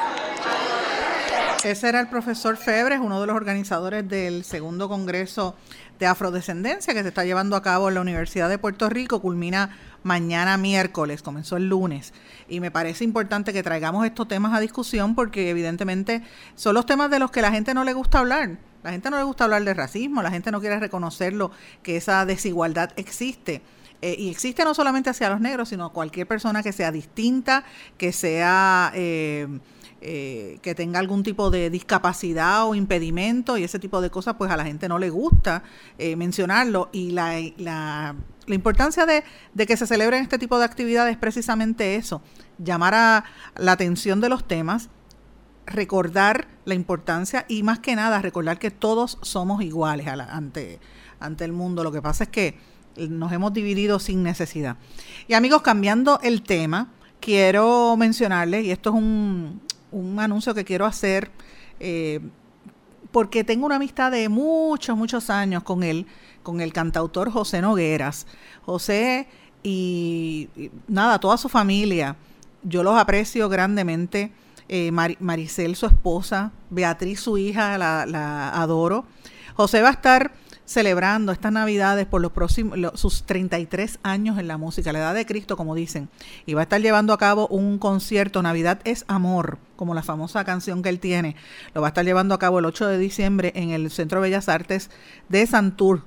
Ese 1.64 1.88
era 1.88 2.02
el 2.02 2.08
profesor 2.08 2.58
Febres, 2.58 3.00
uno 3.00 3.22
de 3.22 3.28
los 3.28 3.36
organizadores 3.36 4.08
del 4.10 4.44
segundo 4.44 4.90
Congreso 4.90 5.56
de 6.00 6.06
Afrodescendencia 6.08 6.94
que 6.94 7.02
se 7.02 7.08
está 7.08 7.24
llevando 7.24 7.56
a 7.56 7.62
cabo 7.62 7.88
en 7.88 7.96
la 7.96 8.02
Universidad 8.02 8.50
de 8.50 8.58
Puerto 8.58 8.90
Rico. 8.90 9.22
Culmina 9.22 9.78
mañana 10.04 10.58
miércoles, 10.58 11.22
comenzó 11.22 11.56
el 11.56 11.70
lunes. 11.70 12.14
Y 12.50 12.60
me 12.60 12.72
parece 12.72 13.06
importante 13.06 13.54
que 13.54 13.64
traigamos 13.64 14.06
estos 14.06 14.28
temas 14.28 14.54
a 14.54 14.60
discusión 14.60 15.16
porque 15.16 15.50
evidentemente 15.50 16.22
son 16.56 16.74
los 16.74 16.86
temas 16.86 17.10
de 17.10 17.20
los 17.20 17.32
que 17.32 17.42
la 17.42 17.52
gente 17.52 17.74
no 17.74 17.86
le 17.86 17.94
gusta 17.94 18.20
hablar. 18.20 18.58
La 18.84 18.92
gente 18.92 19.10
no 19.12 19.18
le 19.18 19.24
gusta 19.24 19.46
hablar 19.46 19.64
de 19.64 19.74
racismo, 19.74 20.24
la 20.24 20.32
gente 20.32 20.52
no 20.52 20.60
quiere 20.60 20.80
reconocerlo, 20.80 21.52
que 21.84 21.96
esa 21.98 22.26
desigualdad 22.26 22.92
existe. 22.96 23.62
Eh, 24.02 24.16
y 24.18 24.30
existe 24.30 24.64
no 24.64 24.74
solamente 24.74 25.10
hacia 25.10 25.30
los 25.30 25.40
negros, 25.40 25.70
sino 25.70 25.92
cualquier 25.92 26.28
persona 26.28 26.64
que 26.64 26.72
sea 26.72 26.92
distinta, 26.92 27.64
que 27.98 28.12
sea... 28.12 28.92
Eh, 28.96 29.48
eh, 30.04 30.58
que 30.64 30.74
tenga 30.74 30.98
algún 30.98 31.22
tipo 31.22 31.52
de 31.52 31.70
discapacidad 31.70 32.66
o 32.68 32.74
impedimento 32.74 33.60
y 33.60 33.64
ese 33.64 33.78
tipo 33.78 34.02
de 34.02 34.10
cosas, 34.10 34.34
pues 34.36 34.50
a 34.50 34.58
la 34.58 34.66
gente 34.66 34.90
no 34.90 34.98
le 34.98 35.12
gusta 35.12 35.62
eh, 36.00 36.16
mencionarlo. 36.16 36.90
Y 36.92 37.12
la, 37.12 37.36
la, 37.58 38.16
la 38.48 38.56
importancia 38.56 39.06
de, 39.06 39.24
de, 39.54 39.68
que 39.68 39.78
se 39.78 39.86
celebren 39.86 40.24
este 40.24 40.40
tipo 40.40 40.58
de 40.58 40.66
actividades 40.66 41.12
es 41.12 41.20
precisamente 41.20 41.98
eso, 41.98 42.24
llamar 42.58 42.96
a 42.96 43.26
la 43.58 43.74
atención 43.74 44.22
de 44.22 44.30
los 44.30 44.48
temas, 44.48 44.90
recordar 45.68 46.48
la 46.66 46.74
importancia 46.74 47.46
y 47.48 47.62
más 47.62 47.78
que 47.78 47.96
nada 47.96 48.24
recordar 48.24 48.58
que 48.58 48.72
todos 48.72 49.20
somos 49.22 49.62
iguales 49.62 50.08
ante, 50.08 50.80
ante 51.20 51.46
el 51.46 51.54
mundo. 51.54 51.84
Lo 51.84 51.92
que 51.92 52.02
pasa 52.02 52.24
es 52.24 52.32
que 52.32 52.58
nos 52.98 53.32
hemos 53.32 53.54
dividido 53.54 54.00
sin 54.00 54.24
necesidad. 54.24 54.78
Y 55.28 55.34
amigos, 55.34 55.62
cambiando 55.62 56.20
el 56.22 56.42
tema, 56.42 56.90
quiero 57.20 57.96
mencionarles, 57.98 58.66
y 58.66 58.72
esto 58.72 58.90
es 58.90 58.96
un, 58.96 59.62
un 59.92 60.20
anuncio 60.20 60.54
que 60.54 60.66
quiero 60.66 60.86
hacer 60.86 61.32
eh, 61.80 62.20
porque 63.12 63.44
tengo 63.44 63.66
una 63.66 63.76
amistad 63.76 64.12
de 64.12 64.30
muchos, 64.30 64.96
muchos 64.96 65.30
años 65.30 65.64
con 65.64 65.84
él, 65.84 66.06
con 66.44 66.62
el 66.62 66.72
cantautor 66.72 67.32
José 67.32 67.62
Nogueras. 67.62 68.28
José 68.66 69.28
y, 69.64 70.48
nada, 70.88 71.20
toda 71.20 71.38
su 71.38 71.50
familia, 71.50 72.16
yo 72.64 72.84
los 72.84 72.98
aprecio 72.98 73.50
grandemente. 73.50 74.32
Eh, 74.70 74.92
Maricel, 74.92 75.76
su 75.76 75.86
esposa, 75.86 76.54
Beatriz, 76.70 77.20
su 77.20 77.38
hija, 77.38 77.78
la, 77.78 78.06
la 78.06 78.50
adoro. 78.62 79.04
José 79.56 79.82
va 79.82 79.90
a 79.90 79.92
estar 79.92 80.32
celebrando 80.72 81.34
estas 81.34 81.52
Navidades 81.52 82.06
por 82.06 82.22
los 82.22 82.32
próximos, 82.32 82.80
sus 82.96 83.24
33 83.24 84.00
años 84.04 84.40
en 84.40 84.48
la 84.48 84.58
música, 84.58 84.94
la 84.94 85.00
edad 85.00 85.14
de 85.14 85.26
Cristo, 85.26 85.58
como 85.58 85.76
dicen. 85.76 86.08
Y 86.46 86.54
va 86.54 86.62
a 86.62 86.64
estar 86.64 86.82
llevando 86.82 87.12
a 87.12 87.18
cabo 87.18 87.48
un 87.50 87.78
concierto, 87.78 88.42
Navidad 88.42 88.80
es 88.86 89.04
Amor, 89.10 89.58
como 89.76 89.94
la 89.94 90.02
famosa 90.02 90.46
canción 90.46 90.82
que 90.82 90.88
él 90.88 91.02
tiene. 91.02 91.36
Lo 91.74 91.82
va 91.82 91.88
a 91.88 91.90
estar 91.90 92.06
llevando 92.06 92.34
a 92.34 92.40
cabo 92.40 92.60
el 92.60 92.66
8 92.66 92.88
de 92.88 92.98
diciembre 92.98 93.52
en 93.56 93.72
el 93.72 93.92
Centro 93.92 94.22
de 94.22 94.30
Bellas 94.30 94.48
Artes 94.48 94.90
de 95.28 95.46
Santur, 95.46 96.04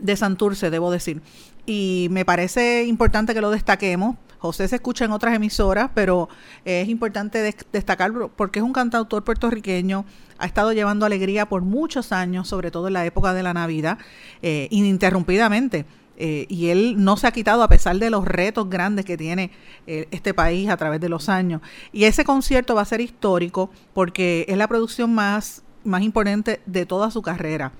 de 0.00 0.16
Santurce, 0.16 0.70
debo 0.70 0.90
decir. 0.90 1.22
Y 1.64 2.08
me 2.10 2.24
parece 2.24 2.86
importante 2.86 3.34
que 3.34 3.40
lo 3.40 3.50
destaquemos 3.50 4.16
José 4.38 4.68
se 4.68 4.76
escucha 4.76 5.04
en 5.04 5.12
otras 5.12 5.34
emisoras, 5.34 5.90
pero 5.94 6.28
es 6.64 6.88
importante 6.88 7.54
destacar 7.72 8.12
porque 8.36 8.60
es 8.60 8.64
un 8.64 8.72
cantautor 8.72 9.24
puertorriqueño, 9.24 10.04
ha 10.38 10.46
estado 10.46 10.72
llevando 10.72 11.04
alegría 11.04 11.48
por 11.48 11.62
muchos 11.62 12.12
años, 12.12 12.48
sobre 12.48 12.70
todo 12.70 12.86
en 12.86 12.94
la 12.94 13.04
época 13.04 13.34
de 13.34 13.42
la 13.42 13.52
Navidad, 13.52 13.98
eh, 14.42 14.68
ininterrumpidamente. 14.70 15.84
Eh, 16.20 16.46
y 16.48 16.70
él 16.70 16.96
no 16.98 17.16
se 17.16 17.28
ha 17.28 17.30
quitado 17.30 17.62
a 17.62 17.68
pesar 17.68 17.96
de 17.96 18.10
los 18.10 18.24
retos 18.24 18.68
grandes 18.68 19.04
que 19.04 19.16
tiene 19.16 19.52
eh, 19.86 20.08
este 20.10 20.34
país 20.34 20.68
a 20.68 20.76
través 20.76 21.00
de 21.00 21.08
los 21.08 21.28
años. 21.28 21.60
Y 21.92 22.04
ese 22.04 22.24
concierto 22.24 22.74
va 22.74 22.82
a 22.82 22.86
ser 22.86 23.00
histórico 23.00 23.70
porque 23.94 24.44
es 24.48 24.56
la 24.56 24.66
producción 24.66 25.14
más, 25.14 25.62
más 25.84 26.02
importante 26.02 26.60
de 26.66 26.86
toda 26.86 27.12
su 27.12 27.22
carrera 27.22 27.72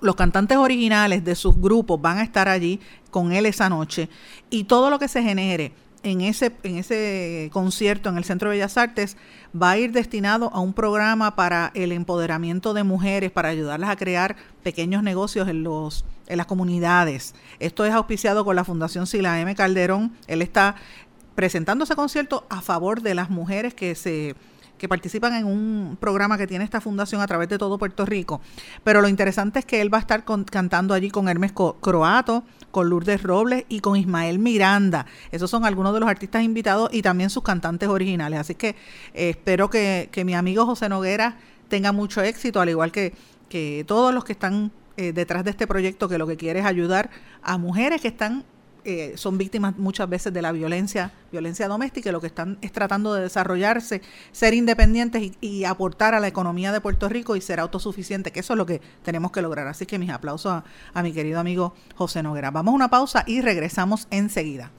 los 0.00 0.16
cantantes 0.16 0.56
originales 0.56 1.24
de 1.24 1.34
sus 1.34 1.60
grupos 1.60 2.00
van 2.00 2.18
a 2.18 2.22
estar 2.22 2.48
allí 2.48 2.80
con 3.10 3.32
él 3.32 3.46
esa 3.46 3.68
noche 3.68 4.08
y 4.50 4.64
todo 4.64 4.90
lo 4.90 4.98
que 4.98 5.08
se 5.08 5.22
genere 5.22 5.72
en 6.02 6.20
ese, 6.20 6.52
en 6.62 6.78
ese 6.78 7.50
concierto 7.52 8.08
en 8.08 8.16
el 8.16 8.24
Centro 8.24 8.48
de 8.48 8.56
Bellas 8.56 8.76
Artes 8.76 9.16
va 9.60 9.70
a 9.70 9.78
ir 9.78 9.92
destinado 9.92 10.50
a 10.52 10.60
un 10.60 10.72
programa 10.72 11.34
para 11.34 11.72
el 11.74 11.90
empoderamiento 11.90 12.74
de 12.74 12.84
mujeres, 12.84 13.32
para 13.32 13.48
ayudarlas 13.48 13.90
a 13.90 13.96
crear 13.96 14.36
pequeños 14.62 15.02
negocios 15.02 15.48
en, 15.48 15.64
los, 15.64 16.04
en 16.28 16.36
las 16.36 16.46
comunidades. 16.46 17.34
Esto 17.58 17.84
es 17.84 17.92
auspiciado 17.92 18.44
con 18.44 18.54
la 18.54 18.64
Fundación 18.64 19.06
Sila 19.06 19.40
M. 19.40 19.54
Calderón. 19.56 20.12
Él 20.28 20.42
está 20.42 20.76
presentando 21.34 21.84
ese 21.84 21.96
concierto 21.96 22.46
a 22.48 22.60
favor 22.60 23.02
de 23.02 23.14
las 23.14 23.28
mujeres 23.28 23.74
que 23.74 23.94
se 23.94 24.36
que 24.78 24.88
participan 24.88 25.34
en 25.34 25.46
un 25.46 25.96
programa 25.98 26.36
que 26.38 26.46
tiene 26.46 26.64
esta 26.64 26.80
fundación 26.80 27.20
a 27.20 27.26
través 27.26 27.48
de 27.48 27.58
todo 27.58 27.78
Puerto 27.78 28.04
Rico. 28.04 28.40
Pero 28.84 29.00
lo 29.00 29.08
interesante 29.08 29.58
es 29.58 29.64
que 29.64 29.80
él 29.80 29.92
va 29.92 29.98
a 29.98 30.00
estar 30.00 30.24
cantando 30.24 30.94
allí 30.94 31.10
con 31.10 31.28
Hermes 31.28 31.52
Croato, 31.52 32.44
con 32.70 32.88
Lourdes 32.88 33.22
Robles 33.22 33.64
y 33.68 33.80
con 33.80 33.96
Ismael 33.96 34.38
Miranda. 34.38 35.06
Esos 35.32 35.50
son 35.50 35.64
algunos 35.64 35.94
de 35.94 36.00
los 36.00 36.08
artistas 36.08 36.42
invitados 36.42 36.90
y 36.92 37.02
también 37.02 37.30
sus 37.30 37.42
cantantes 37.42 37.88
originales. 37.88 38.40
Así 38.40 38.54
que 38.54 38.70
eh, 39.14 39.30
espero 39.30 39.70
que, 39.70 40.10
mi 40.24 40.34
amigo 40.34 40.66
José 40.66 40.88
Noguera 40.88 41.36
tenga 41.68 41.92
mucho 41.92 42.20
éxito, 42.22 42.60
al 42.60 42.68
igual 42.68 42.92
que, 42.92 43.14
que 43.48 43.84
todos 43.86 44.12
los 44.12 44.24
que 44.24 44.32
están 44.32 44.72
eh, 44.96 45.12
detrás 45.12 45.44
de 45.44 45.50
este 45.50 45.66
proyecto, 45.66 46.08
que 46.08 46.18
lo 46.18 46.26
que 46.26 46.36
quiere 46.36 46.60
es 46.60 46.66
ayudar 46.66 47.10
a 47.42 47.58
mujeres 47.58 48.00
que 48.00 48.08
están 48.08 48.44
eh, 48.88 49.14
son 49.16 49.36
víctimas 49.36 49.76
muchas 49.78 50.08
veces 50.08 50.32
de 50.32 50.40
la 50.40 50.52
violencia, 50.52 51.10
violencia 51.32 51.66
doméstica, 51.66 52.08
y 52.08 52.12
lo 52.12 52.20
que 52.20 52.28
están 52.28 52.56
es 52.62 52.70
tratando 52.70 53.14
de 53.14 53.22
desarrollarse, 53.22 54.00
ser 54.30 54.54
independientes 54.54 55.32
y, 55.40 55.64
aportar 55.64 56.14
a 56.14 56.20
la 56.20 56.28
economía 56.28 56.70
de 56.70 56.80
Puerto 56.80 57.08
Rico 57.08 57.34
y 57.34 57.40
ser 57.40 57.58
autosuficiente, 57.58 58.30
que 58.30 58.38
eso 58.38 58.52
es 58.52 58.56
lo 58.56 58.64
que 58.64 58.80
tenemos 59.02 59.32
que 59.32 59.42
lograr. 59.42 59.66
Así 59.66 59.86
que 59.86 59.98
mis 59.98 60.10
aplausos 60.10 60.62
a, 60.94 61.02
mi 61.02 61.12
querido 61.12 61.40
amigo 61.40 61.74
José 61.96 62.22
Noguera. 62.22 62.52
Vamos 62.52 62.70
a 62.70 62.76
una 62.76 62.88
pausa 62.88 63.24
y 63.26 63.40
regresamos 63.40 64.06
enseguida. 64.12 64.70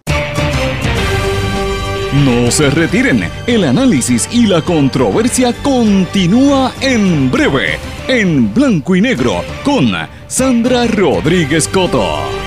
No 2.26 2.50
se 2.50 2.70
retiren, 2.70 3.30
el 3.46 3.66
análisis 3.66 4.30
y 4.32 4.48
la 4.48 4.62
controversia 4.62 5.52
continúa 5.62 6.72
en 6.80 7.30
breve, 7.30 7.78
en 8.08 8.54
blanco 8.54 8.96
y 8.96 9.02
negro, 9.02 9.44
con 9.66 9.92
Sandra 10.30 10.88
Rodríguez 10.88 11.68
Coto. 11.68 12.47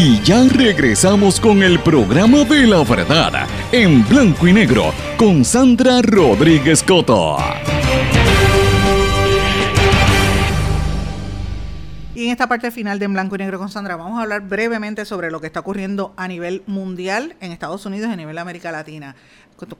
Y 0.00 0.22
ya 0.22 0.44
regresamos 0.44 1.40
con 1.40 1.60
el 1.60 1.80
programa 1.80 2.44
de 2.44 2.68
la 2.68 2.84
verdad 2.84 3.48
en 3.72 4.06
blanco 4.06 4.46
y 4.46 4.52
negro 4.52 4.94
con 5.16 5.44
Sandra 5.44 6.00
Rodríguez 6.02 6.84
Coto. 6.84 7.36
Y 12.14 12.26
en 12.26 12.30
esta 12.30 12.46
parte 12.46 12.70
final 12.70 13.00
de 13.00 13.06
En 13.06 13.12
Blanco 13.12 13.34
y 13.34 13.38
Negro 13.38 13.58
con 13.58 13.70
Sandra 13.70 13.96
vamos 13.96 14.20
a 14.20 14.22
hablar 14.22 14.42
brevemente 14.42 15.04
sobre 15.04 15.32
lo 15.32 15.40
que 15.40 15.48
está 15.48 15.60
ocurriendo 15.60 16.14
a 16.16 16.28
nivel 16.28 16.62
mundial 16.68 17.34
en 17.40 17.50
Estados 17.50 17.84
Unidos 17.84 18.08
y 18.10 18.12
a 18.12 18.16
nivel 18.16 18.36
de 18.36 18.40
América 18.40 18.70
Latina. 18.70 19.16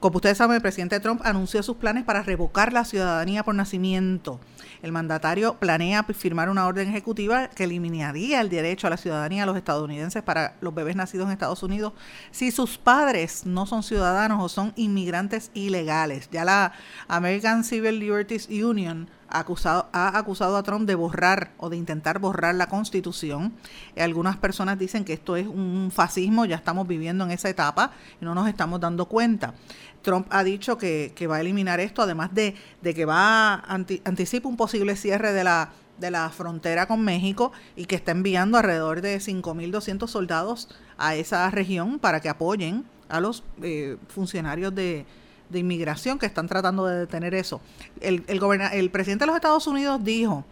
Como 0.01 0.17
ustedes 0.17 0.37
saben, 0.37 0.57
el 0.57 0.61
presidente 0.61 0.99
Trump 0.99 1.21
anunció 1.23 1.63
sus 1.63 1.77
planes 1.77 2.03
para 2.03 2.23
revocar 2.23 2.73
la 2.73 2.83
ciudadanía 2.83 3.43
por 3.43 3.55
nacimiento. 3.55 4.41
El 4.81 4.91
mandatario 4.91 5.55
planea 5.55 6.03
firmar 6.03 6.49
una 6.49 6.65
orden 6.65 6.89
ejecutiva 6.89 7.49
que 7.49 7.65
eliminaría 7.65 8.39
el 8.39 8.49
derecho 8.49 8.87
a 8.87 8.89
la 8.89 8.97
ciudadanía 8.97 9.43
a 9.43 9.45
los 9.45 9.57
estadounidenses 9.57 10.23
para 10.23 10.55
los 10.61 10.73
bebés 10.73 10.95
nacidos 10.95 11.27
en 11.27 11.33
Estados 11.33 11.63
Unidos 11.63 11.93
si 12.31 12.51
sus 12.51 12.77
padres 12.77 13.45
no 13.45 13.65
son 13.65 13.83
ciudadanos 13.83 14.41
o 14.41 14.47
son 14.47 14.73
inmigrantes 14.77 15.51
ilegales. 15.53 16.29
Ya 16.31 16.45
la 16.45 16.73
American 17.07 17.63
Civil 17.63 17.99
Liberties 17.99 18.47
Union 18.49 19.09
ha 19.29 19.39
acusado, 19.39 19.87
ha 19.91 20.17
acusado 20.17 20.57
a 20.57 20.63
Trump 20.63 20.87
de 20.87 20.95
borrar 20.95 21.51
o 21.57 21.69
de 21.69 21.77
intentar 21.77 22.19
borrar 22.19 22.55
la 22.55 22.67
constitución. 22.67 23.53
Algunas 23.97 24.37
personas 24.37 24.79
dicen 24.79 25.05
que 25.05 25.13
esto 25.13 25.35
es 25.35 25.47
un 25.47 25.91
fascismo, 25.93 26.45
ya 26.45 26.55
estamos 26.55 26.87
viviendo 26.87 27.23
en 27.25 27.31
esa 27.31 27.49
etapa 27.49 27.91
y 28.19 28.25
no 28.25 28.33
nos 28.33 28.47
estamos 28.47 28.79
dando 28.79 29.05
cuenta. 29.05 29.53
Trump 30.01 30.27
ha 30.29 30.43
dicho 30.43 30.77
que, 30.77 31.13
va 31.29 31.37
a 31.37 31.41
eliminar 31.41 31.79
esto, 31.79 32.01
además 32.01 32.33
de, 32.33 32.55
que 32.81 33.05
va 33.05 33.55
a 33.55 33.65
anticipa 34.03 34.47
un 34.47 34.57
posible 34.57 34.95
cierre 34.95 35.33
de 35.33 35.43
la, 35.43 35.71
de 35.99 36.11
la 36.11 36.29
frontera 36.29 36.87
con 36.87 37.03
México 37.03 37.51
y 37.75 37.85
que 37.85 37.95
está 37.95 38.11
enviando 38.11 38.57
alrededor 38.57 39.01
de 39.01 39.17
5.200 39.17 40.07
soldados 40.07 40.69
a 40.97 41.15
esa 41.15 41.49
región 41.49 41.99
para 41.99 42.21
que 42.21 42.29
apoyen 42.29 42.85
a 43.09 43.19
los 43.19 43.43
eh, 43.61 43.97
funcionarios 44.07 44.73
de, 44.73 45.05
de 45.49 45.59
inmigración 45.59 46.19
que 46.19 46.25
están 46.25 46.47
tratando 46.47 46.85
de 46.85 46.99
detener 46.99 47.33
eso. 47.33 47.61
El, 47.99 48.23
el, 48.27 48.39
el 48.73 48.89
presidente 48.91 49.23
de 49.23 49.27
los 49.27 49.35
Estados 49.35 49.67
Unidos 49.67 50.03
dijo 50.03 50.45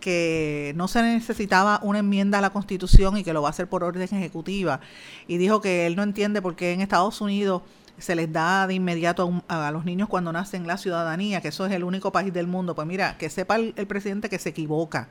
que 0.00 0.74
no 0.76 0.86
se 0.86 1.02
necesitaba 1.02 1.80
una 1.82 2.00
enmienda 2.00 2.38
a 2.38 2.40
la 2.42 2.50
Constitución 2.50 3.16
y 3.16 3.24
que 3.24 3.32
lo 3.32 3.40
va 3.40 3.48
a 3.48 3.50
hacer 3.50 3.68
por 3.68 3.82
orden 3.82 4.02
ejecutiva. 4.02 4.80
Y 5.26 5.38
dijo 5.38 5.62
que 5.62 5.86
él 5.86 5.96
no 5.96 6.02
entiende 6.02 6.42
por 6.42 6.56
qué 6.56 6.72
en 6.72 6.82
Estados 6.82 7.22
Unidos 7.22 7.62
se 7.98 8.14
les 8.14 8.32
da 8.32 8.66
de 8.66 8.74
inmediato 8.74 9.42
a, 9.48 9.70
los 9.70 9.84
niños 9.84 10.08
cuando 10.08 10.32
nacen 10.32 10.66
la 10.66 10.76
ciudadanía, 10.76 11.40
que 11.40 11.48
eso 11.48 11.66
es 11.66 11.72
el 11.72 11.84
único 11.84 12.12
país 12.12 12.32
del 12.32 12.46
mundo. 12.46 12.74
Pues 12.74 12.86
mira, 12.86 13.16
que 13.18 13.30
sepa 13.30 13.56
el, 13.56 13.72
el 13.76 13.86
presidente 13.86 14.28
que 14.28 14.38
se 14.38 14.50
equivoca. 14.50 15.08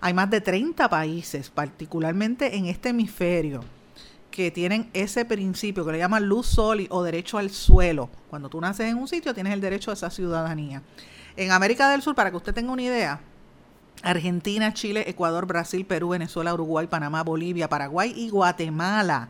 Hay 0.00 0.14
más 0.14 0.30
de 0.30 0.40
30 0.40 0.88
países, 0.88 1.50
particularmente 1.50 2.56
en 2.56 2.66
este 2.66 2.88
hemisferio, 2.88 3.62
que 4.30 4.50
tienen 4.50 4.90
ese 4.94 5.24
principio 5.24 5.84
que 5.84 5.92
le 5.92 5.98
llaman 5.98 6.26
luz 6.26 6.46
sol 6.46 6.86
o 6.90 7.02
derecho 7.02 7.38
al 7.38 7.50
suelo. 7.50 8.08
Cuando 8.30 8.48
tú 8.48 8.60
naces 8.60 8.90
en 8.90 8.96
un 8.96 9.06
sitio 9.06 9.34
tienes 9.34 9.52
el 9.52 9.60
derecho 9.60 9.90
a 9.90 9.94
esa 9.94 10.10
ciudadanía. 10.10 10.82
En 11.36 11.52
América 11.52 11.90
del 11.90 12.02
Sur, 12.02 12.14
para 12.14 12.30
que 12.30 12.36
usted 12.36 12.54
tenga 12.54 12.72
una 12.72 12.82
idea, 12.82 13.20
Argentina, 14.02 14.72
Chile, 14.72 15.04
Ecuador, 15.06 15.46
Brasil, 15.46 15.84
Perú, 15.84 16.10
Venezuela, 16.10 16.52
Uruguay, 16.52 16.86
Panamá, 16.86 17.22
Bolivia, 17.22 17.68
Paraguay 17.68 18.12
y 18.16 18.30
Guatemala 18.30 19.28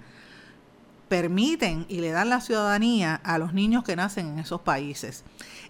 permiten 1.12 1.84
y 1.90 2.00
le 2.00 2.10
dan 2.10 2.30
la 2.30 2.40
ciudadanía 2.40 3.20
a 3.22 3.36
los 3.36 3.52
niños 3.52 3.84
que 3.84 3.96
nacen 3.96 4.28
en 4.28 4.38
esos 4.38 4.62
países. 4.62 5.24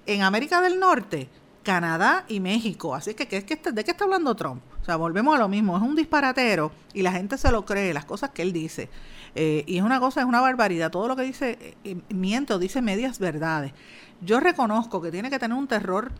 En 0.07 0.23
América 0.23 0.61
del 0.61 0.79
Norte, 0.79 1.29
Canadá 1.65 2.25
y 2.29 2.39
México. 2.39 2.95
Así 2.95 3.15
que, 3.15 3.27
¿de 3.27 3.45
qué 3.45 3.91
está 3.91 4.05
hablando 4.05 4.37
Trump? 4.37 4.63
O 4.81 4.85
sea, 4.85 4.95
volvemos 4.95 5.35
a 5.35 5.41
lo 5.41 5.49
mismo. 5.49 5.77
Es 5.77 5.83
un 5.83 5.97
disparatero 5.97 6.71
y 6.95 7.03
la 7.03 7.11
gente 7.11 7.39
se 7.39 7.51
lo 7.51 7.65
cree, 7.65 7.93
las 7.93 8.05
cosas 8.05 8.31
que 8.31 8.43
él 8.43 8.53
dice. 8.53 8.89
Eh, 9.35 9.65
y 9.67 9.79
es 9.79 9.83
una 9.83 9.99
cosa, 9.99 10.21
es 10.21 10.27
una 10.27 10.41
barbaridad. 10.41 10.93
Todo 10.93 11.09
lo 11.09 11.17
que 11.17 11.25
dice 11.25 11.59
eh, 11.61 11.75
eh, 11.83 11.97
miente 12.15 12.55
o 12.55 12.61
dice 12.61 12.81
medias 12.81 13.19
verdades. 13.19 13.73
Yo 14.21 14.39
reconozco 14.39 15.03
que 15.03 15.11
tiene 15.11 15.29
que 15.29 15.41
tener 15.41 15.59
un 15.59 15.67
terror 15.67 16.13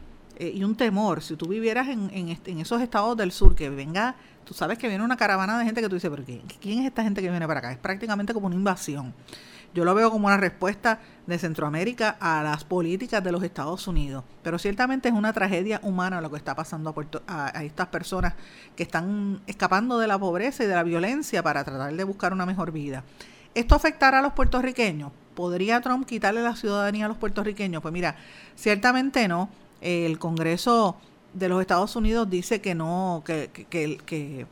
y 0.51 0.65
un 0.65 0.75
temor. 0.75 1.23
Si 1.23 1.37
tú 1.37 1.47
vivieras 1.47 1.89
en, 1.89 2.11
en, 2.13 2.59
esos 2.59 2.81
estados 2.81 3.17
del 3.17 3.33
sur, 3.33 3.55
que 3.55 3.71
venga, 3.71 4.17
tú 4.45 4.55
sabes 4.55 4.79
que 4.79 4.89
viene 4.89 5.05
una 5.05 5.17
caravana 5.17 5.59
de 5.59 5.65
gente 5.65 5.81
que 5.81 5.89
tú 5.89 5.95
dices, 5.95 6.11
pero 6.11 6.25
¿quién 6.61 6.81
es 6.81 6.87
esta 6.87 7.03
gente 7.03 7.21
que 7.21 7.31
viene 7.31 7.47
para 7.47 7.61
acá? 7.61 7.73
Es 7.73 7.79
prácticamente 7.79 8.35
como 8.35 8.47
una 8.47 8.57
invasión. 8.57 9.15
Yo 9.75 9.87
lo 9.87 9.95
veo 9.95 10.11
como 10.11 10.27
una 10.27 10.37
respuesta 10.37 11.01
de 11.27 11.39
Centroamérica 11.39 12.17
a 12.21 12.43
las 12.43 12.65
políticas 12.65 13.25
de 13.25 13.33
los 13.33 13.43
Estados 13.43 13.87
Unidos. 13.89 14.23
Pero 14.43 14.59
ciertamente 14.59 15.09
es 15.09 15.15
una 15.15 15.33
tragedia 15.33 15.81
humana 15.83 16.21
lo 16.21 16.31
que 16.31 16.37
está 16.37 16.55
pasando 16.55 16.95
a, 17.27 17.59
a, 17.59 17.65
estas 17.65 17.89
personas 17.89 18.35
que 18.77 18.83
están 18.83 19.41
escapando 19.47 19.99
de 19.99 20.09
la 20.09 20.19
pobreza 20.19 20.65
y 20.65 20.67
de 20.67 20.75
la 20.75 20.83
violencia 20.83 21.43
para 21.43 21.65
tratar 21.65 21.95
de 21.95 22.05
buscar 22.05 22.35
una 22.35 22.45
mejor 22.45 22.71
vida. 22.71 23.03
¿Esto 23.55 23.75
afectará 23.75 24.19
a 24.19 24.23
los 24.23 24.35
puertorriqueños? 24.35 25.11
¿Podría 25.35 25.81
Trump 25.81 26.07
quitarle 26.07 26.43
la 26.43 26.55
ciudadanía 26.55 27.07
a 27.07 27.09
los 27.09 27.17
puertorriqueños? 27.17 27.81
Pues 27.81 27.93
mira, 27.93 28.17
ciertamente 28.57 29.27
no. 29.29 29.49
El 29.83 30.19
Congreso 30.19 30.97
de 31.35 31.49
los 31.49 31.61
Estados 31.61 31.95
Unidos 31.97 32.31
dice 32.31 32.61
que 32.61 32.75
no, 32.75 33.23
que, 33.27 33.51
que, 33.53 33.67
que, 33.67 33.99
que 33.99 34.47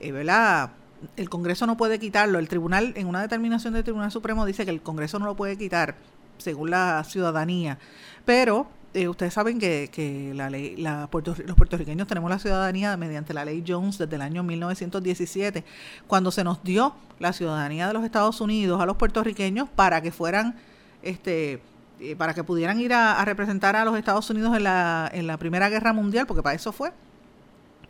eh, 0.00 0.12
¿verdad? 0.12 0.70
el 1.16 1.28
Congreso 1.28 1.66
no 1.66 1.76
puede 1.76 1.98
quitarlo. 1.98 2.38
El 2.38 2.48
tribunal, 2.48 2.92
en 2.96 3.06
una 3.06 3.22
determinación 3.22 3.74
del 3.74 3.84
Tribunal 3.84 4.10
Supremo, 4.10 4.46
dice 4.46 4.64
que 4.64 4.70
el 4.70 4.82
Congreso 4.82 5.18
no 5.18 5.26
lo 5.26 5.36
puede 5.36 5.56
quitar, 5.56 5.96
según 6.38 6.70
la 6.70 7.04
ciudadanía. 7.04 7.78
Pero 8.24 8.66
eh, 8.94 9.08
ustedes 9.08 9.34
saben 9.34 9.58
que, 9.58 9.90
que 9.92 10.32
la 10.34 10.50
ley, 10.50 10.76
la 10.76 11.08
los 11.12 11.56
puertorriqueños 11.56 12.06
tenemos 12.06 12.30
la 12.30 12.38
ciudadanía 12.38 12.96
mediante 12.96 13.34
la 13.34 13.44
ley 13.44 13.62
Jones 13.66 13.98
desde 13.98 14.16
el 14.16 14.22
año 14.22 14.42
1917, 14.42 15.64
cuando 16.06 16.30
se 16.30 16.44
nos 16.44 16.62
dio 16.62 16.94
la 17.18 17.32
ciudadanía 17.32 17.86
de 17.86 17.92
los 17.92 18.04
Estados 18.04 18.40
Unidos 18.40 18.80
a 18.80 18.86
los 18.86 18.96
puertorriqueños 18.96 19.68
para 19.68 20.00
que 20.00 20.12
fueran, 20.12 20.56
este, 21.02 21.60
eh, 22.00 22.14
para 22.16 22.34
que 22.34 22.44
pudieran 22.44 22.78
ir 22.80 22.92
a, 22.92 23.24
representar 23.24 23.74
a 23.76 23.84
los 23.84 23.96
Estados 23.96 24.28
Unidos 24.28 24.56
en 24.56 24.64
la, 24.64 25.10
en 25.12 25.26
la 25.26 25.38
Primera 25.38 25.68
Guerra 25.68 25.92
Mundial, 25.92 26.26
porque 26.26 26.42
para 26.42 26.54
eso 26.54 26.72
fue. 26.72 26.92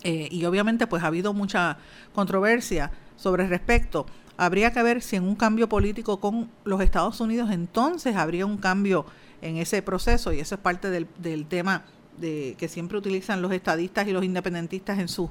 Eh, 0.05 0.29
y 0.31 0.45
obviamente 0.45 0.87
pues 0.87 1.03
ha 1.03 1.09
habido 1.09 1.33
mucha 1.33 1.79
controversia 2.15 2.93
sobre 3.17 3.47
respecto. 3.49 4.07
Habría 4.37 4.71
que 4.73 4.83
ver 4.83 5.03
si 5.03 5.17
en 5.17 5.25
un 5.25 5.35
cambio 5.35 5.69
político 5.69 6.21
con 6.21 6.51
los 6.65 6.81
Estados 6.81 7.21
Unidos 7.21 7.51
entonces 7.51 8.15
habría 8.15 8.47
un 8.47 8.59
cambio 8.59 9.07
en 9.43 9.57
ese 9.57 9.83
proceso 9.83 10.33
y 10.33 10.41
eso 10.41 10.55
es 10.55 10.61
parte 10.61 10.91
del, 10.91 11.09
del 11.19 11.47
tema 11.47 11.85
de, 12.19 12.55
que 12.59 12.69
siempre 12.69 12.99
utilizan 12.99 13.43
los 13.43 13.53
estadistas 13.53 14.07
y 14.07 14.13
los 14.13 14.25
independentistas 14.25 14.99
en 14.99 15.09
sus, 15.09 15.31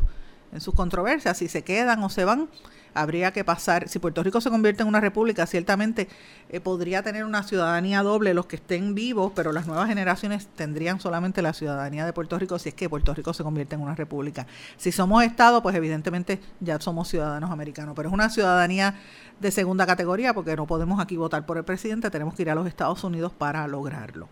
en 0.52 0.60
sus 0.62 0.74
controversias, 0.74 1.38
si 1.38 1.48
se 1.48 1.64
quedan 1.64 2.04
o 2.04 2.10
se 2.10 2.26
van 2.26 2.50
habría 2.96 3.32
que 3.32 3.43
pasar, 3.43 3.88
si 3.88 4.00
Puerto 4.00 4.24
Rico 4.24 4.41
se 4.41 4.50
convierte 4.50 4.82
en 4.82 4.88
una 4.88 5.00
república, 5.00 5.46
ciertamente 5.46 6.08
eh, 6.50 6.60
podría 6.60 7.04
tener 7.04 7.26
una 7.26 7.43
ciudadanía 7.43 8.02
doble 8.02 8.34
los 8.34 8.48
que 8.48 8.56
estén 8.56 8.96
vivos, 8.96 9.34
pero 9.36 9.52
las 9.52 9.68
nuevas 9.68 9.88
generaciones 9.88 10.48
tendrían 10.56 11.00
solamente 11.00 11.41
la 11.41 11.54
ciudadanía 11.54 12.06
de 12.06 12.14
Puerto 12.14 12.39
Rico 12.39 12.58
si 12.58 12.70
es 12.70 12.76
que 12.76 12.89
Puerto 12.89 13.14
Rico 13.14 13.34
se 13.34 13.43
convierte 13.43 13.76
en 13.76 13.82
una 13.82 13.96
república. 13.96 14.48
Si 14.78 14.91
somos 14.91 15.24
Estado, 15.24 15.62
pues 15.62 15.76
evidentemente 15.76 16.39
ya 16.60 16.80
somos 16.80 17.10
ciudadanos 17.10 17.52
americanos, 17.52 17.93
pero 17.96 18.10
es 18.10 18.14
una 18.14 18.30
ciudadanía 18.30 18.96
de 19.39 19.52
segunda 19.52 19.86
categoría 19.86 20.34
porque 20.34 20.56
no 20.56 20.66
podemos 20.66 21.00
aquí 21.00 21.18
votar 21.18 21.46
por 21.46 21.58
el 21.58 21.66
presidente, 21.66 22.10
tenemos 22.10 22.34
que 22.34 22.43
ir 22.43 22.50
a 22.50 22.56
los 22.56 22.66
Estados 22.66 23.04
Unidos 23.04 23.34
para 23.38 23.68
lograrlo. 23.68 24.30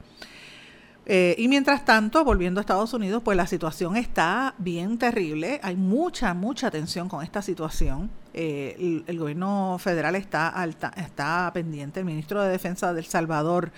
Eh, 1.06 1.36
y 1.38 1.48
mientras 1.48 1.84
tanto, 1.84 2.24
volviendo 2.24 2.60
a 2.60 2.62
Estados 2.62 2.94
Unidos, 2.94 3.22
pues 3.24 3.36
la 3.36 3.48
situación 3.48 3.98
está 3.98 4.56
bien 4.58 4.98
terrible. 4.98 5.60
Hay 5.64 5.76
mucha, 5.76 6.34
mucha 6.34 6.72
tensión 6.72 7.10
con 7.10 7.24
esta 7.24 7.42
situación. 7.42 8.10
Eh, 8.36 9.04
el, 9.06 9.20
gobierno 9.20 9.78
federal 9.80 10.16
está, 10.16 10.50
alta, 10.50 10.92
está 10.98 11.52
pendiente. 11.54 12.00
El 12.00 12.06
ministro 12.06 12.42
de 12.42 12.50
Defensa 12.50 12.94
del 12.94 13.06
Salvador 13.06 13.72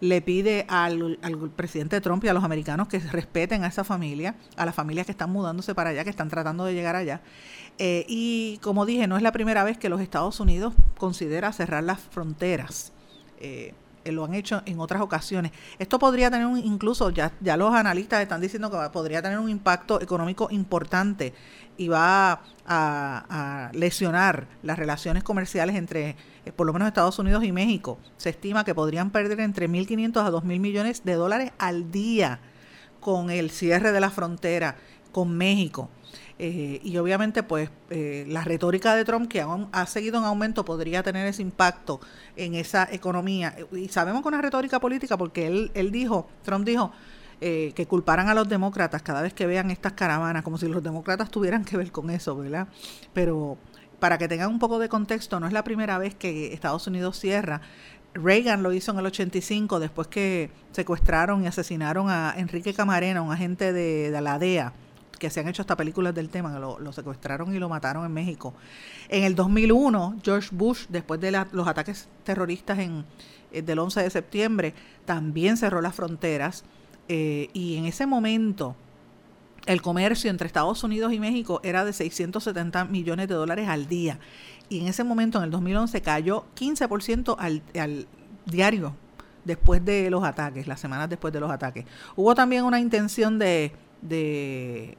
le 0.00 0.20
pide 0.20 0.66
al, 0.68 1.18
presidente 1.54 2.00
Trump 2.00 2.24
y 2.24 2.28
a 2.28 2.32
los 2.32 2.42
americanos 2.42 2.88
que 2.88 2.98
respeten 2.98 3.62
a 3.62 3.68
esa 3.68 3.84
familia, 3.84 4.34
a 4.56 4.66
las 4.66 4.74
familias 4.74 5.06
que 5.06 5.12
están 5.12 5.30
mudándose 5.30 5.74
para 5.74 5.90
allá, 5.90 6.02
que 6.02 6.10
están 6.10 6.28
tratando 6.28 6.64
de 6.64 6.74
llegar 6.74 6.96
allá. 6.96 7.20
Eh, 7.78 8.04
y 8.08 8.58
como 8.62 8.84
dije, 8.84 9.06
no 9.06 9.16
es 9.16 9.22
la 9.22 9.32
primera 9.32 9.62
vez 9.62 9.78
que 9.78 9.88
los 9.88 10.00
Estados 10.00 10.40
Unidos 10.40 10.74
considera 10.98 11.52
cerrar 11.52 11.84
las 11.84 12.00
fronteras. 12.00 12.92
Eh, 13.38 13.74
lo 14.06 14.24
han 14.24 14.34
hecho 14.34 14.62
en 14.66 14.80
otras 14.80 15.02
ocasiones. 15.02 15.52
Esto 15.78 15.98
podría 15.98 16.30
tener 16.30 16.46
un, 16.46 16.58
incluso, 16.58 17.10
ya, 17.10 17.32
ya 17.40 17.56
los 17.56 17.74
analistas 17.74 18.22
están 18.22 18.40
diciendo 18.40 18.70
que 18.70 18.76
podría 18.90 19.22
tener 19.22 19.38
un 19.38 19.48
impacto 19.48 20.00
económico 20.00 20.48
importante 20.50 21.34
y 21.80 21.88
va 21.88 22.42
a, 22.66 23.70
lesionar 23.72 24.46
las 24.62 24.78
relaciones 24.78 25.24
comerciales 25.24 25.76
entre, 25.76 26.14
eh, 26.44 26.52
por 26.54 26.66
lo 26.66 26.74
menos 26.74 26.88
Estados 26.88 27.18
Unidos 27.18 27.42
y 27.42 27.52
México. 27.52 27.98
Se 28.18 28.28
estima 28.28 28.64
que 28.64 28.74
podrían 28.74 29.10
perder 29.10 29.40
entre 29.40 29.66
1.500 29.66 30.26
a 30.26 30.30
2.000 30.30 30.60
millones 30.60 31.04
de 31.04 31.14
dólares 31.14 31.52
al 31.58 31.90
día 31.90 32.38
con 33.00 33.30
el 33.30 33.50
cierre 33.50 33.92
de 33.92 34.00
la 34.00 34.10
frontera 34.10 34.76
con 35.10 35.34
México. 35.34 35.88
Eh, 36.38 36.82
y 36.84 36.98
obviamente, 36.98 37.42
pues, 37.42 37.70
eh, 37.88 38.26
la 38.28 38.44
retórica 38.44 38.94
de 38.94 39.06
Trump, 39.06 39.30
que 39.30 39.40
aún 39.40 39.70
ha 39.72 39.86
seguido 39.86 40.18
en 40.18 40.24
aumento, 40.24 40.66
podría 40.66 41.02
tener 41.02 41.26
ese 41.26 41.40
impacto 41.40 41.98
en 42.36 42.56
esa 42.56 42.86
economía. 42.92 43.56
Y 43.72 43.88
sabemos 43.88 44.20
que 44.20 44.28
una 44.28 44.42
retórica 44.42 44.80
política, 44.80 45.16
porque 45.16 45.46
él, 45.46 45.70
él 45.72 45.90
dijo, 45.90 46.28
Trump 46.44 46.66
dijo, 46.66 46.92
eh, 47.40 47.72
que 47.74 47.86
culparan 47.86 48.28
a 48.28 48.34
los 48.34 48.48
demócratas 48.48 49.02
cada 49.02 49.22
vez 49.22 49.32
que 49.34 49.46
vean 49.46 49.70
estas 49.70 49.92
caravanas, 49.94 50.42
como 50.42 50.58
si 50.58 50.68
los 50.68 50.82
demócratas 50.82 51.30
tuvieran 51.30 51.64
que 51.64 51.76
ver 51.76 51.90
con 51.90 52.10
eso, 52.10 52.36
¿verdad? 52.36 52.68
Pero 53.12 53.58
para 53.98 54.18
que 54.18 54.28
tengan 54.28 54.50
un 54.50 54.58
poco 54.58 54.78
de 54.78 54.88
contexto, 54.88 55.40
no 55.40 55.46
es 55.46 55.52
la 55.52 55.64
primera 55.64 55.98
vez 55.98 56.14
que 56.14 56.52
Estados 56.52 56.86
Unidos 56.86 57.18
cierra. 57.18 57.60
Reagan 58.14 58.62
lo 58.62 58.72
hizo 58.72 58.92
en 58.92 58.98
el 58.98 59.06
85, 59.06 59.78
después 59.78 60.08
que 60.08 60.50
secuestraron 60.72 61.44
y 61.44 61.46
asesinaron 61.46 62.10
a 62.10 62.34
Enrique 62.36 62.74
Camarena, 62.74 63.22
un 63.22 63.32
agente 63.32 63.72
de, 63.72 64.10
de 64.10 64.20
la 64.20 64.38
DEA 64.38 64.72
que 65.20 65.30
se 65.30 65.38
han 65.38 65.46
hecho 65.46 65.62
hasta 65.62 65.76
películas 65.76 66.14
del 66.14 66.30
tema, 66.30 66.58
lo, 66.58 66.92
secuestraron 66.92 67.54
y 67.54 67.58
lo 67.60 67.68
mataron 67.68 68.04
en 68.04 68.12
México. 68.12 68.54
En 69.08 69.22
el 69.22 69.36
2001, 69.36 70.16
George 70.24 70.48
Bush, 70.50 70.86
después 70.88 71.20
de 71.20 71.30
los 71.52 71.68
ataques 71.68 72.08
terroristas 72.24 72.78
en, 72.80 73.04
eh, 73.52 73.62
del 73.62 73.78
11 73.78 74.02
de 74.02 74.10
septiembre, 74.10 74.74
también 75.04 75.58
cerró 75.58 75.80
las 75.82 75.94
fronteras 75.94 76.64
eh, 77.12 77.50
y 77.52 77.76
en 77.76 77.86
ese 77.86 78.06
momento 78.06 78.76
el 79.66 79.82
comercio 79.82 80.30
entre 80.30 80.46
Estados 80.46 80.84
Unidos 80.84 81.12
y 81.12 81.18
México 81.18 81.60
era 81.64 81.84
de 81.84 81.92
670 81.92 82.84
millones 82.84 83.26
de 83.26 83.34
dólares 83.34 83.68
al 83.68 83.88
día. 83.88 84.20
Y 84.68 84.78
en 84.78 84.86
ese 84.86 85.02
momento, 85.02 85.38
en 85.38 85.44
el 85.44 85.50
2011, 85.50 86.00
cayó 86.02 86.44
15% 86.56 87.34
al, 87.36 87.62
al 87.74 88.06
diario 88.46 88.94
después 89.44 89.84
de 89.84 90.08
los 90.08 90.22
ataques, 90.22 90.68
las 90.68 90.78
semanas 90.78 91.10
después 91.10 91.32
de 91.32 91.40
los 91.40 91.50
ataques. 91.50 91.84
Hubo 92.14 92.36
también 92.36 92.64
una 92.64 92.78
intención 92.78 93.40
de, 93.40 93.72
de 94.02 94.96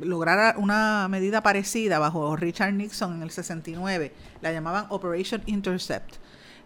lograr 0.00 0.56
una 0.56 1.06
medida 1.10 1.42
parecida 1.42 1.98
bajo 1.98 2.34
Richard 2.34 2.72
Nixon 2.72 3.12
en 3.16 3.22
el 3.22 3.30
69, 3.30 4.10
la 4.40 4.52
llamaban 4.52 4.86
Operation 4.88 5.42
Intercept, 5.44 6.14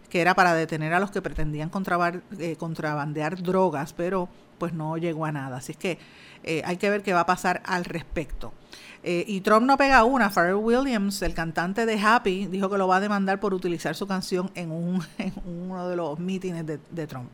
que 0.09 0.21
era 0.21 0.33
para 0.33 0.53
detener 0.53 0.93
a 0.93 1.01
los 1.01 1.11
que 1.11 1.21
pretendían 1.21 1.69
eh, 2.39 2.55
contrabandear 2.55 3.43
drogas, 3.43 3.91
pero 3.91 4.29
pues 4.61 4.73
no 4.73 4.95
llegó 4.95 5.25
a 5.25 5.31
nada. 5.31 5.57
Así 5.57 5.71
es 5.71 5.77
que 5.79 5.97
eh, 6.43 6.61
hay 6.65 6.77
que 6.77 6.87
ver 6.91 7.01
qué 7.01 7.13
va 7.13 7.21
a 7.21 7.25
pasar 7.25 7.63
al 7.65 7.83
respecto. 7.83 8.53
Eh, 9.01 9.25
y 9.27 9.41
Trump 9.41 9.65
no 9.65 9.75
pega 9.75 10.03
una. 10.03 10.29
Pharrell 10.29 10.53
Williams, 10.53 11.23
el 11.23 11.33
cantante 11.33 11.87
de 11.87 11.99
Happy, 11.99 12.45
dijo 12.45 12.69
que 12.69 12.77
lo 12.77 12.87
va 12.87 12.97
a 12.97 12.99
demandar 12.99 13.39
por 13.39 13.55
utilizar 13.55 13.95
su 13.95 14.05
canción 14.05 14.51
en, 14.53 14.69
un, 14.69 15.03
en 15.17 15.33
uno 15.45 15.89
de 15.89 15.95
los 15.95 16.19
mítines 16.19 16.63
de, 16.63 17.07
Trump. 17.07 17.33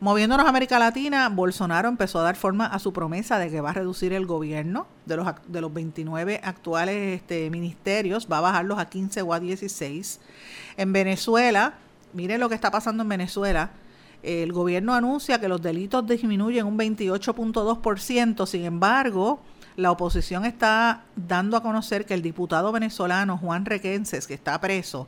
Moviéndonos 0.00 0.46
a 0.46 0.48
América 0.48 0.78
Latina, 0.78 1.28
Bolsonaro 1.28 1.90
empezó 1.90 2.20
a 2.20 2.22
dar 2.22 2.36
forma 2.36 2.64
a 2.64 2.78
su 2.78 2.90
promesa 2.90 3.38
de 3.38 3.50
que 3.50 3.60
va 3.60 3.68
a 3.68 3.74
reducir 3.74 4.14
el 4.14 4.24
gobierno 4.24 4.86
de 5.04 5.18
los, 5.18 5.26
de 5.46 5.60
los 5.60 5.74
29 5.74 6.40
actuales 6.42 7.20
este, 7.20 7.50
ministerios, 7.50 8.28
va 8.32 8.38
a 8.38 8.40
bajarlos 8.40 8.78
a 8.78 8.86
15 8.86 9.20
o 9.20 9.34
a 9.34 9.40
16. 9.40 10.20
En 10.78 10.94
Venezuela, 10.94 11.74
miren 12.14 12.40
lo 12.40 12.48
que 12.48 12.54
está 12.54 12.70
pasando 12.70 13.02
en 13.02 13.10
Venezuela. 13.10 13.72
El 14.22 14.52
gobierno 14.52 14.94
anuncia 14.94 15.40
que 15.40 15.48
los 15.48 15.62
delitos 15.62 16.06
disminuyen 16.06 16.66
un 16.66 16.78
28.2%, 16.78 18.46
sin 18.46 18.64
embargo, 18.64 19.40
la 19.76 19.90
oposición 19.90 20.44
está 20.44 21.04
dando 21.14 21.56
a 21.56 21.62
conocer 21.62 22.06
que 22.06 22.14
el 22.14 22.22
diputado 22.22 22.72
venezolano 22.72 23.36
Juan 23.36 23.66
Requenses, 23.66 24.26
que 24.26 24.34
está 24.34 24.60
preso, 24.60 25.06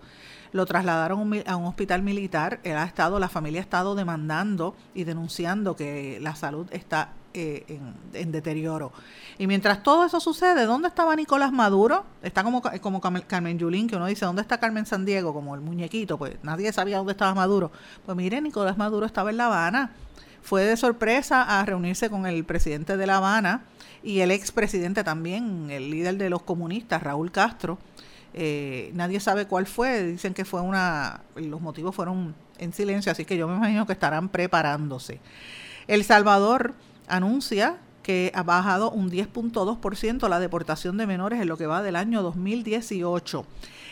lo 0.53 0.67
trasladaron 0.67 1.43
a 1.47 1.57
un 1.57 1.65
hospital 1.67 2.03
militar. 2.03 2.61
Él 2.65 2.77
ha 2.77 2.85
estado, 2.85 3.19
la 3.19 3.29
familia 3.29 3.61
ha 3.61 3.63
estado 3.63 3.95
demandando 3.95 4.75
y 4.95 5.05
denunciando 5.05 5.77
que 5.77 6.19
la 6.21 6.35
salud 6.35 6.67
está 6.71 7.13
eh, 7.41 7.81
en, 8.15 8.33
deterioro. 8.33 8.93
Y 9.39 9.47
mientras 9.47 9.83
todo 9.83 10.05
eso 10.05 10.19
sucede, 10.19 10.65
¿dónde 10.65 10.89
estaba 10.89 11.15
Nicolás 11.15 11.53
Maduro? 11.53 12.05
Está 12.23 12.43
como, 12.43 12.61
como 12.81 13.01
Carmen 13.01 13.59
Yulín, 13.59 13.89
que 13.89 13.95
uno 13.95 14.07
dice, 14.07 14.25
¿dónde 14.25 14.43
está 14.43 14.59
Carmen 14.59 14.87
Sandiego? 14.87 15.33
Como 15.33 15.55
el 15.55 15.61
muñequito, 15.61 16.19
pues 16.19 16.37
nadie 16.43 16.73
sabía 16.73 16.99
dónde 16.99 17.13
estaba 17.13 17.35
Maduro. 17.35 17.71
Pues 18.05 18.17
mire, 18.17 18.41
Nicolás 18.41 18.77
Maduro 18.77 19.07
estaba 19.07 19.31
en 19.31 19.37
La 19.37 19.47
Habana. 19.47 19.93
Fue 20.43 20.65
de 20.65 20.77
sorpresa 20.77 21.61
a 21.61 21.65
reunirse 21.65 22.11
con 22.11 22.27
el 22.27 22.45
presidente 22.45 22.97
de 22.97 23.07
La 23.07 23.19
Habana 23.19 23.63
y 24.03 24.21
el 24.21 24.31
expresidente 24.31 25.05
también, 25.05 25.71
el 25.71 25.91
líder 25.91 26.17
de 26.17 26.31
los 26.31 26.43
comunistas, 26.43 27.03
Raúl 27.03 27.31
Castro. 27.31 27.79
Eh, 28.35 28.91
nadie 28.95 29.21
sabe 29.21 29.47
cuál 29.47 29.67
fue, 29.67 30.03
dicen 30.03 30.35
que 30.35 30.45
fue 30.45 30.61
una, 30.61 31.21
los 31.37 31.61
motivos 31.61 31.95
fueron 31.95 32.35
en 32.59 32.73
silencio, 32.73 33.13
así 33.13 33.25
que 33.25 33.37
yo 33.37 33.49
me 33.49 33.57
imagino 33.57 33.87
que 33.87 33.93
estarán 33.93 34.29
preparándose. 34.29 35.21
El 35.87 36.05
Salvador 36.05 36.75
anuncia 37.09 37.79
que 38.03 38.33
ha 38.35 38.43
bajado 38.43 38.91
un 38.91 39.11
10.2% 39.11 40.29
la 40.29 40.41
deportación 40.41 40.97
de 40.97 41.07
menores 41.07 41.41
en 41.43 41.49
lo 41.49 41.59
que 41.59 41.67
va 41.67 41.83
del 41.83 41.97
año 41.97 42.23
2018. 42.23 43.45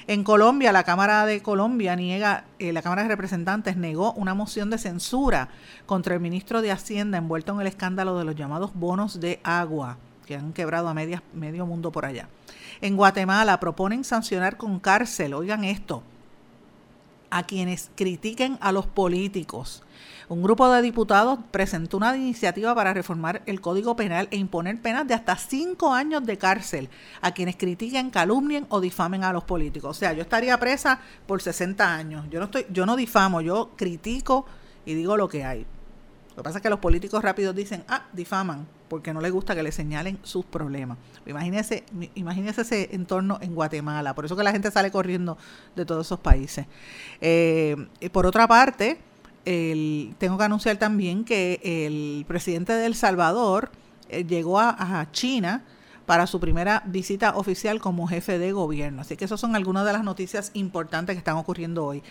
En 0.08 0.24
Colombia, 0.24 0.72
la 0.72 0.84
Cámara 0.84 1.26
de 1.26 1.42
Colombia 1.42 1.96
niega, 1.96 2.44
eh, 2.58 2.72
la 2.72 2.80
Cámara 2.80 3.02
de 3.02 3.08
Representantes 3.08 3.76
negó 3.76 4.12
una 4.12 4.34
moción 4.34 4.70
de 4.70 4.78
censura 4.78 5.48
contra 5.84 6.14
el 6.14 6.20
ministro 6.20 6.62
de 6.62 6.70
Hacienda 6.70 7.18
envuelto 7.18 7.52
en 7.52 7.60
el 7.60 7.66
escándalo 7.66 8.16
de 8.16 8.24
los 8.24 8.36
llamados 8.36 8.70
bonos 8.72 9.20
de 9.20 9.40
agua, 9.42 9.98
que 10.24 10.36
han 10.36 10.52
quebrado 10.52 10.88
a 10.88 10.94
medio 10.94 11.66
mundo 11.66 11.90
por 11.92 12.06
allá. 12.06 12.28
En 12.80 12.96
Guatemala 12.96 13.58
proponen 13.58 14.04
sancionar 14.04 14.56
con 14.56 14.80
cárcel, 14.80 15.34
oigan 15.34 15.64
esto, 15.64 16.02
a 17.30 17.42
quienes 17.42 17.90
critiquen 17.96 18.58
a 18.60 18.72
los 18.72 18.86
políticos. 18.86 19.82
Un 20.28 20.42
grupo 20.42 20.68
de 20.68 20.82
diputados 20.82 21.38
presentó 21.52 21.98
una 21.98 22.16
iniciativa 22.16 22.74
para 22.74 22.92
reformar 22.92 23.42
el 23.46 23.60
Código 23.60 23.94
Penal 23.94 24.26
e 24.32 24.36
imponer 24.36 24.82
penas 24.82 25.06
de 25.06 25.14
hasta 25.14 25.36
cinco 25.36 25.94
años 25.94 26.26
de 26.26 26.36
cárcel 26.36 26.88
a 27.20 27.30
quienes 27.30 27.54
critiquen, 27.54 28.10
calumnien 28.10 28.66
o 28.68 28.80
difamen 28.80 29.22
a 29.22 29.32
los 29.32 29.44
políticos. 29.44 29.96
O 29.96 29.98
sea, 29.98 30.12
yo 30.14 30.22
estaría 30.22 30.58
presa 30.58 30.98
por 31.28 31.40
60 31.40 31.94
años. 31.94 32.26
Yo 32.28 32.40
no 32.40 32.46
estoy, 32.46 32.66
yo 32.70 32.86
no 32.86 32.96
difamo, 32.96 33.40
yo 33.40 33.70
critico 33.76 34.46
y 34.84 34.94
digo 34.94 35.16
lo 35.16 35.28
que 35.28 35.44
hay. 35.44 35.64
Lo 36.30 36.42
que 36.42 36.42
pasa 36.42 36.58
es 36.58 36.62
que 36.62 36.70
los 36.70 36.80
políticos 36.80 37.22
rápidos 37.22 37.54
dicen, 37.54 37.84
ah, 37.88 38.06
difaman, 38.12 38.66
porque 38.88 39.14
no 39.14 39.20
les 39.20 39.30
gusta 39.30 39.54
que 39.54 39.62
le 39.62 39.70
señalen 39.70 40.18
sus 40.24 40.44
problemas. 40.44 40.98
Imagínense, 41.24 41.84
imagínense 42.16 42.62
ese 42.62 42.88
entorno 42.92 43.38
en 43.40 43.54
Guatemala. 43.54 44.12
Por 44.14 44.24
eso 44.24 44.36
que 44.36 44.42
la 44.42 44.50
gente 44.50 44.72
sale 44.72 44.90
corriendo 44.90 45.38
de 45.76 45.86
todos 45.86 46.04
esos 46.04 46.18
países. 46.18 46.66
Eh, 47.20 47.76
por 48.12 48.26
otra 48.26 48.48
parte, 48.48 48.98
tengo 50.18 50.38
que 50.38 50.44
anunciar 50.44 50.76
también 50.76 51.24
que 51.24 51.60
el 51.62 52.24
presidente 52.26 52.72
de 52.72 52.86
El 52.86 52.96
Salvador 52.96 53.70
eh, 54.08 54.24
llegó 54.24 54.58
a, 54.58 55.06
China 55.12 55.62
para 56.04 56.26
su 56.26 56.38
primera 56.40 56.82
visita 56.86 57.36
oficial 57.36 57.80
como 57.80 58.08
jefe 58.08 58.38
de 58.38 58.52
gobierno. 58.52 59.02
Así 59.02 59.16
que 59.16 59.24
esas 59.24 59.40
son 59.40 59.54
algunas 59.54 59.84
de 59.86 59.92
las 59.92 60.04
noticias 60.04 60.50
importantes 60.54 61.14
que 61.14 61.18
están 61.18 61.36
ocurriendo 61.36 61.84
hoy. 61.84 62.02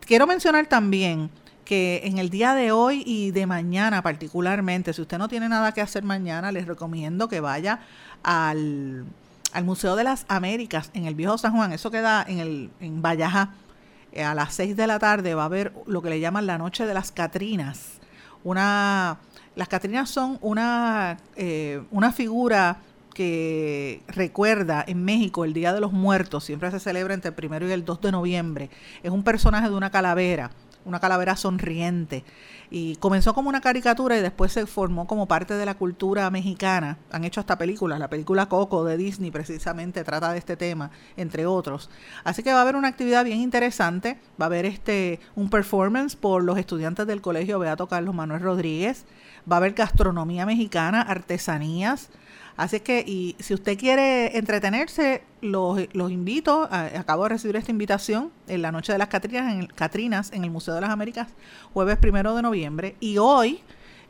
Quiero 0.00 0.26
mencionar 0.26 0.66
también 0.66 1.30
que 1.64 2.00
en 2.04 2.16
el 2.16 2.30
día 2.30 2.54
de 2.54 2.72
hoy 2.72 3.02
y 3.04 3.30
de 3.32 3.46
mañana 3.46 4.02
particularmente, 4.02 4.94
si 4.94 5.02
usted 5.02 5.18
no 5.18 5.28
tiene 5.28 5.48
nada 5.48 5.72
que 5.72 5.82
hacer 5.82 6.02
mañana, 6.02 6.52
les 6.52 6.66
recomiendo 6.66 7.28
que 7.28 7.40
vaya 7.40 7.80
al, 8.22 9.04
al 9.52 9.64
Museo 9.64 9.94
de 9.94 10.04
las 10.04 10.24
Américas 10.28 10.90
en 10.94 11.04
el 11.04 11.14
Viejo 11.14 11.36
San 11.36 11.52
Juan. 11.52 11.72
Eso 11.72 11.90
queda 11.90 12.24
en, 12.26 12.38
el, 12.38 12.70
en 12.80 13.02
Valleja 13.02 13.50
eh, 13.50 13.67
a 14.16 14.34
las 14.34 14.54
6 14.54 14.76
de 14.76 14.86
la 14.86 14.98
tarde 14.98 15.34
va 15.34 15.42
a 15.42 15.46
haber 15.46 15.72
lo 15.86 16.02
que 16.02 16.10
le 16.10 16.20
llaman 16.20 16.46
la 16.46 16.58
Noche 16.58 16.86
de 16.86 16.94
las 16.94 17.12
Catrinas. 17.12 17.98
Una, 18.44 19.18
las 19.56 19.68
Catrinas 19.68 20.10
son 20.10 20.38
una, 20.40 21.18
eh, 21.36 21.82
una 21.90 22.12
figura 22.12 22.78
que 23.14 24.02
recuerda 24.06 24.84
en 24.86 25.04
México 25.04 25.44
el 25.44 25.52
Día 25.52 25.72
de 25.72 25.80
los 25.80 25.92
Muertos, 25.92 26.44
siempre 26.44 26.70
se 26.70 26.78
celebra 26.78 27.14
entre 27.14 27.30
el 27.30 27.34
primero 27.34 27.68
y 27.68 27.72
el 27.72 27.84
2 27.84 28.00
de 28.00 28.12
noviembre. 28.12 28.70
Es 29.02 29.10
un 29.10 29.24
personaje 29.24 29.68
de 29.68 29.74
una 29.74 29.90
calavera 29.90 30.50
una 30.84 31.00
calavera 31.00 31.36
sonriente. 31.36 32.24
Y 32.70 32.96
comenzó 32.96 33.34
como 33.34 33.48
una 33.48 33.60
caricatura 33.60 34.18
y 34.18 34.20
después 34.20 34.52
se 34.52 34.66
formó 34.66 35.06
como 35.06 35.26
parte 35.26 35.54
de 35.54 35.64
la 35.64 35.74
cultura 35.74 36.30
mexicana. 36.30 36.98
Han 37.10 37.24
hecho 37.24 37.40
hasta 37.40 37.56
películas. 37.56 37.98
La 37.98 38.10
película 38.10 38.48
Coco 38.48 38.84
de 38.84 38.96
Disney 38.96 39.30
precisamente 39.30 40.04
trata 40.04 40.32
de 40.32 40.38
este 40.38 40.56
tema, 40.56 40.90
entre 41.16 41.46
otros. 41.46 41.88
Así 42.24 42.42
que 42.42 42.52
va 42.52 42.58
a 42.58 42.62
haber 42.62 42.76
una 42.76 42.88
actividad 42.88 43.24
bien 43.24 43.40
interesante. 43.40 44.18
Va 44.40 44.46
a 44.46 44.48
haber 44.48 44.66
este 44.66 45.20
un 45.34 45.48
performance 45.50 46.16
por 46.16 46.44
los 46.44 46.58
estudiantes 46.58 47.06
del 47.06 47.22
Colegio 47.22 47.58
Beato 47.58 47.86
Carlos 47.86 48.14
Manuel 48.14 48.42
Rodríguez. 48.42 49.06
Va 49.50 49.56
a 49.56 49.58
haber 49.58 49.72
gastronomía 49.72 50.44
mexicana, 50.44 51.00
artesanías, 51.00 52.10
Así 52.58 52.80
que, 52.80 53.04
y 53.06 53.36
si 53.38 53.54
usted 53.54 53.78
quiere 53.78 54.36
entretenerse, 54.36 55.22
los, 55.40 55.78
los 55.92 56.10
invito, 56.10 56.68
acabo 56.72 57.22
de 57.22 57.28
recibir 57.28 57.54
esta 57.54 57.70
invitación 57.70 58.32
en 58.48 58.62
la 58.62 58.72
noche 58.72 58.90
de 58.90 58.98
las 58.98 59.06
Catrinas 59.06 59.52
en, 59.52 59.60
el, 59.60 59.72
Catrinas 59.72 60.32
en 60.32 60.42
el 60.42 60.50
Museo 60.50 60.74
de 60.74 60.80
las 60.80 60.90
Américas, 60.90 61.28
jueves 61.72 61.98
primero 61.98 62.34
de 62.34 62.42
noviembre. 62.42 62.96
Y 62.98 63.18
hoy, 63.18 63.60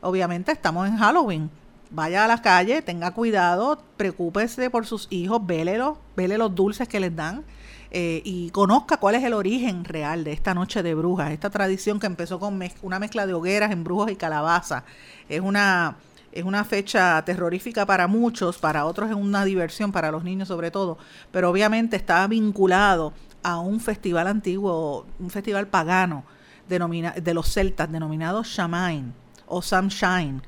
obviamente, 0.01 0.51
estamos 0.51 0.87
en 0.87 0.97
Halloween. 0.97 1.51
Vaya 1.91 2.25
a 2.25 2.27
la 2.27 2.41
calle, 2.41 2.81
tenga 2.81 3.11
cuidado, 3.11 3.83
preocúpese 3.97 4.71
por 4.71 4.87
sus 4.87 5.05
hijos, 5.11 5.45
vélelos, 5.45 5.99
vele 6.15 6.39
los 6.39 6.55
dulces 6.55 6.87
que 6.87 6.99
les 6.99 7.15
dan. 7.15 7.43
Eh, 7.91 8.23
y 8.25 8.49
conozca 8.49 8.97
cuál 8.97 9.13
es 9.13 9.23
el 9.23 9.33
origen 9.33 9.85
real 9.85 10.23
de 10.23 10.31
esta 10.31 10.55
noche 10.55 10.81
de 10.81 10.95
brujas, 10.95 11.31
esta 11.31 11.51
tradición 11.51 11.99
que 11.99 12.07
empezó 12.07 12.39
con 12.39 12.59
una 12.81 12.99
mezcla 12.99 13.27
de 13.27 13.33
hogueras 13.33 13.71
en 13.71 13.83
brujos 13.83 14.09
y 14.09 14.15
calabaza. 14.15 14.85
Es 15.27 15.41
una 15.41 15.97
es 16.31 16.43
una 16.43 16.63
fecha 16.63 17.23
terrorífica 17.25 17.85
para 17.85 18.07
muchos, 18.07 18.57
para 18.57 18.85
otros 18.85 19.09
es 19.09 19.15
una 19.15 19.45
diversión, 19.45 19.91
para 19.91 20.11
los 20.11 20.23
niños 20.23 20.47
sobre 20.47 20.71
todo, 20.71 20.97
pero 21.31 21.49
obviamente 21.49 21.95
está 21.95 22.25
vinculado 22.27 23.13
a 23.43 23.59
un 23.59 23.79
festival 23.79 24.27
antiguo, 24.27 25.05
un 25.19 25.29
festival 25.29 25.67
pagano 25.67 26.23
de 26.67 27.33
los 27.33 27.51
celtas 27.51 27.91
denominado 27.91 28.43
Shamain 28.43 29.13
o 29.47 29.61
Samshine, 29.61 30.41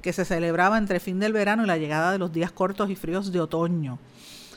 que 0.00 0.12
se 0.12 0.24
celebraba 0.24 0.78
entre 0.78 1.00
fin 1.00 1.18
del 1.18 1.32
verano 1.32 1.64
y 1.64 1.66
la 1.66 1.78
llegada 1.78 2.12
de 2.12 2.18
los 2.18 2.32
días 2.32 2.52
cortos 2.52 2.90
y 2.90 2.96
fríos 2.96 3.32
de 3.32 3.40
otoño. 3.40 3.98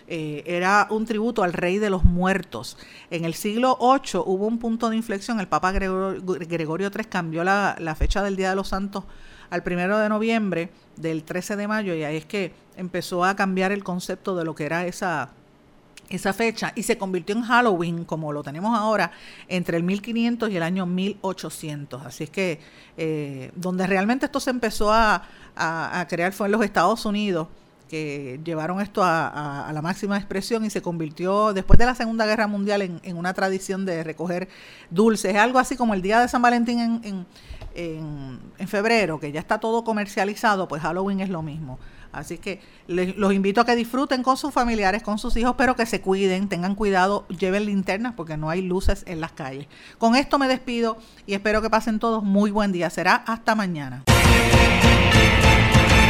Eh, 0.09 0.43
era 0.45 0.87
un 0.89 1.05
tributo 1.05 1.43
al 1.43 1.53
rey 1.53 1.79
de 1.79 1.89
los 1.89 2.03
muertos. 2.03 2.77
En 3.09 3.25
el 3.25 3.33
siglo 3.33 3.77
VIII 3.81 4.21
hubo 4.25 4.45
un 4.45 4.59
punto 4.59 4.89
de 4.89 4.95
inflexión, 4.95 5.39
el 5.39 5.47
Papa 5.47 5.71
Gregorio, 5.71 6.91
III 6.95 7.05
cambió 7.05 7.43
la 7.43 7.95
fecha 7.97 8.21
del 8.21 8.35
Día 8.35 8.51
de 8.51 8.55
los 8.55 8.69
Santos 8.69 9.05
al 9.49 9.63
primero 9.63 9.97
de 9.97 10.09
noviembre 10.09 10.69
del 10.95 11.23
13 11.23 11.55
de 11.55 11.67
mayo 11.67 11.93
y 11.95 12.03
ahí 12.03 12.17
es 12.17 12.25
que 12.25 12.51
empezó 12.75 13.23
a 13.23 13.35
cambiar 13.35 13.71
el 13.71 13.83
concepto 13.83 14.35
de 14.35 14.45
lo 14.45 14.55
que 14.55 14.65
era 14.65 14.85
esa 14.85 15.29
esa 16.09 16.31
fecha 16.31 16.71
y 16.75 16.83
se 16.83 16.97
convirtió 16.97 17.35
en 17.35 17.41
Halloween 17.41 18.05
como 18.05 18.31
lo 18.31 18.43
tenemos 18.43 18.77
ahora 18.77 19.11
entre 19.47 19.77
el 19.77 19.83
1500 19.83 20.49
y 20.49 20.57
el 20.57 20.63
año 20.63 20.85
1800 20.85 22.05
así 22.05 22.23
es 22.25 22.29
que 22.29 22.59
eh, 22.97 23.51
donde 23.55 23.85
realmente 23.87 24.25
esto 24.25 24.39
se 24.39 24.49
empezó 24.49 24.91
a, 24.91 25.23
crear 26.07 26.33
fue 26.33 26.47
en 26.47 26.51
los 26.51 26.63
Estados 26.63 27.05
Unidos 27.05 27.47
que 27.89 28.39
llevaron 28.43 28.79
esto 28.79 29.01
a, 29.03 29.71
la 29.73 29.81
máxima 29.81 30.17
expresión 30.17 30.63
y 30.65 30.69
se 30.69 30.81
convirtió 30.81 31.53
después 31.53 31.79
de 31.79 31.85
la 31.85 31.95
Segunda 31.95 32.25
Guerra 32.25 32.45
Mundial 32.45 32.81
en, 32.81 33.17
una 33.17 33.33
tradición 33.33 33.85
de 33.85 34.03
recoger 34.03 34.49
dulces, 34.89 35.35
algo 35.35 35.57
así 35.57 35.75
como 35.75 35.93
el 35.93 36.01
Día 36.01 36.19
de 36.19 36.27
San 36.27 36.41
Valentín 36.41 36.79
en 36.79 37.01
en, 37.03 37.25
febrero, 38.67 39.19
que 39.19 39.31
ya 39.31 39.39
está 39.39 39.59
todo 39.59 39.83
comercializado, 39.83 40.67
pues 40.67 40.81
Halloween 40.81 41.19
es 41.19 41.29
lo 41.29 41.41
mismo. 41.41 41.79
Así 42.11 42.37
que 42.37 42.61
los 42.87 43.33
invito 43.33 43.61
a 43.61 43.65
que 43.65 43.75
disfruten 43.75 44.23
con 44.23 44.37
sus 44.37 44.53
familiares, 44.53 45.03
con 45.03 45.19
sus 45.19 45.37
hijos, 45.37 45.55
pero 45.57 45.75
que 45.75 45.85
se 45.85 46.01
cuiden, 46.01 46.49
tengan 46.49 46.73
cuidado, 46.73 47.27
lleven 47.27 47.65
linternas 47.65 48.13
porque 48.15 48.37
no 48.37 48.49
hay 48.49 48.61
luces 48.61 49.03
en 49.07 49.21
las 49.21 49.33
calles. 49.33 49.67
Con 49.97 50.15
esto 50.15 50.39
me 50.39 50.47
despido 50.47 50.97
y 51.25 51.33
espero 51.33 51.61
que 51.61 51.69
pasen 51.69 51.99
todos 51.99 52.23
muy 52.23 52.49
buen 52.49 52.71
día. 52.71 52.89
Será 52.89 53.15
hasta 53.15 53.55
mañana. 53.55 54.03